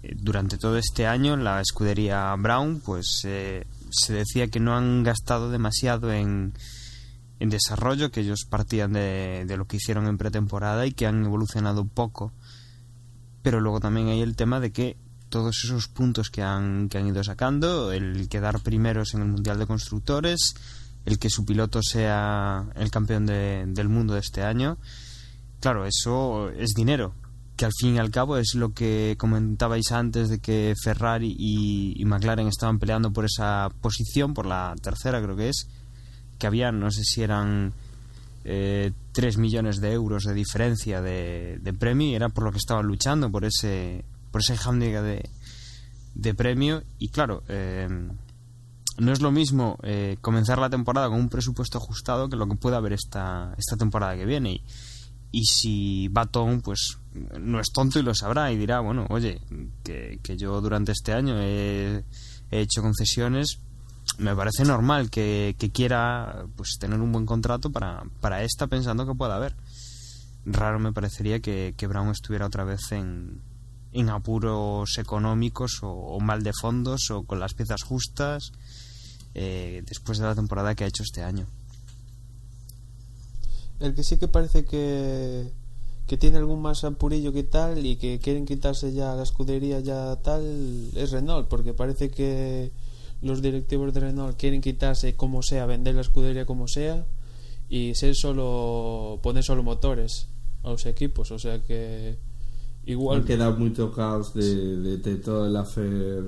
eh, 0.04 0.16
durante 0.18 0.58
todo 0.58 0.78
este 0.78 1.06
año 1.06 1.38
la 1.38 1.62
escudería 1.62 2.36
Brown 2.36 2.82
pues 2.84 3.22
eh, 3.26 3.68
se 3.92 4.14
decía 4.14 4.48
que 4.48 4.60
no 4.60 4.76
han 4.76 5.04
gastado 5.04 5.52
demasiado 5.52 6.12
en, 6.12 6.54
en 7.40 7.50
desarrollo, 7.50 8.12
que 8.12 8.22
ellos 8.22 8.46
partían 8.50 8.94
de, 8.94 9.46
de 9.48 9.58
lo 9.58 9.66
que 9.68 9.78
hicieron 9.78 10.08
en 10.08 10.18
pretemporada 10.18 10.86
y 10.88 10.94
que 10.94 11.06
han 11.06 11.26
evolucionado 11.26 11.86
poco. 11.86 12.34
Pero 13.44 13.60
luego 13.60 13.80
también 13.80 14.08
hay 14.08 14.22
el 14.22 14.36
tema 14.36 14.60
de 14.60 14.72
que 14.72 14.98
todos 15.30 15.64
esos 15.64 15.88
puntos 15.88 16.30
que 16.30 16.42
han, 16.42 16.90
que 16.90 16.98
han 16.98 17.08
ido 17.08 17.24
sacando, 17.24 17.92
el 17.92 18.28
quedar 18.30 18.60
primeros 18.62 19.14
en 19.14 19.22
el 19.22 19.28
Mundial 19.28 19.58
de 19.58 19.66
Constructores, 19.66 20.56
el 21.06 21.18
que 21.20 21.30
su 21.30 21.46
piloto 21.46 21.82
sea 21.82 22.66
el 22.76 22.92
campeón 22.92 23.26
de- 23.26 23.66
del 23.68 23.90
mundo 23.90 24.14
de 24.14 24.20
este 24.20 24.44
año, 24.44 24.78
claro, 25.60 25.86
eso 25.86 26.50
es 26.50 26.72
dinero, 26.76 27.14
que 27.58 27.66
al 27.66 27.72
fin 27.80 27.96
y 27.96 28.00
al 28.00 28.12
cabo 28.12 28.38
es 28.38 28.56
lo 28.56 28.74
que 28.74 29.16
comentabais 29.18 29.92
antes 29.92 30.30
de 30.30 30.40
que 30.40 30.74
Ferrari 30.82 31.36
y, 31.38 32.04
McLaren 32.06 32.48
estaban 32.48 32.80
peleando 32.80 33.12
por 33.12 33.26
esa 33.26 33.70
posición, 33.82 34.34
por 34.34 34.46
la 34.46 34.74
tercera 34.82 35.22
creo 35.22 35.36
que 35.36 35.50
es, 35.50 35.68
que 36.40 36.48
había, 36.48 36.72
no 36.72 36.90
sé 36.90 37.04
si 37.04 37.22
eran 37.22 37.74
eh, 38.46 38.92
3 39.12 39.38
millones 39.38 39.80
de 39.80 39.92
euros 39.92 40.24
de 40.24 40.34
diferencia 40.34 41.02
de, 41.02 41.60
de 41.62 41.74
premio 41.74 42.08
y 42.08 42.16
era 42.16 42.30
por 42.30 42.44
lo 42.46 42.52
que 42.52 42.58
estaban 42.58 42.88
luchando, 42.88 43.30
por 43.32 43.46
ese, 43.46 44.04
por 44.32 44.42
ese 44.42 44.56
handicap 44.58 45.04
de, 45.04 45.30
de 46.16 46.34
premio. 46.34 46.82
Y 46.98 47.10
claro, 47.10 47.44
eh, 47.48 47.88
no 48.98 49.12
es 49.12 49.22
lo 49.22 49.32
mismo 49.32 49.78
eh, 49.84 50.18
comenzar 50.22 50.60
la 50.60 50.70
temporada 50.70 51.10
con 51.10 51.20
un 51.20 51.30
presupuesto 51.30 51.78
ajustado 51.78 52.30
que 52.30 52.36
lo 52.36 52.48
que 52.48 52.56
puede 52.56 52.76
haber 52.76 52.94
esta, 52.94 53.54
esta 53.58 53.78
temporada 53.78 54.16
que 54.16 54.26
viene. 54.26 54.62
Y, 55.32 55.46
si 55.46 56.08
Baton, 56.10 56.62
pues 56.62 57.00
no 57.40 57.60
es 57.60 57.72
tonto 57.72 58.00
y 58.00 58.04
lo 58.04 58.14
sabrá 58.14 58.52
y 58.52 58.58
dirá, 58.58 58.82
bueno, 58.82 59.06
oye, 59.10 59.42
que, 59.84 60.20
que 60.22 60.38
yo 60.38 60.60
durante 60.60 60.92
este 60.92 61.14
año 61.14 61.36
he, 61.40 62.04
he 62.52 62.60
hecho 62.60 62.82
concesiones, 62.82 63.60
me 64.18 64.36
parece 64.36 64.66
normal 64.66 65.10
que, 65.10 65.56
que 65.58 65.72
quiera 65.72 66.46
pues 66.58 66.78
tener 66.78 67.00
un 67.00 67.14
buen 67.14 67.26
contrato 67.26 67.72
para, 67.72 68.04
para 68.20 68.44
esta 68.44 68.68
pensando 68.68 69.08
que 69.08 69.16
pueda 69.16 69.36
haber. 69.38 69.56
Raro 70.46 70.80
me 70.80 70.92
parecería 70.92 71.40
que, 71.40 71.76
que 71.78 71.88
Brown 71.88 72.10
estuviera 72.10 72.48
otra 72.48 72.66
vez 72.66 72.92
en, 72.92 73.42
en 73.94 74.10
apuros 74.10 74.98
económicos 74.98 75.80
o 75.82 76.20
mal 76.20 76.44
de 76.44 76.52
fondos 76.52 77.10
o 77.10 77.24
con 77.24 77.40
las 77.40 77.54
piezas 77.54 77.84
justas 77.84 78.52
eh, 79.34 79.84
después 79.88 80.18
de 80.18 80.26
la 80.26 80.36
temporada 80.36 80.76
que 80.76 80.84
ha 80.84 80.88
hecho 80.88 81.04
este 81.04 81.24
año. 81.24 81.46
El 83.80 83.96
que 83.96 84.04
sí 84.04 84.18
que 84.18 84.28
parece 84.28 84.66
que, 84.66 85.50
que 86.08 86.18
tiene 86.18 86.38
algún 86.38 86.62
más 86.62 86.84
apurillo 86.84 87.34
que 87.34 87.44
tal 87.44 87.86
y 87.86 87.96
que 87.96 88.20
quieren 88.20 88.46
quitarse 88.46 88.94
ya 88.94 89.16
la 89.16 89.24
escudería 89.24 89.80
ya 89.80 90.18
tal 90.18 90.90
es 90.96 91.12
Renault, 91.12 91.48
porque 91.48 91.74
parece 91.74 92.10
que 92.10 92.72
los 93.22 93.42
directivos 93.42 93.94
de 93.94 94.02
Renault 94.02 94.38
quieren 94.38 94.62
quitarse 94.62 95.16
como 95.16 95.42
sea, 95.42 95.66
vender 95.66 95.96
la 95.96 96.02
escudería 96.02 96.46
como 96.46 96.68
sea 96.68 97.06
y 97.70 97.96
ser 97.96 98.16
solo 98.16 99.20
poner 99.24 99.44
solo 99.44 99.64
motores 99.64 100.28
a 100.64 100.70
los 100.70 100.86
equipos, 100.86 101.32
o 101.32 101.40
sea 101.40 101.64
que 101.64 102.18
igual 102.86 103.20
Han 103.20 103.26
quedado 103.26 103.58
muy 103.58 103.72
tocados 103.72 104.34
de, 104.34 104.78
de, 104.78 104.98
de 104.98 105.16
todo 105.16 105.48
el 105.48 105.56
afer 105.56 106.24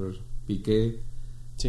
Piqué 0.47 0.99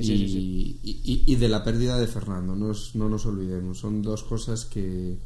Sí, 0.02 0.12
y, 0.12 0.18
sí, 0.18 0.28
sí, 0.28 0.80
sí. 0.82 1.24
y- 1.26 1.36
de 1.36 1.48
la 1.48 1.62
pérdida 1.62 1.98
de 1.98 2.06
Fernando. 2.06 2.56
No, 2.56 2.72
no 2.94 3.08
nos 3.08 3.26
olvidemos. 3.26 3.78
Son 3.78 4.02
dos 4.02 4.22
cosas 4.24 4.64
que, 4.64 5.18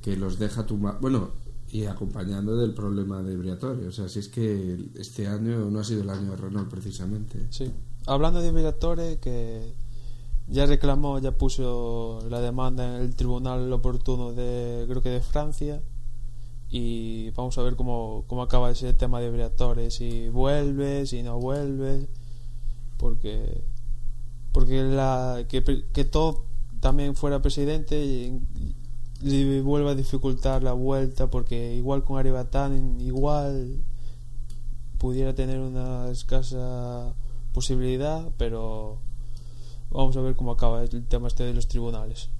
que 0.00 0.16
los 0.16 0.38
deja 0.38 0.64
tumbar. 0.66 0.98
Bueno, 1.00 1.30
y 1.70 1.84
acompañando 1.86 2.56
del 2.56 2.74
problema 2.74 3.22
de 3.22 3.36
Briatore. 3.36 3.86
O 3.86 3.92
sea, 3.92 4.08
si 4.08 4.18
es 4.20 4.28
que 4.28 4.78
este 4.98 5.26
año 5.26 5.70
no 5.70 5.80
ha 5.80 5.84
sido 5.84 6.02
el 6.02 6.10
año 6.10 6.30
de 6.30 6.36
Renault 6.36 6.70
precisamente. 6.70 7.46
Sí. 7.50 7.70
Hablando 8.06 8.40
de 8.42 8.50
Briatore, 8.52 9.18
que 9.20 9.72
ya 10.48 10.66
reclamó, 10.66 11.18
ya 11.18 11.32
puso 11.32 12.26
la 12.28 12.40
demanda 12.40 12.96
en 12.96 13.02
el 13.02 13.14
tribunal 13.14 13.72
oportuno 13.72 14.32
de, 14.32 14.84
creo 14.88 15.00
que 15.02 15.10
de 15.10 15.20
Francia, 15.20 15.82
y 16.68 17.30
vamos 17.30 17.56
a 17.58 17.62
ver 17.62 17.76
cómo, 17.76 18.24
cómo 18.26 18.42
acaba 18.42 18.70
ese 18.70 18.92
tema 18.92 19.20
de 19.20 19.30
Briatore, 19.30 19.90
si 19.90 20.28
vuelve, 20.30 21.06
si 21.06 21.22
no 21.22 21.38
vuelve, 21.38 22.08
porque 23.02 23.64
porque 24.52 24.84
la 24.84 25.44
que, 25.48 25.64
que 25.92 26.04
todo 26.04 26.44
también 26.78 27.16
fuera 27.16 27.42
presidente 27.42 28.02
y, 28.02 28.40
le 29.20 29.60
vuelva 29.60 29.92
a 29.92 29.94
dificultar 29.94 30.64
la 30.64 30.72
vuelta 30.72 31.30
porque 31.30 31.74
igual 31.74 32.02
con 32.02 32.18
Aribatán 32.18 33.00
igual 33.00 33.84
pudiera 34.98 35.32
tener 35.32 35.60
una 35.60 36.10
escasa 36.10 37.14
posibilidad 37.52 38.30
pero 38.36 38.98
vamos 39.90 40.16
a 40.16 40.22
ver 40.22 40.34
cómo 40.34 40.52
acaba 40.52 40.82
el 40.82 41.06
tema 41.06 41.28
este 41.28 41.44
de 41.44 41.54
los 41.54 41.68
tribunales. 41.68 42.30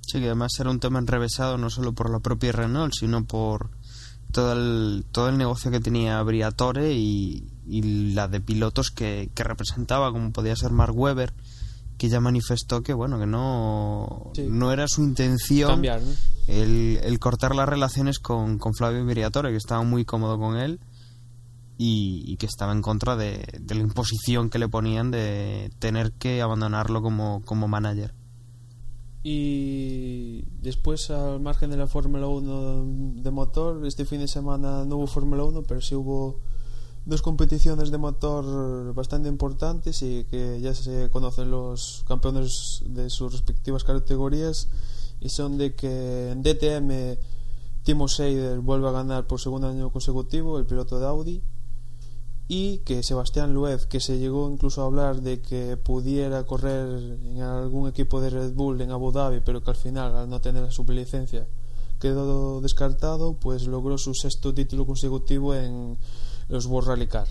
Sí, 0.00 0.20
que 0.20 0.26
además 0.26 0.52
era 0.60 0.70
un 0.70 0.78
tema 0.78 0.98
enrevesado 0.98 1.56
no 1.56 1.70
solo 1.70 1.94
por 1.94 2.10
la 2.10 2.18
propia 2.18 2.52
Renault, 2.52 2.92
sino 2.92 3.24
por 3.24 3.70
todo 4.32 4.52
el, 4.54 5.04
todo 5.12 5.28
el 5.28 5.38
negocio 5.38 5.70
que 5.70 5.80
tenía 5.80 6.22
Briatore 6.22 6.92
y, 6.94 7.46
y 7.66 8.12
la 8.12 8.26
de 8.28 8.40
pilotos 8.40 8.90
que, 8.90 9.30
que, 9.34 9.44
representaba, 9.44 10.10
como 10.10 10.32
podía 10.32 10.56
ser 10.56 10.72
Mark 10.72 10.96
Webber, 10.98 11.32
que 11.98 12.08
ya 12.08 12.20
manifestó 12.20 12.82
que 12.82 12.94
bueno 12.94 13.18
que 13.18 13.26
no, 13.26 14.32
Sí. 14.34 14.46
no 14.48 14.72
era 14.72 14.88
su 14.88 15.02
intención 15.02 15.70
cambiar 15.70 16.02
¿no? 16.02 16.10
el, 16.48 16.98
el 17.02 17.18
cortar 17.20 17.54
las 17.54 17.68
relaciones 17.68 18.18
con, 18.18 18.58
con 18.58 18.74
Flavio 18.74 19.04
Briatore, 19.04 19.50
que 19.50 19.56
estaba 19.56 19.82
muy 19.84 20.04
cómodo 20.04 20.38
con 20.38 20.56
él 20.56 20.80
y, 21.78 22.24
y 22.26 22.36
que 22.36 22.46
estaba 22.46 22.72
en 22.72 22.82
contra 22.82 23.16
de, 23.16 23.46
de 23.60 23.74
la 23.74 23.82
imposición 23.82 24.50
que 24.50 24.58
le 24.58 24.68
ponían 24.68 25.10
de 25.10 25.70
tener 25.78 26.12
que 26.12 26.42
abandonarlo 26.42 27.02
como, 27.02 27.42
como 27.44 27.68
manager. 27.68 28.14
E 29.24 30.42
despois 30.58 31.10
al 31.14 31.38
margen 31.38 31.70
de 31.70 31.78
la 31.78 31.86
Fórmula 31.86 32.26
1 32.26 33.22
de 33.22 33.30
motor, 33.30 33.86
este 33.86 34.02
fin 34.04 34.18
de 34.18 34.26
semana 34.26 34.82
non 34.82 34.98
hubo 34.98 35.06
Fórmula 35.06 35.46
1, 35.46 35.62
pero 35.62 35.78
si 35.78 35.94
sí 35.94 35.94
hubo 35.94 36.42
dos 37.06 37.22
competiciones 37.22 37.94
de 37.94 37.98
motor 37.98 38.42
bastante 38.94 39.30
importantes 39.30 40.02
y 40.02 40.26
que 40.26 40.58
ya 40.58 40.74
se 40.74 41.10
conocen 41.10 41.50
los 41.50 42.02
campeones 42.06 42.82
de 42.86 43.10
sus 43.10 43.30
respectivas 43.30 43.86
categorías. 43.86 44.66
Y 45.22 45.30
son 45.30 45.54
de 45.54 45.78
que 45.78 46.34
en 46.34 46.42
DTM 46.42 47.14
Timo 47.86 48.08
Seider 48.10 48.58
vuelve 48.58 48.88
a 48.88 48.92
ganar 48.92 49.26
por 49.30 49.38
segundo 49.38 49.68
año 49.68 49.90
consecutivo 49.90 50.58
el 50.58 50.66
piloto 50.66 50.98
de 50.98 51.06
Audi 51.06 51.42
Y 52.54 52.80
que 52.80 53.02
Sebastián 53.02 53.54
Loeb, 53.54 53.88
que 53.88 53.98
se 53.98 54.18
llegó 54.18 54.50
incluso 54.50 54.82
a 54.82 54.84
hablar 54.84 55.22
de 55.22 55.40
que 55.40 55.78
pudiera 55.78 56.44
correr 56.44 57.16
en 57.24 57.40
algún 57.40 57.88
equipo 57.88 58.20
de 58.20 58.28
Red 58.28 58.52
Bull 58.52 58.82
en 58.82 58.90
Abu 58.90 59.10
Dhabi, 59.10 59.40
pero 59.40 59.62
que 59.62 59.70
al 59.70 59.76
final, 59.76 60.14
al 60.14 60.28
no 60.28 60.42
tener 60.42 60.62
la 60.62 60.70
superlicencia, 60.70 61.46
quedó 61.98 62.60
descartado, 62.60 63.38
pues 63.40 63.66
logró 63.66 63.96
su 63.96 64.12
sexto 64.12 64.52
título 64.52 64.84
consecutivo 64.84 65.54
en 65.54 65.96
los 66.50 66.66
World 66.66 66.90
Rally 66.90 67.06
Car. 67.06 67.26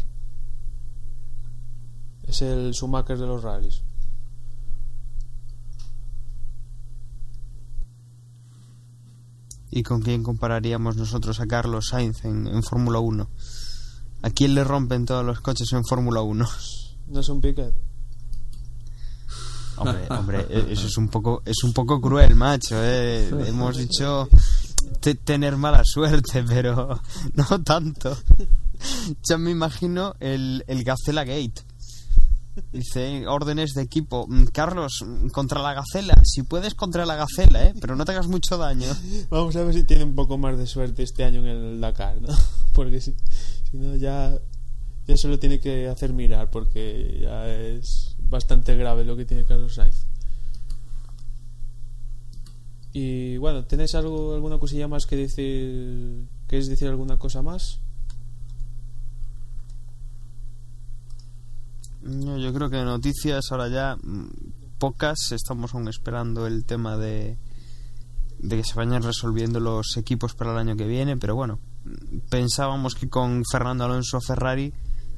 Es 2.23 2.41
el 2.41 2.73
Schumacher 2.73 3.19
de 3.19 3.27
los 3.27 3.43
rallies. 3.43 3.83
¿Y 9.69 9.83
con 9.83 10.01
quién 10.01 10.23
compararíamos 10.23 10.97
nosotros 10.97 11.39
a 11.41 11.45
Carlos 11.45 11.89
Sainz 11.89 12.25
en, 12.25 12.47
en 12.47 12.63
Fórmula 12.63 12.97
1? 12.97 13.29
¿A 14.23 14.29
quién 14.29 14.53
le 14.55 14.63
rompen 14.63 15.05
todos 15.05 15.25
los 15.25 15.39
coches 15.41 15.71
en 15.73 15.83
Fórmula 15.83 16.21
1? 16.21 16.47
No 17.07 17.19
es 17.19 17.29
un 17.29 17.41
Piquet. 17.41 17.73
Hombre, 19.77 20.05
hombre, 20.09 20.47
e- 20.49 20.73
eso 20.73 20.87
es 20.87 20.97
un 20.97 21.07
poco, 21.09 21.41
es 21.45 21.63
un 21.63 21.73
poco 21.73 21.99
cruel, 21.99 22.35
macho. 22.35 22.75
eh. 22.77 23.29
Hemos 23.47 23.77
dicho 23.77 24.29
te- 24.99 25.15
tener 25.15 25.57
mala 25.57 25.81
suerte, 25.83 26.43
pero 26.47 26.99
no 27.33 27.63
tanto. 27.63 28.15
Ya 29.23 29.37
me 29.37 29.51
imagino 29.51 30.15
el, 30.19 30.63
el 30.67 30.83
Gacela 30.83 31.23
Gate. 31.23 31.63
Dice 32.73 33.25
órdenes 33.27 33.73
de 33.75 33.81
equipo. 33.81 34.25
"Mm, 34.27 34.45
Carlos, 34.47 35.03
mm, 35.05 35.27
contra 35.29 35.61
la 35.61 35.73
Gacela. 35.73 36.13
Si 36.25 36.43
puedes 36.43 36.75
contra 36.75 37.05
la 37.05 37.15
Gacela, 37.15 37.63
¿eh? 37.63 37.73
Pero 37.79 37.95
no 37.95 38.03
te 38.05 38.11
hagas 38.11 38.27
mucho 38.27 38.57
daño. 38.57 38.87
Vamos 39.29 39.55
a 39.55 39.63
ver 39.63 39.73
si 39.73 39.83
tiene 39.83 40.03
un 40.03 40.15
poco 40.15 40.37
más 40.37 40.57
de 40.57 40.67
suerte 40.67 41.01
este 41.03 41.23
año 41.23 41.39
en 41.41 41.47
el 41.47 41.81
Dakar, 41.81 42.21
¿no? 42.21 42.27
Porque 42.73 42.99
si, 43.01 43.15
ya, 43.73 44.37
ya 45.07 45.17
se 45.17 45.27
lo 45.27 45.39
tiene 45.39 45.59
que 45.59 45.87
hacer 45.87 46.13
mirar 46.13 46.49
porque 46.49 47.19
ya 47.21 47.47
es 47.47 48.15
bastante 48.19 48.75
grave 48.75 49.05
lo 49.05 49.15
que 49.15 49.25
tiene 49.25 49.45
Carlos 49.45 49.75
Sainz. 49.75 50.05
Y 52.93 53.37
bueno, 53.37 53.63
¿tenéis 53.65 53.95
algo, 53.95 54.33
alguna 54.33 54.57
cosilla 54.57 54.87
más 54.87 55.05
que 55.05 55.15
decir? 55.15 56.27
¿Queréis 56.47 56.67
decir 56.67 56.89
alguna 56.89 57.17
cosa 57.17 57.41
más? 57.41 57.79
No, 62.01 62.37
yo 62.37 62.53
creo 62.53 62.69
que 62.69 62.83
noticias 62.83 63.51
ahora 63.51 63.69
ya 63.69 63.95
mm, 63.95 64.29
pocas. 64.77 65.31
Estamos 65.31 65.73
aún 65.73 65.87
esperando 65.87 66.47
el 66.47 66.65
tema 66.65 66.97
de, 66.97 67.37
de 68.39 68.57
que 68.57 68.63
se 68.63 68.73
vayan 68.73 69.03
resolviendo 69.03 69.61
los 69.61 69.95
equipos 69.95 70.33
para 70.33 70.51
el 70.51 70.57
año 70.57 70.75
que 70.75 70.87
viene. 70.87 71.15
Pero 71.15 71.35
bueno, 71.35 71.59
pensábamos 72.29 72.95
que 72.95 73.09
con 73.09 73.43
Fernando 73.49 73.85
Alonso 73.85 74.19
Ferrari 74.21 74.73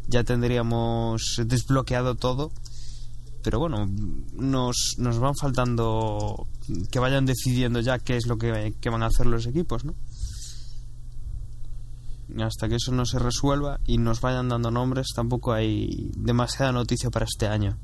ya 0.08 0.24
tendríamos 0.24 1.42
desbloqueado 1.46 2.16
todo. 2.16 2.52
Pero 3.44 3.60
bueno, 3.60 3.90
nos, 4.34 4.96
nos 4.98 5.20
van 5.20 5.36
faltando 5.36 6.48
que 6.92 7.00
vayan 7.00 7.26
decidiendo 7.26 7.82
ya 7.82 8.00
qué 8.00 8.16
es 8.16 8.26
lo 8.26 8.38
que, 8.38 8.74
que 8.80 8.90
van 8.90 9.04
a 9.04 9.08
hacer 9.08 9.26
los 9.26 9.46
equipos, 9.46 9.84
¿no? 9.84 9.96
hasta 12.42 12.68
que 12.68 12.76
eso 12.76 12.92
no 12.92 13.06
se 13.06 13.20
resuelva 13.20 13.80
y 13.86 13.98
nos 13.98 14.22
vayan 14.22 14.50
dando 14.50 14.72
nombres, 14.72 15.08
tampoco 15.16 15.54
hay 15.54 16.12
demasiada 16.16 16.72
noticia 16.72 17.12
para 17.12 17.26
este 17.26 17.48
año. 17.48 17.78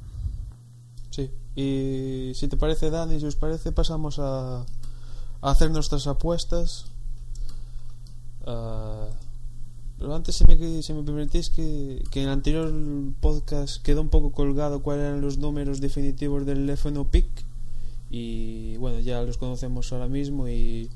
Sí. 1.11 1.29
Y 1.55 2.33
si 2.35 2.47
te 2.47 2.57
parece, 2.57 2.89
Dani, 2.89 3.19
si 3.19 3.25
os 3.25 3.35
parece, 3.35 3.71
pasamos 3.71 4.17
a, 4.19 4.61
a 4.61 4.65
hacer 5.41 5.71
nuestras 5.71 6.07
apuestas. 6.07 6.85
Ah, 8.45 9.07
pero 9.97 10.15
antes, 10.15 10.35
si 10.35 10.45
me, 10.45 10.81
si 10.81 10.93
me 10.93 11.03
permitís, 11.03 11.49
que, 11.49 12.03
que 12.09 12.21
en 12.21 12.27
el 12.27 12.33
anterior 12.33 12.71
podcast 13.19 13.83
quedó 13.83 14.01
un 14.01 14.09
poco 14.09 14.31
colgado 14.31 14.81
cuáles 14.81 15.05
eran 15.05 15.21
los 15.21 15.37
números 15.37 15.81
definitivos 15.81 16.45
del 16.45 16.69
F1 16.69 17.07
PIC. 17.09 17.25
Y 18.09 18.77
bueno, 18.77 18.99
ya 18.99 19.21
los 19.23 19.37
conocemos 19.37 19.91
ahora 19.91 20.07
mismo. 20.07 20.47
Y, 20.47 20.89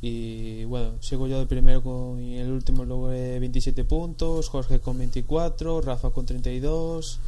y 0.00 0.64
bueno, 0.64 0.94
sigo 1.00 1.28
yo 1.28 1.38
de 1.38 1.46
primero 1.46 1.82
con 1.82 2.18
el 2.18 2.50
último 2.50 2.84
logré 2.84 3.38
27 3.38 3.84
puntos. 3.84 4.48
Jorge 4.48 4.80
con 4.80 4.98
24, 4.98 5.80
Rafa 5.80 6.10
con 6.10 6.26
32. 6.26 7.20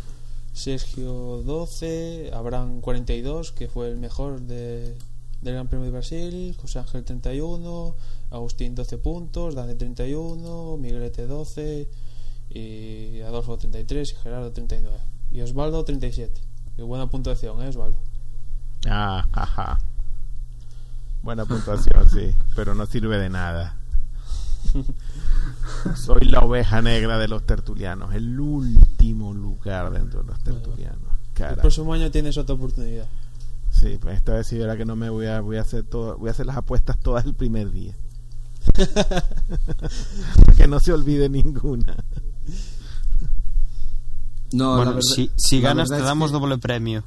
Sergio 0.55 1.43
12, 1.45 2.31
Abraham 2.33 2.81
42, 2.81 3.51
que 3.51 3.67
fue 3.67 3.91
el 3.91 3.97
mejor 3.97 4.41
de, 4.41 4.95
del 5.45 5.55
Gran 5.55 5.69
Premio 5.69 5.85
de 5.85 5.93
Brasil, 5.93 6.57
José 6.59 6.79
Ángel 6.79 7.05
31, 7.05 7.95
Agustín 8.31 8.75
12 8.75 8.99
puntos, 8.99 9.55
Dani 9.55 9.75
31, 9.75 10.79
Miguelete 10.79 11.27
12, 11.27 11.89
y 12.51 13.21
Adolfo 13.21 13.59
33 13.59 14.13
y 14.13 14.17
Gerardo 14.17 14.53
39. 14.53 14.97
Y 15.31 15.43
Osvaldo 15.43 15.85
37. 15.85 16.41
Qué 16.77 16.83
buena 16.83 17.09
puntuación, 17.09 17.63
¿eh, 17.63 17.69
Osvaldo? 17.69 17.99
Ah. 18.89 19.79
Buena 21.23 21.45
puntuación, 21.45 22.11
sí, 22.11 22.35
pero 22.57 22.75
no 22.75 22.87
sirve 22.87 23.19
de 23.19 23.29
nada. 23.29 23.77
Soy 25.95 26.27
la 26.27 26.41
oveja 26.41 26.83
negra 26.83 27.19
de 27.19 27.29
los 27.29 27.47
tertulianos, 27.47 28.15
el 28.15 28.39
último 28.41 29.35
lugar 29.35 29.93
dentro 29.93 30.23
de 30.23 30.29
los 30.29 30.43
tertulianos. 30.43 31.15
El 31.37 31.57
próximo 31.57 31.93
año 31.93 32.11
tienes 32.11 32.37
otra 32.39 32.55
oportunidad. 32.55 33.07
Sí, 33.79 33.99
pues 34.01 34.17
esta 34.17 34.35
vez 34.35 34.47
sí 34.47 34.57
verá 34.57 34.77
que 34.77 34.85
no 34.85 34.95
me 34.97 35.11
voy 35.11 35.27
a 35.27 35.41
voy 35.41 35.57
a 35.57 35.63
hacer 35.63 35.83
todo, 35.85 36.17
voy 36.17 36.29
a 36.29 36.31
hacer 36.31 36.47
las 36.47 36.57
apuestas 36.57 36.99
todas 37.01 37.25
el 37.27 37.35
primer 37.35 37.71
día. 37.71 37.95
que 40.57 40.67
no 40.69 40.81
se 40.81 40.93
olvide 40.93 41.29
ninguna. 41.29 41.97
No, 44.53 44.77
bueno, 44.77 44.95
verdad- 44.95 45.31
si, 45.37 45.61
ganas 45.61 45.89
te 45.89 45.99
damos 46.01 46.31
que- 46.31 46.39
doble 46.39 46.59
premio. 46.59 47.05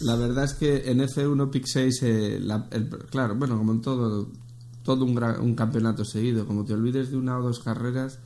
La 0.00 0.14
verdad 0.14 0.44
es 0.44 0.52
que 0.52 0.90
en 0.90 1.00
F1 1.00 1.50
Pick 1.50 1.64
6, 1.66 2.02
eh, 2.02 2.38
la- 2.42 2.66
el- 2.70 2.88
claro, 3.10 3.34
bueno, 3.34 3.56
como 3.56 3.72
en 3.72 3.80
todo, 3.80 4.28
todo 4.82 5.04
un, 5.06 5.16
gra- 5.16 5.40
un 5.40 5.54
campeonato 5.54 6.04
seguido, 6.04 6.46
como 6.46 6.64
te 6.66 6.74
olvides 6.74 7.10
de 7.10 7.16
una 7.16 7.38
o 7.38 7.42
dos 7.42 7.60
carreras, 7.60 8.18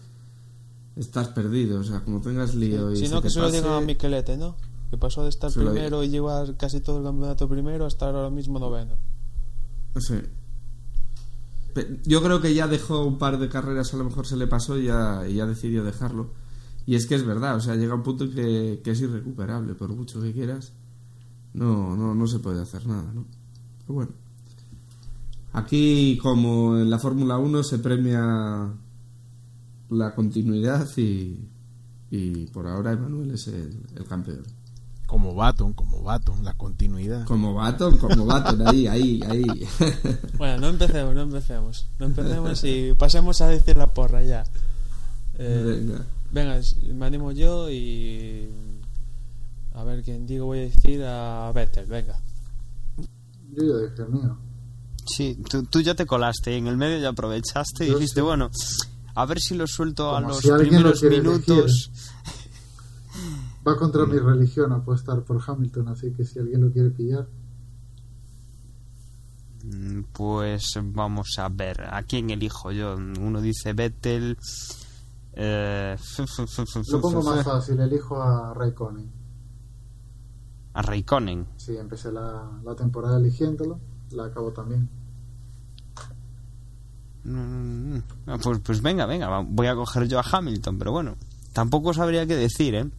estás 0.96 1.28
perdido. 1.28 1.78
O 1.80 1.84
sea, 1.84 2.00
como 2.00 2.20
tengas 2.20 2.54
lío 2.56 2.90
y 2.92 2.96
Si 2.96 3.08
no, 3.08 3.22
que 3.22 3.30
se 3.30 3.38
lo 3.38 3.50
digan 3.50 3.72
a 3.72 3.80
Miquelete, 3.80 4.36
¿no? 4.36 4.56
Que 4.90 4.98
pasó 4.98 5.22
de 5.22 5.28
estar 5.28 5.50
Se 5.50 5.60
primero 5.60 6.02
y 6.02 6.08
llevar 6.08 6.56
casi 6.56 6.80
todo 6.80 6.98
el 6.98 7.04
campeonato 7.04 7.48
primero 7.48 7.84
a 7.84 7.88
estar 7.88 8.14
ahora 8.14 8.30
mismo 8.30 8.58
noveno. 8.58 8.96
Sí. 9.98 10.16
Yo 12.04 12.22
creo 12.22 12.40
que 12.40 12.54
ya 12.54 12.66
dejó 12.66 13.04
un 13.06 13.18
par 13.18 13.38
de 13.38 13.48
carreras, 13.48 13.94
a 13.94 13.96
lo 13.96 14.04
mejor 14.04 14.26
se 14.26 14.36
le 14.36 14.46
pasó 14.46 14.76
y 14.78 14.86
ya, 14.86 15.26
y 15.28 15.34
ya 15.34 15.46
decidió 15.46 15.84
dejarlo. 15.84 16.32
Y 16.86 16.96
es 16.96 17.06
que 17.06 17.14
es 17.14 17.24
verdad, 17.24 17.56
o 17.56 17.60
sea, 17.60 17.76
llega 17.76 17.94
un 17.94 18.02
punto 18.02 18.28
que, 18.28 18.80
que 18.82 18.90
es 18.90 19.00
irrecuperable, 19.00 19.74
por 19.74 19.94
mucho 19.94 20.20
que 20.20 20.32
quieras. 20.32 20.72
No, 21.52 21.96
no, 21.96 22.14
no 22.14 22.26
se 22.26 22.38
puede 22.38 22.60
hacer 22.60 22.86
nada, 22.86 23.12
¿no? 23.12 23.26
Pero 23.80 23.94
bueno. 23.94 24.12
Aquí, 25.52 26.18
como 26.22 26.78
en 26.78 26.90
la 26.90 26.98
Fórmula 26.98 27.38
1, 27.38 27.62
se 27.62 27.78
premia 27.78 28.72
la 29.90 30.14
continuidad 30.14 30.88
y, 30.96 31.48
y 32.10 32.46
por 32.46 32.66
ahora 32.66 32.92
Emanuel 32.92 33.32
es 33.32 33.48
el, 33.48 33.80
el 33.96 34.04
campeón. 34.04 34.42
Como 35.10 35.34
Baton, 35.34 35.72
como 35.72 36.04
Baton, 36.04 36.44
la 36.44 36.54
continuidad. 36.54 37.24
Como 37.24 37.52
Baton, 37.52 37.96
como 37.98 38.26
Baton, 38.26 38.64
ahí, 38.68 38.86
ahí, 38.86 39.20
ahí. 39.28 39.44
Bueno, 40.38 40.58
no 40.58 40.68
empecemos, 40.68 41.12
no 41.16 41.22
empecemos. 41.22 41.88
No 41.98 42.06
empecemos 42.06 42.62
y 42.62 42.94
pasemos 42.94 43.40
a 43.40 43.48
decir 43.48 43.76
la 43.76 43.92
porra 43.92 44.22
ya. 44.22 44.44
Eh, 45.36 45.80
Venga. 45.80 46.06
venga, 46.30 46.60
me 46.94 47.06
animo 47.06 47.32
yo 47.32 47.68
y. 47.68 48.48
A 49.74 49.82
ver 49.82 50.04
quién 50.04 50.28
digo, 50.28 50.46
voy 50.46 50.58
a 50.58 50.62
decir 50.62 51.02
a 51.02 51.50
Vettel, 51.52 51.86
venga. 51.86 52.16
Yo 53.50 53.64
ya 53.64 53.90
dije 53.90 54.02
el 54.02 54.08
mío. 54.10 54.38
Sí, 55.06 55.42
tú, 55.50 55.64
tú 55.64 55.80
ya 55.80 55.96
te 55.96 56.06
colaste, 56.06 56.56
en 56.56 56.68
el 56.68 56.76
medio 56.76 56.98
ya 56.98 57.08
aprovechaste 57.08 57.84
y 57.84 57.88
Yo 57.88 57.94
dijiste, 57.94 58.20
sí. 58.20 58.24
bueno, 58.24 58.48
a 59.16 59.26
ver 59.26 59.40
si 59.40 59.56
lo 59.56 59.66
suelto 59.66 60.14
a 60.14 60.20
los 60.20 60.38
si 60.38 60.46
lo 60.46 60.56
primeros 60.58 61.00
quiere 61.00 61.18
minutos. 61.18 61.90
Va 63.66 63.76
contra 63.76 64.06
mi 64.06 64.18
religión 64.18 64.72
apostar 64.72 65.22
por 65.22 65.40
Hamilton, 65.46 65.88
así 65.88 66.12
que 66.12 66.24
si 66.24 66.38
alguien 66.38 66.62
lo 66.62 66.72
quiere 66.72 66.90
pillar. 66.90 67.28
Mm, 69.64 70.02
Pues 70.12 70.78
vamos 70.82 71.28
a 71.38 71.48
ver, 71.48 71.82
¿a 71.82 72.02
quién 72.02 72.30
elijo 72.30 72.72
yo? 72.72 72.96
Uno 72.96 73.40
dice 73.40 73.72
Vettel. 73.74 74.38
Eh, 75.34 75.96
Lo 76.88 77.00
pongo 77.00 77.22
más 77.22 77.44
fácil, 77.44 77.78
elijo 77.80 78.20
a 78.20 78.52
Raikkonen. 78.54 79.10
a 80.72 80.82
Raikkonen. 80.82 81.46
Sí, 81.56 81.76
empecé 81.76 82.10
la, 82.12 82.50
la 82.64 82.74
temporada 82.74 83.18
eligiéndolo, 83.18 83.78
la 84.12 84.24
acabo 84.26 84.52
también. 84.52 84.88
Mm, 87.24 87.98
ah, 88.26 88.38
Pues, 88.42 88.58
pues 88.60 88.80
venga, 88.82 89.04
venga, 89.06 89.40
voy 89.46 89.66
a 89.66 89.74
coger 89.74 90.08
yo 90.08 90.18
a 90.18 90.24
Hamilton, 90.30 90.78
pero 90.78 90.92
bueno, 90.92 91.16
tampoco 91.52 91.92
sabría 91.92 92.26
qué 92.26 92.36
decir, 92.36 92.74
¿eh? 92.74 92.90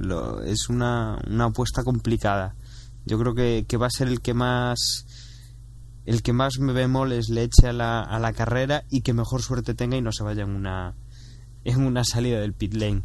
Lo- 0.00 0.42
es 0.42 0.68
una, 0.68 1.18
una 1.28 1.46
apuesta 1.46 1.82
complicada. 1.82 2.54
Yo 3.04 3.18
creo 3.18 3.34
que, 3.34 3.64
que 3.68 3.76
va 3.76 3.86
a 3.86 3.90
ser 3.90 4.06
el 4.08 4.20
que 4.20 4.32
más 4.34 5.06
el 6.06 6.22
que 6.22 6.32
más 6.32 6.58
me 6.58 6.72
bemoles 6.72 7.28
le 7.28 7.42
eche 7.42 7.68
a 7.68 7.72
la, 7.72 8.00
a 8.00 8.18
la 8.18 8.32
carrera 8.32 8.84
y 8.88 9.02
que 9.02 9.12
mejor 9.12 9.42
suerte 9.42 9.74
tenga 9.74 9.96
y 9.96 10.00
no 10.02 10.12
se 10.12 10.22
vaya 10.24 10.44
en 10.44 10.50
una 10.50 10.94
en 11.64 11.82
una 11.84 12.04
salida 12.04 12.40
del 12.40 12.54
pit 12.54 12.74
lane. 12.74 13.02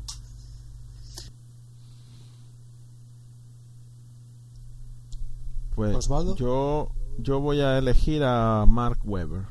Pues 5.75 5.95
Osvaldo. 5.95 6.35
yo, 6.35 6.91
yo 7.17 7.39
voy 7.39 7.61
a 7.61 7.77
elegir 7.77 8.23
a 8.23 8.65
Mark 8.67 8.99
Webber. 9.03 9.45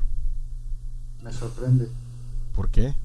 Me 1.21 1.31
sorprende. 1.33 1.89
¿Por 2.53 2.69
qué? 2.69 2.95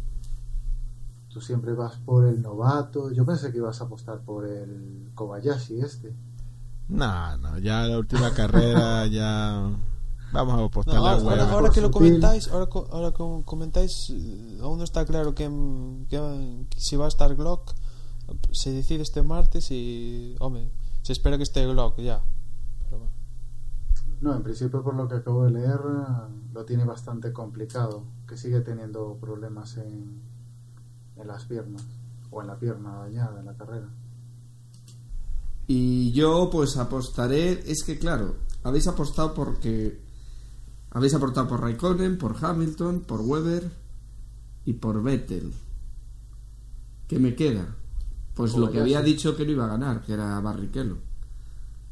Tú 1.29 1.41
siempre 1.41 1.73
vas 1.75 1.97
por 1.99 2.25
el 2.27 2.41
novato. 2.43 3.11
Yo 3.13 3.25
pensé 3.27 3.51
que 3.53 3.59
ibas 3.59 3.81
a 3.81 3.85
apostar 3.85 4.21
por 4.21 4.47
el 4.47 5.11
Kobayashi 5.15 5.81
este. 5.81 6.15
No, 6.89 7.37
no, 7.37 7.59
ya 7.59 7.83
la 7.87 7.99
última 7.99 8.33
carrera 8.33 9.07
ya... 9.11 9.71
Vamos 10.33 10.55
a 10.55 10.57
No, 10.59 10.65
apostarle 10.65 10.99
ahora, 11.01 11.45
a 11.45 11.51
ahora- 11.53 11.71
que 11.71 11.81
lo 11.81 11.91
comentáis, 11.91 12.49
ahora, 12.49 12.69
ahora 12.91 13.13
que 13.13 13.43
comentáis, 13.47 14.11
eh, 14.11 14.59
aún 14.61 14.77
no 14.79 14.85
está 14.85 15.07
claro 15.07 15.35
que, 15.35 15.45
que- 16.11 16.67
que 16.69 16.81
si 16.81 16.97
va 16.97 17.07
a 17.07 17.09
estar 17.09 17.35
Glock. 17.35 17.73
Se 18.53 18.71
decide 18.73 19.03
este 19.03 19.23
martes 19.23 19.71
y, 19.71 20.35
hombre, 20.41 20.71
se 21.03 21.13
espera 21.13 21.39
que 21.39 21.45
esté 21.45 21.67
Glock 21.67 21.99
ya. 22.01 22.21
Pero 22.85 22.99
bueno. 22.99 23.13
No, 24.21 24.35
en 24.35 24.43
principio 24.43 24.83
por 24.83 24.95
lo 24.95 25.09
que 25.09 25.15
acabo 25.17 25.45
de 25.45 25.51
leer 25.53 25.81
lo 26.53 26.65
tiene 26.67 26.85
bastante 26.85 27.33
complicado, 27.33 28.05
que 28.27 28.37
sigue 28.37 28.61
teniendo 28.61 29.17
problemas 29.19 29.79
en, 29.79 30.21
en 31.21 31.27
las 31.27 31.45
piernas 31.45 31.85
o 32.31 32.41
en 32.41 32.47
la 32.49 32.59
pierna 32.59 32.97
dañada 32.97 33.41
en 33.41 33.47
la 33.47 33.57
carrera. 33.57 33.89
Y 35.67 36.13
yo 36.13 36.49
pues 36.51 36.77
apostaré, 36.77 37.63
es 37.71 37.83
que 37.85 37.99
claro, 37.99 38.37
habéis 38.63 38.87
apostado 38.87 39.35
porque 39.35 40.01
habéis 40.91 41.15
apostado 41.15 41.49
por 41.49 41.61
Raikkonen, 41.61 42.19
por 42.19 42.37
Hamilton, 42.43 43.03
por 43.03 43.21
Weber 43.21 43.71
y 44.65 44.75
por 44.75 45.03
Vettel. 45.03 45.53
¿Qué 47.07 47.19
me 47.19 47.35
queda? 47.35 47.77
Pues 48.35 48.55
lo 48.55 48.71
que 48.71 48.81
había 48.81 49.03
dicho 49.03 49.37
que 49.37 49.45
no 49.45 49.53
iba 49.53 49.65
a 49.65 49.69
ganar, 49.69 50.03
que 50.03 50.13
era 50.13 50.41
Barrichello. 50.41 50.99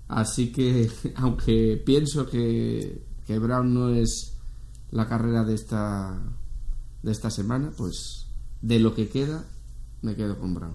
Así 0.08 0.52
que, 0.52 0.90
aunque 1.16 1.82
pienso 1.84 2.26
que, 2.26 3.04
que 3.26 3.38
Brown 3.38 3.74
no 3.74 3.88
es 3.90 4.36
la 4.90 5.08
carrera 5.08 5.44
de 5.44 5.54
esta 5.54 6.18
de 7.02 7.12
esta 7.12 7.30
semana, 7.30 7.72
pues 7.76 8.25
de 8.62 8.78
lo 8.80 8.94
que 8.94 9.08
queda 9.08 9.44
me 10.02 10.14
quedo 10.14 10.38
con 10.38 10.54
Brown. 10.54 10.74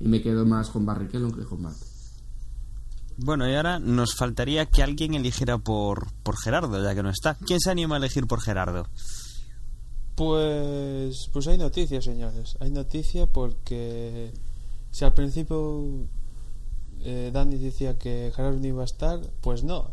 Y 0.00 0.08
me 0.08 0.20
quedo 0.20 0.44
más 0.44 0.70
con 0.70 0.84
Barrichello 0.84 1.32
que 1.32 1.44
con 1.44 1.62
Matt. 1.62 1.76
Bueno, 3.16 3.48
y 3.48 3.54
ahora 3.54 3.78
nos 3.78 4.14
faltaría 4.14 4.66
que 4.66 4.82
alguien 4.82 5.14
eligiera 5.14 5.58
por, 5.58 6.12
por 6.22 6.36
Gerardo, 6.36 6.82
ya 6.82 6.94
que 6.94 7.02
no 7.02 7.10
está. 7.10 7.34
¿Quién 7.34 7.60
se 7.60 7.70
anima 7.70 7.96
a 7.96 7.98
elegir 7.98 8.26
por 8.26 8.40
Gerardo? 8.40 8.88
Pues, 10.16 11.28
pues 11.32 11.46
hay 11.46 11.58
noticia, 11.58 12.02
señores. 12.02 12.56
Hay 12.60 12.70
noticia 12.70 13.26
porque 13.26 14.32
si 14.90 15.04
al 15.04 15.14
principio 15.14 16.06
eh, 17.00 17.30
Dani 17.32 17.58
decía 17.58 17.98
que 17.98 18.32
Gerardo 18.34 18.58
no 18.58 18.66
iba 18.66 18.82
a 18.82 18.86
estar, 18.86 19.20
pues 19.40 19.62
no. 19.62 19.90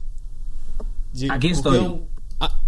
Aquí 1.30 1.50
estoy. 1.50 2.04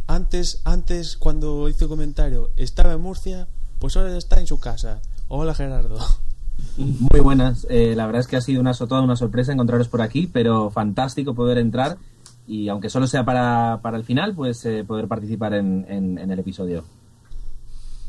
antes, 0.08 0.62
antes 0.66 1.18
cuando 1.18 1.70
hizo 1.70 1.88
comentario, 1.88 2.52
estaba 2.56 2.94
en 2.94 3.02
Murcia, 3.02 3.48
pues 3.82 3.98
ahora 3.98 4.16
está 4.16 4.40
en 4.40 4.48
su 4.48 4.60
casa. 4.60 5.02
Hola 5.28 5.54
Gerardo. 5.54 5.98
Muy 6.78 7.20
buenas. 7.22 7.66
Eh, 7.70 7.96
la 7.96 8.06
verdad 8.06 8.22
es 8.22 8.28
que 8.28 8.38
ha 8.38 8.42
sido 8.42 8.62
una, 8.62 8.74
toda 8.74 9.02
una 9.02 9.16
sorpresa 9.16 9.52
encontraros 9.52 9.88
por 9.90 10.02
aquí, 10.02 10.28
pero 10.32 10.70
fantástico 10.70 11.34
poder 11.34 11.58
entrar 11.58 11.98
y 12.48 12.70
aunque 12.70 12.90
solo 12.90 13.08
sea 13.08 13.26
para, 13.26 13.80
para 13.82 13.98
el 13.98 14.04
final, 14.04 14.36
pues 14.36 14.64
eh, 14.66 14.84
poder 14.86 15.08
participar 15.08 15.54
en, 15.56 15.86
en- 15.90 16.18
en 16.20 16.32
el 16.32 16.40
episodio. 16.40 16.84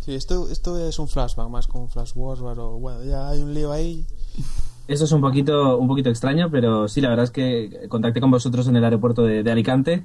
Sí, 0.05 0.15
esto, 0.15 0.49
esto 0.51 0.79
es 0.87 0.99
un 0.99 1.09
flashback 1.09 1.49
más 1.49 1.67
como 1.67 1.85
un 1.85 1.91
flash 1.91 2.13
forward 2.13 2.59
o 2.59 2.79
bueno, 2.79 3.05
ya 3.05 3.29
hay 3.29 3.41
un 3.41 3.55
lío 3.55 3.73
ahí. 3.73 4.05
Eso 4.89 5.05
es 5.05 5.13
un 5.13 5.21
poquito, 5.21 5.79
un 5.79 5.87
poquito 5.89 6.11
extraño, 6.11 6.51
pero 6.51 6.89
sí, 6.89 7.01
la 7.01 7.09
verdad 7.09 7.25
es 7.25 7.31
que 7.31 7.87
contacté 7.89 8.21
con 8.21 8.31
vosotros 8.31 8.67
en 8.69 8.77
el 8.77 8.85
aeropuerto 8.85 9.23
de, 9.23 9.43
de 9.43 9.51
Alicante 9.53 10.05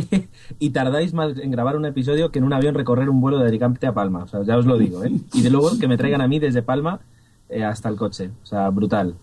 y 0.58 0.70
tardáis 0.70 1.12
más 1.14 1.36
en 1.38 1.50
grabar 1.50 1.76
un 1.76 1.86
episodio 1.86 2.30
que 2.30 2.38
en 2.38 2.44
un 2.44 2.52
avión 2.52 2.74
recorrer 2.74 3.08
un 3.08 3.20
vuelo 3.20 3.38
de 3.38 3.48
Alicante 3.48 3.86
a 3.86 3.94
Palma. 3.94 4.24
O 4.24 4.28
sea, 4.28 4.42
ya 4.42 4.56
os 4.56 4.66
lo 4.66 4.78
digo, 4.78 5.04
¿eh? 5.04 5.12
Y 5.32 5.42
de 5.42 5.50
luego 5.50 5.78
que 5.78 5.88
me 5.88 5.96
traigan 5.96 6.20
a 6.20 6.28
mí 6.28 6.38
desde 6.38 6.62
Palma 6.62 7.00
eh, 7.48 7.64
hasta 7.64 7.88
el 7.88 7.96
coche. 7.96 8.30
O 8.42 8.46
sea, 8.46 8.68
brutal. 8.70 9.14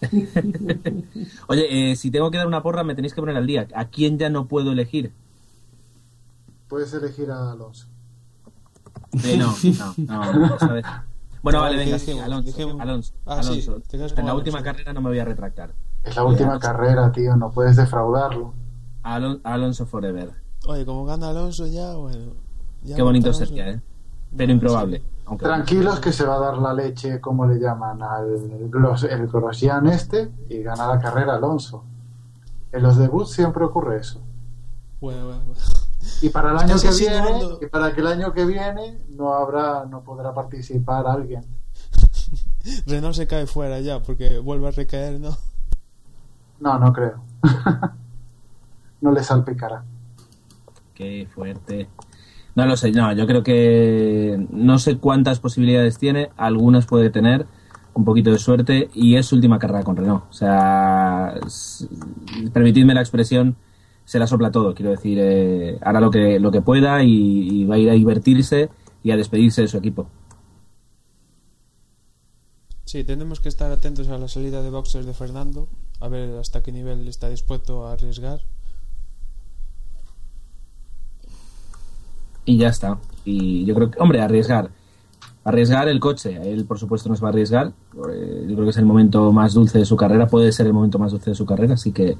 Oye, 1.48 1.90
eh, 1.90 1.96
si 1.96 2.10
tengo 2.10 2.30
que 2.30 2.38
dar 2.38 2.46
una 2.46 2.62
porra, 2.62 2.84
me 2.84 2.94
tenéis 2.94 3.14
que 3.14 3.20
poner 3.20 3.36
al 3.36 3.46
día. 3.46 3.66
¿A 3.74 3.86
quién 3.86 4.18
ya 4.18 4.30
no 4.30 4.46
puedo 4.46 4.72
elegir? 4.72 5.12
Puedes 6.68 6.92
elegir 6.94 7.30
a 7.30 7.52
Alonso. 7.52 7.86
Eh, 9.24 9.36
no, 9.38 9.54
no, 9.96 10.32
no, 10.32 10.72
vez. 10.74 10.84
Bueno, 11.42 11.60
vale, 11.60 11.78
¿Qué 11.78 11.84
venga, 11.84 11.98
sí? 11.98 12.18
Alonso. 12.18 12.78
Alonso, 12.80 13.14
Ah, 13.24 13.42
sí, 13.42 13.64
Alonso. 13.66 14.14
en 14.16 14.26
la 14.26 14.34
última 14.34 14.62
carrera 14.62 14.92
no 14.92 15.00
me 15.00 15.08
voy 15.08 15.18
a 15.18 15.24
retractar. 15.24 15.72
Es 16.04 16.16
la 16.16 16.24
última 16.24 16.58
carrera, 16.58 17.10
tío, 17.12 17.36
no 17.36 17.50
puedes 17.50 17.76
defraudarlo. 17.76 18.52
Alon- 19.16 19.40
Alonso 19.44 19.86
Forever. 19.86 20.30
Oye, 20.66 20.84
como 20.84 21.04
gana 21.04 21.30
Alonso 21.30 21.66
ya, 21.66 21.94
bueno. 21.94 22.32
ya 22.82 22.96
Qué 22.96 23.02
bonito 23.02 23.28
Alonso. 23.28 23.46
sería, 23.46 23.70
¿eh? 23.70 23.80
Pero 24.36 24.52
improbable. 24.52 25.02
Aunque 25.26 25.44
Tranquilos 25.44 26.00
que 26.00 26.12
se 26.12 26.24
va 26.24 26.36
a 26.36 26.38
dar 26.38 26.58
la 26.58 26.72
leche, 26.74 27.20
como 27.20 27.46
le 27.46 27.58
llaman, 27.58 28.02
al 28.02 28.68
Gros, 28.70 29.04
el 29.04 29.26
Grosjean 29.28 29.86
este 29.88 30.30
y 30.48 30.62
gana 30.62 30.86
la 30.86 30.98
carrera 30.98 31.34
Alonso. 31.36 31.84
En 32.72 32.82
los 32.82 32.96
debuts 32.98 33.30
siempre 33.30 33.64
ocurre 33.64 33.98
eso. 34.00 34.20
Bueno, 35.00 35.26
bueno, 35.26 35.42
bueno. 35.46 35.60
Y 36.22 36.28
para 36.30 36.50
el 36.52 36.58
año 36.58 36.74
Estás 36.76 36.96
que 36.98 37.04
viene, 37.08 37.40
y 37.62 37.66
para 37.66 37.92
que 37.94 38.00
el 38.00 38.06
año 38.06 38.32
que 38.32 38.44
viene 38.44 38.98
no 39.10 39.32
habrá, 39.34 39.84
no 39.86 40.02
podrá 40.02 40.34
participar 40.34 41.06
alguien. 41.06 41.44
Renault 42.86 43.14
se 43.14 43.26
cae 43.26 43.46
fuera 43.46 43.80
ya 43.80 44.02
porque 44.02 44.38
vuelve 44.38 44.68
a 44.68 44.70
recaer, 44.72 45.20
¿no? 45.20 45.36
No, 46.60 46.78
no 46.78 46.92
creo. 46.92 47.22
no 49.00 49.12
le 49.12 49.22
salpicará. 49.22 49.84
Qué 50.94 51.28
fuerte. 51.32 51.88
No 52.54 52.66
lo 52.66 52.76
sé, 52.76 52.90
no, 52.90 53.12
yo 53.12 53.26
creo 53.26 53.44
que 53.44 54.44
no 54.50 54.78
sé 54.80 54.98
cuántas 54.98 55.38
posibilidades 55.38 55.98
tiene, 55.98 56.30
algunas 56.36 56.86
puede 56.86 57.08
tener, 57.08 57.46
un 57.94 58.04
poquito 58.04 58.32
de 58.32 58.38
suerte, 58.38 58.90
y 58.94 59.14
es 59.14 59.26
su 59.26 59.36
última 59.36 59.60
carrera 59.60 59.84
con 59.84 59.96
Renault. 59.96 60.24
O 60.28 60.32
sea, 60.32 61.34
permitidme 62.52 62.94
la 62.94 63.00
expresión, 63.00 63.56
se 64.04 64.18
la 64.18 64.26
sopla 64.26 64.50
todo, 64.50 64.74
quiero 64.74 64.90
decir, 64.90 65.18
eh, 65.20 65.78
hará 65.82 66.00
lo 66.00 66.10
que, 66.10 66.40
lo 66.40 66.50
que 66.50 66.60
pueda 66.60 67.04
y, 67.04 67.60
y 67.60 67.64
va 67.64 67.76
a 67.76 67.78
ir 67.78 67.90
a 67.90 67.92
divertirse 67.92 68.70
y 69.04 69.12
a 69.12 69.16
despedirse 69.16 69.62
de 69.62 69.68
su 69.68 69.76
equipo. 69.76 70.08
Sí, 72.86 73.04
tenemos 73.04 73.38
que 73.38 73.50
estar 73.50 73.70
atentos 73.70 74.08
a 74.08 74.18
la 74.18 74.28
salida 74.28 74.62
de 74.62 74.70
boxers 74.70 75.06
de 75.06 75.12
Fernando, 75.12 75.68
a 76.00 76.08
ver 76.08 76.38
hasta 76.38 76.62
qué 76.62 76.72
nivel 76.72 77.06
está 77.06 77.28
dispuesto 77.28 77.86
a 77.86 77.92
arriesgar. 77.92 78.40
Y 82.48 82.56
ya 82.56 82.68
está. 82.68 82.98
Y 83.26 83.64
yo 83.66 83.74
creo 83.74 83.90
que, 83.90 84.00
hombre, 84.00 84.22
arriesgar. 84.22 84.70
Arriesgar 85.44 85.86
el 85.88 86.00
coche. 86.00 86.38
Él, 86.50 86.64
por 86.64 86.78
supuesto, 86.78 87.08
nos 87.10 87.22
va 87.22 87.28
a 87.28 87.30
arriesgar. 87.30 87.72
Eh, 88.10 88.46
yo 88.48 88.54
creo 88.54 88.64
que 88.64 88.70
es 88.70 88.76
el 88.78 88.86
momento 88.86 89.30
más 89.32 89.52
dulce 89.52 89.78
de 89.78 89.84
su 89.84 89.96
carrera. 89.96 90.26
Puede 90.26 90.50
ser 90.52 90.66
el 90.66 90.72
momento 90.72 90.98
más 90.98 91.12
dulce 91.12 91.30
de 91.30 91.36
su 91.36 91.44
carrera. 91.44 91.74
Así 91.74 91.92
que. 91.92 92.16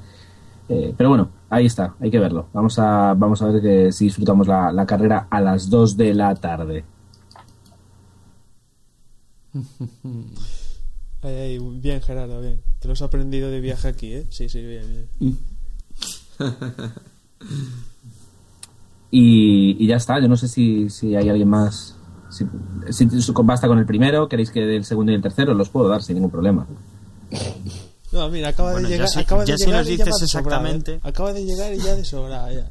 eh, 0.68 0.95
pero 0.97 1.09
bueno, 1.09 1.31
ahí 1.49 1.64
está. 1.66 1.95
Hay 2.01 2.11
que 2.11 2.18
verlo. 2.18 2.49
Vamos 2.53 2.79
a, 2.79 3.14
vamos 3.14 3.41
a 3.41 3.47
ver 3.49 3.62
que 3.62 3.91
si 3.93 4.05
disfrutamos 4.05 4.47
la, 4.47 4.70
la 4.70 4.85
carrera 4.85 5.26
a 5.31 5.41
las 5.41 5.70
2 5.70 5.97
de 5.97 6.14
la 6.14 6.35
tarde. 6.35 6.85
Ay, 11.20 11.35
ay, 11.35 11.59
bien, 11.59 12.01
Gerardo, 12.01 12.41
bien. 12.41 12.61
Te 12.79 12.87
lo 12.87 12.93
has 12.93 13.03
aprendido 13.03 13.51
de 13.51 13.61
viaje 13.61 13.89
aquí, 13.89 14.12
¿eh? 14.12 14.26
Sí, 14.31 14.49
sí, 14.49 14.62
bien, 14.64 15.09
bien. 15.18 15.39
Y, 19.11 19.82
y 19.82 19.86
ya 19.86 19.96
está. 19.96 20.20
Yo 20.20 20.28
no 20.28 20.36
sé 20.36 20.48
si, 20.48 20.90
si 20.90 21.16
hay 21.16 21.28
alguien 21.28 21.48
más. 21.48 21.96
Si, 22.30 22.44
si 22.92 23.32
basta 23.44 23.66
con 23.68 23.78
el 23.78 23.86
primero, 23.86 24.28
queréis 24.28 24.50
que 24.50 24.61
del 24.61 24.84
segundo 24.84 25.12
y 25.12 25.14
el 25.14 25.22
tercero, 25.22 25.54
los 25.54 25.70
puedo 25.70 25.88
dar 25.88 26.02
sin 26.02 26.16
ningún 26.16 26.30
problema. 26.30 26.66
No, 28.12 28.28
mira, 28.30 28.48
acaba 28.48 28.72
Bueno, 28.72 28.88
de 28.88 28.96
ya 28.96 28.96
llegar. 29.04 29.09
si- 29.09 29.18
acaba 29.20 29.42
de 29.44 29.48
ya 29.48 29.56
si 29.59 29.64
llegar 29.66 29.80
nos 29.80 29.90
y 29.92 29.96
ya 29.96 30.04
dices 30.04 30.30
sobrado, 30.30 30.48
exactamente. 30.66 30.94
¿eh? 30.94 31.00
Acaba 31.02 31.32
de 31.32 31.44
llegar 31.44 31.74
y 31.74 31.78
ya 31.78 31.94
de 31.94 32.04
sobra, 32.04 32.52
ya. 32.52 32.70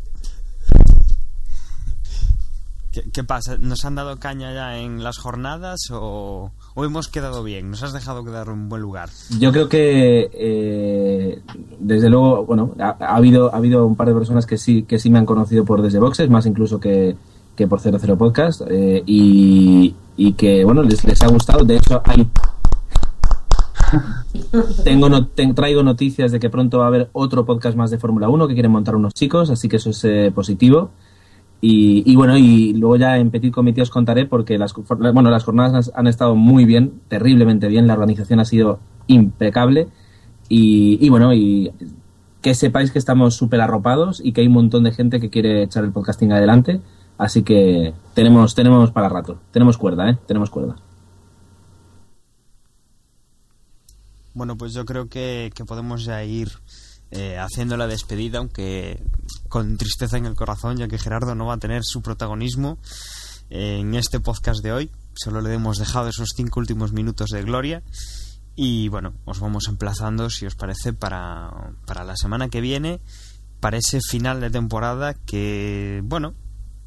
¿Qué, 3.13 3.23
pasa? 3.23 3.57
¿Nos 3.59 3.85
han 3.85 3.95
dado 3.95 4.17
caña 4.17 4.53
ya 4.53 4.77
en 4.77 5.03
las 5.03 5.17
jornadas 5.17 5.89
o, 5.91 6.51
hemos 6.77 7.07
quedado 7.07 7.43
bien? 7.43 7.69
¿Nos 7.69 7.83
has 7.83 7.93
dejado 7.93 8.23
quedar 8.23 8.47
en 8.47 8.53
un 8.53 8.69
buen 8.69 8.81
lugar? 8.81 9.09
Yo 9.39 9.51
creo 9.51 9.69
que 9.69 10.29
eh, 10.33 11.41
desde 11.79 12.09
luego, 12.09 12.45
bueno, 12.45 12.73
ha, 12.79 12.95
ha 12.99 13.15
habido 13.15 13.53
ha 13.53 13.57
habido 13.57 13.85
un 13.85 13.95
par 13.95 14.07
de 14.07 14.13
personas 14.13 14.45
que 14.45 14.57
sí 14.57 14.83
que 14.83 14.99
sí 14.99 15.09
me 15.09 15.19
han 15.19 15.25
conocido 15.25 15.65
por 15.65 15.81
desde 15.81 15.99
boxes, 15.99 16.29
más 16.29 16.45
incluso 16.45 16.79
que, 16.79 17.15
que 17.55 17.67
por 17.67 17.79
00 17.79 18.17
podcast 18.17 18.61
eh, 18.69 19.03
y, 19.05 19.95
que 20.37 20.63
bueno 20.63 20.83
les, 20.83 21.03
les 21.03 21.21
ha 21.21 21.27
gustado. 21.27 21.63
De 21.63 21.77
hecho 21.77 22.01
hay 22.05 22.29
tengo 24.83 25.09
no- 25.09 25.27
traigo 25.27 25.83
noticias 25.83 26.31
de 26.31 26.39
que 26.39 26.49
pronto 26.49 26.79
va 26.79 26.85
a 26.85 26.87
haber 26.87 27.09
otro 27.13 27.45
podcast 27.45 27.77
más 27.77 27.91
de 27.91 27.97
Fórmula 27.97 28.29
1 28.29 28.47
que 28.47 28.53
quieren 28.53 28.71
montar 28.71 28.95
unos 28.95 29.13
chicos, 29.13 29.49
así 29.49 29.69
que 29.69 29.77
eso 29.77 29.89
es 29.91 30.03
eh, 30.05 30.31
positivo. 30.33 30.91
Y, 31.59 32.03
y 32.05 32.15
bueno, 32.15 32.37
y 32.37 32.73
luego 32.73 32.97
ya 32.97 33.17
en 33.17 33.31
Petit 33.31 33.51
Comité 33.51 33.81
os 33.81 33.89
contaré 33.89 34.25
porque 34.25 34.57
las, 34.57 34.73
bueno, 34.73 35.31
las 35.31 35.43
jornadas 35.43 35.91
han, 35.95 36.07
estado 36.07 36.35
muy 36.35 36.65
bien, 36.65 37.01
terriblemente 37.07 37.67
bien, 37.67 37.87
la 37.87 37.93
organización 37.93 38.39
ha 38.39 38.45
sido 38.45 38.79
impecable 39.07 39.87
y, 40.49 41.03
y 41.03 41.09
bueno, 41.09 41.33
y 41.33 41.71
que 42.41 42.53
sepáis 42.53 42.91
que 42.91 42.99
estamos 42.99 43.35
súper 43.35 43.61
arropados 43.61 44.21
y 44.23 44.33
que 44.33 44.41
hay 44.41 44.47
un 44.47 44.53
montón 44.53 44.83
de 44.83 44.91
gente 44.91 45.19
que 45.19 45.29
quiere 45.29 45.63
echar 45.63 45.83
el 45.83 45.91
podcasting 45.91 46.31
adelante, 46.31 46.79
así 47.17 47.41
que 47.41 47.93
tenemos, 48.13 48.53
tenemos 48.53 48.91
para 48.91 49.09
rato, 49.09 49.39
tenemos 49.51 49.77
cuerda, 49.77 50.11
¿eh? 50.11 50.17
Tenemos 50.27 50.51
cuerda. 50.51 50.75
Bueno, 54.35 54.55
pues 54.55 54.73
yo 54.73 54.85
creo 54.85 55.09
que, 55.09 55.51
que 55.55 55.65
podemos 55.65 56.05
ya 56.05 56.23
ir 56.23 56.49
eh, 57.09 57.37
haciendo 57.37 57.77
la 57.77 57.87
despedida, 57.87 58.37
aunque 58.37 59.01
con 59.47 59.77
tristeza 59.77 60.17
en 60.17 60.25
el 60.25 60.35
corazón, 60.35 60.77
ya 60.77 60.87
que 60.87 60.97
Gerardo 60.97 61.35
no 61.35 61.45
va 61.45 61.55
a 61.55 61.59
tener 61.59 61.83
su 61.83 62.01
protagonismo 62.01 62.77
eh, 63.49 63.79
en 63.79 63.95
este 63.95 64.19
podcast 64.19 64.61
de 64.63 64.71
hoy. 64.71 64.91
Solo 65.13 65.41
le 65.41 65.53
hemos 65.53 65.77
dejado 65.77 66.09
esos 66.09 66.29
cinco 66.35 66.59
últimos 66.59 66.91
minutos 66.91 67.29
de 67.29 67.43
gloria. 67.43 67.83
Y 68.55 68.89
bueno, 68.89 69.13
os 69.25 69.39
vamos 69.39 69.67
emplazando, 69.67 70.29
si 70.29 70.45
os 70.45 70.55
parece, 70.55 70.91
para, 70.91 71.73
para 71.85 72.03
la 72.03 72.17
semana 72.17 72.49
que 72.49 72.59
viene, 72.59 72.99
para 73.59 73.77
ese 73.77 73.99
final 74.09 74.41
de 74.41 74.49
temporada 74.49 75.13
que, 75.13 76.01
bueno, 76.03 76.33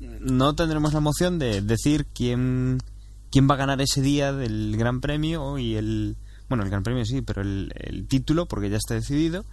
no 0.01 0.55
tendremos 0.55 0.93
la 0.93 0.99
emoción 0.99 1.39
de 1.39 1.61
decir 1.61 2.07
quién, 2.13 2.83
quién 3.31 3.49
va 3.49 3.55
a 3.55 3.59
ganar 3.59 3.81
ese 3.81 4.03
día 4.03 4.33
del 4.33 4.77
Gran 4.77 5.01
Premio 5.01 5.59
y 5.59 5.77
el, 5.77 6.17
bueno, 6.49 6.65
el 6.65 6.71
Gran 6.71 6.83
Premio 6.83 7.05
sí, 7.05 7.23
pero 7.23 7.43
el, 7.43 7.73
el 7.77 8.07
título, 8.09 8.47
porque 8.47 8.71
ya 8.71 8.77
está 8.77 8.95
decidido. 8.95 9.45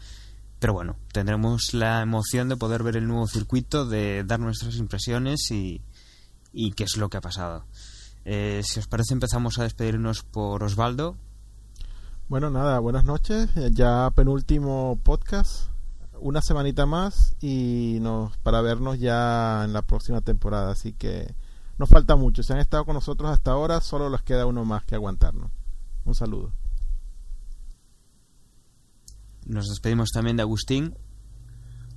Pero 0.59 0.73
bueno, 0.73 0.95
tendremos 1.11 1.73
la 1.73 2.01
emoción 2.01 2.49
de 2.49 2.57
poder 2.57 2.81
ver 2.81 2.97
el 2.97 3.07
nuevo 3.07 3.27
circuito, 3.27 3.85
de 3.85 4.23
dar 4.23 4.39
nuestras 4.39 4.77
impresiones 4.77 5.51
y, 5.51 5.81
qué 6.75 6.83
es 6.83 6.97
lo 6.97 7.09
que 7.09 7.17
ha 7.17 7.21
pasado. 7.21 7.65
Eh, 8.25 8.61
si 8.63 8.79
os 8.79 8.87
parece, 8.87 9.13
empezamos 9.13 9.59
a 9.59 9.63
despedirnos 9.63 10.23
por 10.23 10.63
Osvaldo. 10.63 11.15
Bueno, 12.27 12.49
nada, 12.49 12.79
buenas 12.79 13.05
noches. 13.05 13.49
Eh, 13.55 13.69
Ya 13.71 14.09
penúltimo 14.15 14.99
podcast. 15.03 15.69
Una 16.19 16.41
semanita 16.41 16.87
más 16.87 17.35
y 17.39 18.01
para 18.41 18.61
vernos 18.61 18.99
ya 18.99 19.63
en 19.63 19.73
la 19.73 19.83
próxima 19.83 20.21
temporada. 20.21 20.71
Así 20.71 20.91
que 20.91 21.35
nos 21.77 21.87
falta 21.87 22.15
mucho. 22.15 22.41
Si 22.41 22.51
han 22.51 22.59
estado 22.59 22.83
con 22.85 22.95
nosotros 22.95 23.29
hasta 23.29 23.51
ahora, 23.51 23.79
solo 23.79 24.09
les 24.09 24.23
queda 24.23 24.47
uno 24.47 24.65
más 24.65 24.83
que 24.83 24.95
aguantarnos. 24.95 25.51
Un 26.05 26.15
saludo. 26.15 26.51
Nos 29.47 29.69
despedimos 29.69 30.09
también 30.11 30.35
de 30.35 30.43
Agustín. 30.43 30.93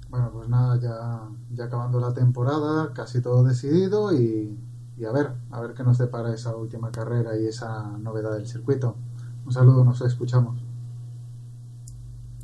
Bueno, 0.08 0.30
pues 0.32 0.48
nada, 0.48 0.78
ya, 0.80 1.28
ya 1.52 1.64
acabando 1.64 2.00
la 2.00 2.14
temporada, 2.14 2.92
casi 2.92 3.20
todo 3.20 3.42
decidido 3.42 4.12
y, 4.12 4.56
y 4.96 5.04
a 5.04 5.12
ver, 5.12 5.32
a 5.50 5.60
ver 5.60 5.74
qué 5.74 5.82
nos 5.82 5.98
depara 5.98 6.32
esa 6.32 6.54
última 6.54 6.90
carrera 6.92 7.36
y 7.36 7.46
esa 7.46 7.82
novedad 7.98 8.34
del 8.34 8.46
circuito. 8.46 8.96
Un 9.44 9.52
saludo, 9.52 9.84
nos 9.84 10.00
escuchamos. 10.00 10.60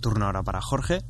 Turno 0.00 0.26
ahora 0.26 0.42
para 0.42 0.61
Jorge. 0.61 1.04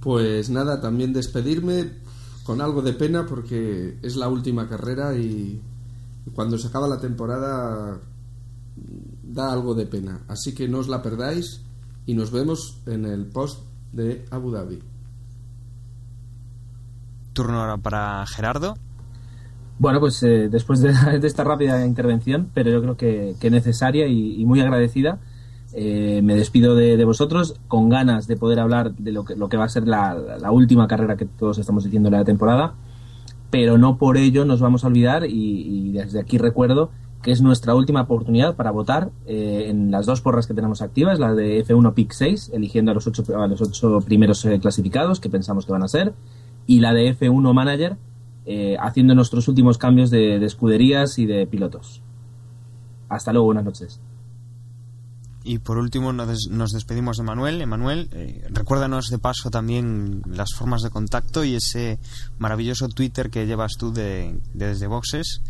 Pues 0.00 0.48
nada, 0.50 0.80
también 0.80 1.12
despedirme 1.12 1.98
con 2.44 2.60
algo 2.60 2.82
de 2.82 2.92
pena 2.92 3.26
porque 3.26 3.98
es 4.02 4.16
la 4.16 4.28
última 4.28 4.68
carrera 4.68 5.14
y 5.16 5.60
cuando 6.32 6.58
se 6.58 6.68
acaba 6.68 6.86
la 6.86 7.00
temporada 7.00 7.98
da 9.22 9.52
algo 9.52 9.74
de 9.74 9.86
pena. 9.86 10.20
Así 10.28 10.54
que 10.54 10.68
no 10.68 10.78
os 10.78 10.88
la 10.88 11.02
perdáis 11.02 11.62
y 12.08 12.14
nos 12.14 12.32
vemos 12.32 12.80
en 12.86 13.04
el 13.04 13.26
post 13.26 13.66
de 13.92 14.24
Abu 14.30 14.50
Dhabi. 14.50 14.78
Turno 17.34 17.60
ahora 17.60 17.76
para 17.76 18.24
Gerardo. 18.26 18.78
Bueno, 19.78 20.00
pues 20.00 20.22
eh, 20.22 20.48
después 20.50 20.80
de, 20.80 20.94
de 21.20 21.26
esta 21.26 21.44
rápida 21.44 21.84
intervención, 21.84 22.50
pero 22.54 22.70
yo 22.70 22.80
creo 22.80 22.96
que, 22.96 23.36
que 23.38 23.50
necesaria 23.50 24.06
y, 24.06 24.40
y 24.40 24.46
muy 24.46 24.58
agradecida, 24.62 25.18
eh, 25.74 26.22
me 26.22 26.34
despido 26.34 26.74
de, 26.74 26.96
de 26.96 27.04
vosotros 27.04 27.60
con 27.68 27.90
ganas 27.90 28.26
de 28.26 28.38
poder 28.38 28.58
hablar 28.58 28.94
de 28.94 29.12
lo 29.12 29.26
que, 29.26 29.36
lo 29.36 29.50
que 29.50 29.58
va 29.58 29.64
a 29.64 29.68
ser 29.68 29.86
la, 29.86 30.14
la 30.14 30.50
última 30.50 30.88
carrera 30.88 31.18
que 31.18 31.26
todos 31.26 31.58
estamos 31.58 31.84
diciendo 31.84 32.08
de 32.08 32.16
la 32.16 32.24
temporada, 32.24 32.72
pero 33.50 33.76
no 33.76 33.98
por 33.98 34.16
ello 34.16 34.46
nos 34.46 34.60
vamos 34.60 34.82
a 34.82 34.86
olvidar 34.86 35.26
y, 35.26 35.88
y 35.88 35.92
desde 35.92 36.20
aquí 36.20 36.38
recuerdo 36.38 36.90
es 37.30 37.42
nuestra 37.42 37.74
última 37.74 38.02
oportunidad 38.02 38.56
para 38.56 38.70
votar 38.70 39.10
eh, 39.26 39.66
en 39.68 39.90
las 39.90 40.06
dos 40.06 40.20
porras 40.20 40.46
que 40.46 40.54
tenemos 40.54 40.80
activas, 40.82 41.18
la 41.18 41.34
de 41.34 41.64
F1 41.64 41.94
Pick 41.94 42.12
6, 42.12 42.50
eligiendo 42.54 42.90
a 42.90 42.94
los 42.94 43.06
ocho, 43.06 43.24
a 43.38 43.46
los 43.46 43.60
ocho 43.60 44.00
primeros 44.00 44.44
eh, 44.44 44.58
clasificados 44.60 45.20
que 45.20 45.28
pensamos 45.28 45.66
que 45.66 45.72
van 45.72 45.82
a 45.82 45.88
ser, 45.88 46.14
y 46.66 46.80
la 46.80 46.92
de 46.94 47.16
F1 47.16 47.52
Manager, 47.52 47.96
eh, 48.46 48.76
haciendo 48.80 49.14
nuestros 49.14 49.46
últimos 49.48 49.76
cambios 49.78 50.10
de, 50.10 50.38
de 50.38 50.46
escuderías 50.46 51.18
y 51.18 51.26
de 51.26 51.46
pilotos. 51.46 52.02
Hasta 53.08 53.32
luego, 53.32 53.46
buenas 53.46 53.64
noches. 53.64 54.00
Y 55.44 55.58
por 55.60 55.78
último 55.78 56.12
nos, 56.12 56.28
des- 56.28 56.48
nos 56.50 56.72
despedimos 56.72 57.16
de 57.16 57.22
Manuel. 57.24 57.60
Emanuel, 57.62 58.10
recuérdanos 58.50 59.06
de 59.08 59.18
paso 59.18 59.50
también 59.50 60.22
las 60.26 60.50
formas 60.54 60.82
de 60.82 60.90
contacto 60.90 61.42
y 61.44 61.54
ese 61.54 61.98
maravilloso 62.38 62.88
Twitter 62.88 63.30
que 63.30 63.46
llevas 63.46 63.72
tú 63.78 63.92
de, 63.92 64.38
de 64.52 64.68
desde 64.68 64.86
Boxes. 64.88 65.40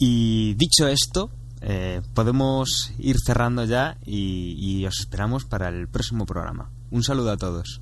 Y 0.00 0.54
dicho 0.54 0.88
esto, 0.88 1.30
eh, 1.60 2.02
podemos 2.12 2.92
ir 2.98 3.16
cerrando 3.24 3.64
ya 3.64 3.96
y, 4.04 4.56
y 4.58 4.84
os 4.84 4.98
esperamos 4.98 5.44
para 5.44 5.68
el 5.68 5.86
próximo 5.86 6.26
programa. 6.26 6.70
Un 6.90 7.04
saludo 7.04 7.30
a 7.30 7.36
todos. 7.36 7.80